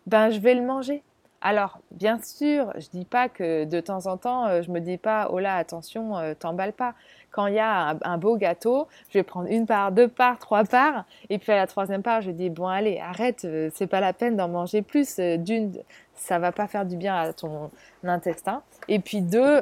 Ben, 0.07 0.31
je 0.31 0.39
vais 0.39 0.55
le 0.55 0.63
manger. 0.63 1.03
Alors, 1.43 1.79
bien 1.91 2.19
sûr, 2.23 2.73
je 2.77 2.89
dis 2.89 3.05
pas 3.05 3.29
que 3.29 3.65
de 3.65 3.81
temps 3.81 4.07
en 4.07 4.17
temps, 4.17 4.47
euh, 4.47 4.63
je 4.63 4.71
me 4.71 4.81
dis 4.81 4.97
pas, 4.97 5.29
oh 5.31 5.39
là, 5.39 5.57
attention, 5.57 6.17
euh, 6.17 6.35
t'emballe 6.35 6.73
pas. 6.73 6.95
Quand 7.31 7.47
il 7.47 7.55
y 7.55 7.59
a 7.59 7.97
un, 8.03 8.19
beau 8.19 8.37
gâteau, 8.37 8.89
je 9.11 9.19
vais 9.19 9.23
prendre 9.23 9.49
une 9.51 9.67
part, 9.67 9.93
deux 9.93 10.09
parts, 10.09 10.39
trois 10.39 10.65
parts, 10.65 11.05
et 11.29 11.39
puis 11.39 11.53
à 11.53 11.57
la 11.57 11.67
troisième 11.67 12.03
part, 12.03 12.23
je 12.23 12.31
dis, 12.31 12.49
bon, 12.49 12.67
allez, 12.67 12.99
arrête, 12.99 13.45
euh, 13.45 13.69
c'est 13.75 13.87
pas 13.87 14.01
la 14.01 14.15
peine 14.15 14.37
d'en 14.37 14.49
manger 14.49 14.81
plus. 14.81 15.19
D'une, 15.19 15.73
ça 16.15 16.39
va 16.39 16.53
pas 16.53 16.67
faire 16.67 16.87
du 16.87 16.97
bien 16.97 17.15
à 17.15 17.33
ton 17.35 17.71
intestin. 18.03 18.63
Et 18.89 18.99
puis 19.01 19.21
deux, 19.21 19.61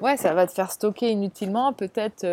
ouais, 0.00 0.16
ça 0.16 0.34
va 0.34 0.46
te 0.46 0.52
faire 0.52 0.72
stocker 0.72 1.10
inutilement, 1.10 1.72
peut-être 1.72 2.26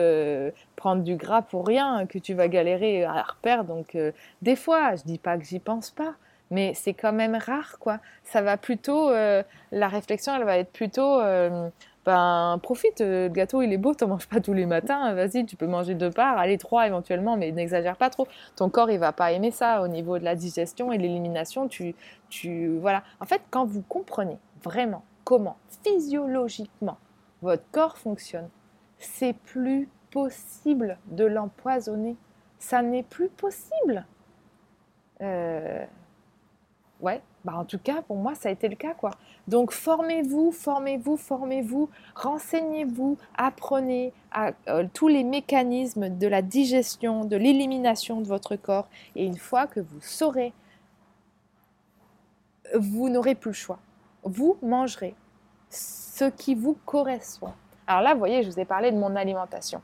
prendre 0.76 1.04
du 1.04 1.16
gras 1.16 1.44
pour 1.44 1.68
rien, 1.68 2.08
que 2.08 2.18
tu 2.18 2.34
vas 2.34 2.48
galérer 2.48 3.04
à 3.04 3.22
repère. 3.22 3.64
Donc, 3.66 3.96
des 4.42 4.56
fois, 4.56 4.96
je 4.96 5.04
dis 5.04 5.20
pas 5.20 5.38
que 5.38 5.44
j'y 5.44 5.60
pense 5.60 5.92
pas 5.92 6.16
mais 6.56 6.74
c'est 6.74 6.94
quand 6.94 7.12
même 7.12 7.36
rare, 7.36 7.78
quoi. 7.80 8.00
Ça 8.24 8.42
va 8.42 8.56
plutôt, 8.56 9.10
euh, 9.10 9.44
la 9.74 9.90
réflexion, 9.90 10.34
elle 10.34 10.46
va 10.46 10.58
être 10.58 10.72
plutôt, 10.72 11.20
euh, 11.20 11.68
ben, 12.06 12.58
profite, 12.64 13.02
euh, 13.02 13.28
le 13.28 13.34
gâteau, 13.34 13.62
il 13.62 13.74
est 13.74 13.78
beau, 13.78 13.94
t'en 13.94 14.08
manges 14.08 14.28
pas 14.28 14.40
tous 14.40 14.54
les 14.54 14.66
matins, 14.66 15.14
vas-y, 15.14 15.46
tu 15.46 15.58
peux 15.58 15.68
manger 15.68 15.96
deux 15.96 16.12
parts, 16.12 16.38
allez, 16.38 16.58
trois 16.58 16.88
éventuellement, 16.88 17.36
mais 17.36 17.52
n'exagère 17.52 17.98
pas 17.98 18.10
trop. 18.10 18.26
Ton 18.56 18.70
corps, 18.70 18.90
il 18.90 19.00
va 19.00 19.12
pas 19.12 19.34
aimer 19.34 19.52
ça 19.52 19.82
au 19.82 19.90
niveau 19.90 20.18
de 20.18 20.24
la 20.24 20.36
digestion 20.36 20.94
et 20.94 20.98
l'élimination, 20.98 21.68
tu, 21.68 21.94
tu, 22.30 22.78
voilà. 22.78 23.04
En 23.20 23.26
fait, 23.26 23.42
quand 23.52 23.66
vous 23.66 23.82
comprenez 23.82 24.38
vraiment 24.64 25.04
comment, 25.26 25.58
physiologiquement, 25.84 26.98
votre 27.42 27.70
corps 27.74 27.98
fonctionne, 27.98 28.48
c'est 28.98 29.34
plus 29.34 29.90
possible 30.10 30.98
de 31.08 31.26
l'empoisonner. 31.26 32.16
Ça 32.60 32.82
n'est 32.82 33.04
plus 33.04 33.28
possible. 33.28 34.06
Euh, 35.22 35.86
ouais, 37.06 37.22
bah 37.46 37.54
en 37.56 37.64
tout 37.64 37.78
cas, 37.78 38.02
pour 38.02 38.18
moi, 38.18 38.34
ça 38.34 38.50
a 38.50 38.52
été 38.52 38.68
le 38.68 38.76
cas, 38.76 38.96
quoi. 38.96 39.12
Donc, 39.48 39.72
formez-vous, 39.72 40.52
formez-vous, 40.52 41.16
formez-vous, 41.16 41.90
renseignez-vous, 42.16 43.18
apprenez 43.38 44.12
à, 44.32 44.52
euh, 44.68 44.86
tous 44.92 45.08
les 45.08 45.24
mécanismes 45.24 46.10
de 46.10 46.28
la 46.28 46.42
digestion, 46.42 47.24
de 47.24 47.38
l'élimination 47.38 48.22
de 48.22 48.28
votre 48.28 48.56
corps. 48.56 48.88
Et 49.16 49.26
une 49.26 49.38
fois 49.38 49.68
que 49.68 49.80
vous 49.80 50.02
saurez, 50.02 50.52
vous 52.74 53.10
n'aurez 53.10 53.36
plus 53.36 53.52
le 53.52 53.56
choix. 53.56 53.80
Vous 54.24 54.58
mangerez 54.64 55.14
ce 55.70 56.26
qui 56.26 56.56
vous 56.56 56.76
correspond. 56.86 57.54
Alors 57.86 58.02
là, 58.02 58.14
vous 58.14 58.20
voyez, 58.20 58.42
je 58.42 58.50
vous 58.50 58.60
ai 58.60 58.66
parlé 58.66 58.92
de 58.92 58.98
mon 58.98 59.16
alimentation. 59.16 59.84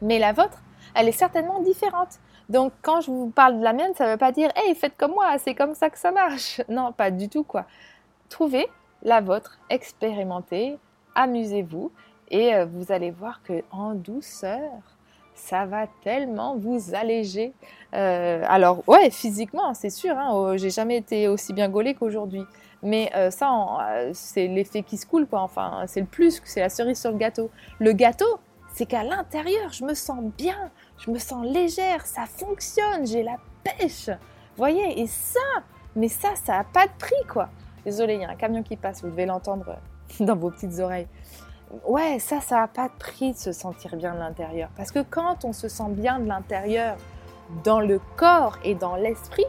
Mais 0.00 0.18
la 0.18 0.32
vôtre, 0.32 0.60
elle 0.96 1.08
est 1.08 1.12
certainement 1.12 1.60
différente. 1.60 2.18
Donc 2.52 2.74
quand 2.82 3.00
je 3.00 3.10
vous 3.10 3.30
parle 3.30 3.58
de 3.58 3.64
la 3.64 3.72
mienne, 3.72 3.94
ça 3.94 4.04
ne 4.04 4.10
veut 4.10 4.18
pas 4.18 4.30
dire 4.30 4.50
hey, 4.56 4.74
faites 4.74 4.94
comme 4.98 5.12
moi, 5.12 5.38
c'est 5.38 5.54
comme 5.54 5.74
ça 5.74 5.88
que 5.88 5.98
ça 5.98 6.12
marche. 6.12 6.60
Non, 6.68 6.92
pas 6.92 7.10
du 7.10 7.30
tout 7.30 7.44
quoi. 7.44 7.64
Trouvez 8.28 8.68
la 9.02 9.22
vôtre, 9.22 9.58
expérimentez, 9.70 10.78
amusez-vous 11.14 11.90
et 12.30 12.54
euh, 12.54 12.66
vous 12.66 12.92
allez 12.92 13.10
voir 13.10 13.42
que 13.42 13.62
en 13.70 13.94
douceur, 13.94 14.70
ça 15.34 15.64
va 15.64 15.86
tellement 16.02 16.56
vous 16.56 16.94
alléger. 16.94 17.54
Euh, 17.94 18.44
alors 18.46 18.86
ouais, 18.86 19.10
physiquement, 19.10 19.72
c'est 19.72 19.90
sûr, 19.90 20.18
hein, 20.18 20.28
oh, 20.34 20.56
j'ai 20.58 20.70
jamais 20.70 20.98
été 20.98 21.28
aussi 21.28 21.54
bien 21.54 21.70
gaulée 21.70 21.94
qu'aujourd'hui. 21.94 22.44
Mais 22.82 23.10
euh, 23.14 23.30
ça, 23.30 23.48
c'est 24.12 24.48
l'effet 24.48 24.82
qui 24.82 24.96
se 24.98 25.06
coule, 25.06 25.26
quoi. 25.26 25.40
Enfin, 25.40 25.84
c'est 25.86 26.00
le 26.00 26.06
plus, 26.06 26.42
c'est 26.44 26.60
la 26.60 26.68
cerise 26.68 27.00
sur 27.00 27.12
le 27.12 27.16
gâteau. 27.16 27.48
Le 27.78 27.92
gâteau, 27.92 28.40
c'est 28.72 28.86
qu'à 28.86 29.04
l'intérieur, 29.04 29.70
je 29.72 29.84
me 29.84 29.94
sens 29.94 30.22
bien, 30.36 30.70
je 30.98 31.10
me 31.10 31.18
sens 31.18 31.44
légère, 31.46 32.06
ça 32.06 32.26
fonctionne, 32.26 33.06
j'ai 33.06 33.22
la 33.22 33.36
pêche. 33.62 34.10
Voyez, 34.56 35.00
et 35.00 35.06
ça, 35.06 35.40
mais 35.96 36.08
ça, 36.08 36.30
ça 36.42 36.58
n'a 36.58 36.64
pas 36.64 36.86
de 36.86 36.92
prix, 36.98 37.26
quoi. 37.28 37.48
Désolé, 37.84 38.14
il 38.14 38.20
y 38.20 38.24
a 38.24 38.30
un 38.30 38.36
camion 38.36 38.62
qui 38.62 38.76
passe, 38.76 39.02
vous 39.02 39.10
devez 39.10 39.26
l'entendre 39.26 39.76
dans 40.20 40.36
vos 40.36 40.50
petites 40.50 40.78
oreilles. 40.78 41.08
Ouais, 41.86 42.18
ça, 42.18 42.40
ça 42.40 42.56
n'a 42.56 42.68
pas 42.68 42.88
de 42.88 42.94
prix 42.98 43.32
de 43.32 43.38
se 43.38 43.52
sentir 43.52 43.96
bien 43.96 44.14
de 44.14 44.18
l'intérieur. 44.18 44.68
Parce 44.76 44.90
que 44.90 45.00
quand 45.00 45.44
on 45.44 45.52
se 45.52 45.68
sent 45.68 45.88
bien 45.88 46.18
de 46.18 46.26
l'intérieur, 46.26 46.96
dans 47.64 47.80
le 47.80 48.00
corps 48.16 48.58
et 48.64 48.74
dans 48.74 48.96
l'esprit, 48.96 49.46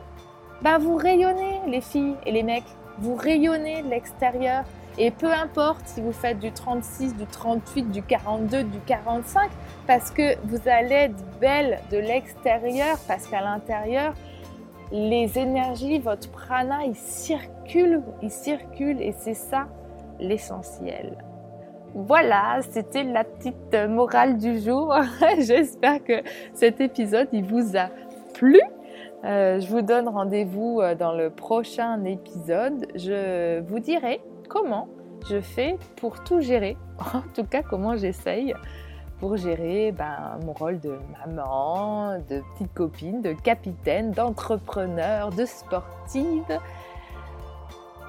bah 0.61 0.77
vous 0.77 0.95
rayonnez, 0.95 1.59
les 1.67 1.81
filles 1.81 2.15
et 2.25 2.31
les 2.31 2.43
mecs. 2.43 2.63
Vous 2.99 3.15
rayonnez 3.15 3.81
de 3.83 3.89
l'extérieur. 3.89 4.63
Et 4.97 5.09
peu 5.09 5.31
importe 5.31 5.81
si 5.85 6.01
vous 6.01 6.11
faites 6.11 6.39
du 6.39 6.51
36, 6.51 7.15
du 7.15 7.25
38, 7.25 7.91
du 7.91 8.03
42, 8.03 8.63
du 8.63 8.79
45, 8.79 9.49
parce 9.87 10.11
que 10.11 10.37
vous 10.45 10.59
allez 10.67 10.95
être 10.95 11.39
belle 11.39 11.79
de 11.91 11.97
l'extérieur, 11.97 12.97
parce 13.07 13.25
qu'à 13.27 13.41
l'intérieur, 13.41 14.13
les 14.91 15.39
énergies, 15.39 15.97
votre 15.97 16.29
prana, 16.29 16.85
ils 16.85 16.95
circulent, 16.95 18.03
ils 18.21 18.29
circulent, 18.29 19.01
et 19.01 19.13
c'est 19.17 19.33
ça 19.33 19.67
l'essentiel. 20.19 21.17
Voilà, 21.95 22.59
c'était 22.69 23.03
la 23.03 23.23
petite 23.23 23.75
morale 23.89 24.37
du 24.37 24.59
jour. 24.59 24.95
J'espère 25.39 26.03
que 26.03 26.21
cet 26.53 26.81
épisode, 26.81 27.27
il 27.31 27.43
vous 27.43 27.75
a 27.75 27.89
plu. 28.33 28.61
Euh, 29.25 29.59
je 29.59 29.67
vous 29.67 29.81
donne 29.81 30.07
rendez-vous 30.07 30.81
euh, 30.81 30.95
dans 30.95 31.13
le 31.13 31.29
prochain 31.29 32.03
épisode. 32.03 32.87
Je 32.95 33.61
vous 33.61 33.79
dirai 33.79 34.21
comment 34.53 34.87
je 35.27 35.41
fais 35.41 35.77
pour 35.95 36.23
tout 36.23 36.39
gérer, 36.39 36.77
en 37.13 37.23
tout 37.33 37.43
cas 37.43 37.63
comment 37.63 37.97
j'essaye 37.97 38.53
pour 39.19 39.35
gérer 39.35 39.91
ben, 39.91 40.37
mon 40.45 40.53
rôle 40.53 40.79
de 40.79 40.99
maman, 41.25 42.19
de 42.29 42.41
petite 42.53 42.73
copine, 42.73 43.21
de 43.21 43.33
capitaine, 43.33 44.11
d'entrepreneur, 44.11 45.31
de 45.31 45.45
sportive. 45.45 46.59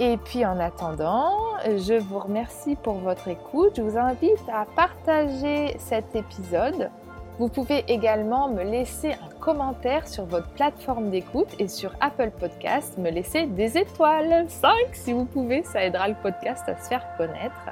Et 0.01 0.17
puis 0.17 0.45
en 0.45 0.59
attendant, 0.59 1.31
je 1.65 1.95
vous 1.95 2.19
remercie 2.19 2.75
pour 2.75 2.95
votre 2.95 3.29
écoute. 3.29 3.75
Je 3.77 3.83
vous 3.83 3.97
invite 3.97 4.43
à 4.53 4.67
partager 4.75 5.77
cet 5.79 6.17
épisode 6.17 6.91
vous 7.39 7.49
pouvez 7.49 7.85
également 7.89 8.49
me 8.49 8.63
laisser 8.63 9.13
un 9.13 9.34
commentaire 9.45 10.09
sur 10.09 10.25
votre 10.25 10.49
plateforme 10.49 11.11
d'écoute 11.11 11.55
et 11.59 11.69
sur 11.69 11.93
Apple 12.01 12.31
Podcast, 12.31 12.97
me 12.99 13.11
laisser 13.11 13.47
des 13.47 13.77
étoiles, 13.77 14.49
5 14.49 14.73
si 14.93 15.13
vous 15.13 15.27
pouvez, 15.27 15.63
ça 15.63 15.85
aidera 15.85 16.09
le 16.09 16.15
podcast 16.23 16.67
à 16.69 16.77
se 16.77 16.89
faire 16.89 17.07
connaître. 17.19 17.69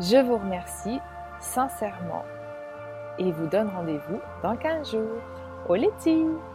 Je 0.00 0.16
vous 0.16 0.36
remercie 0.36 0.98
sincèrement 1.38 2.24
et 3.18 3.30
vous 3.30 3.46
donne 3.46 3.68
rendez-vous 3.68 4.20
dans 4.42 4.56
15 4.56 4.90
jours. 4.90 5.22
Au 5.68 6.49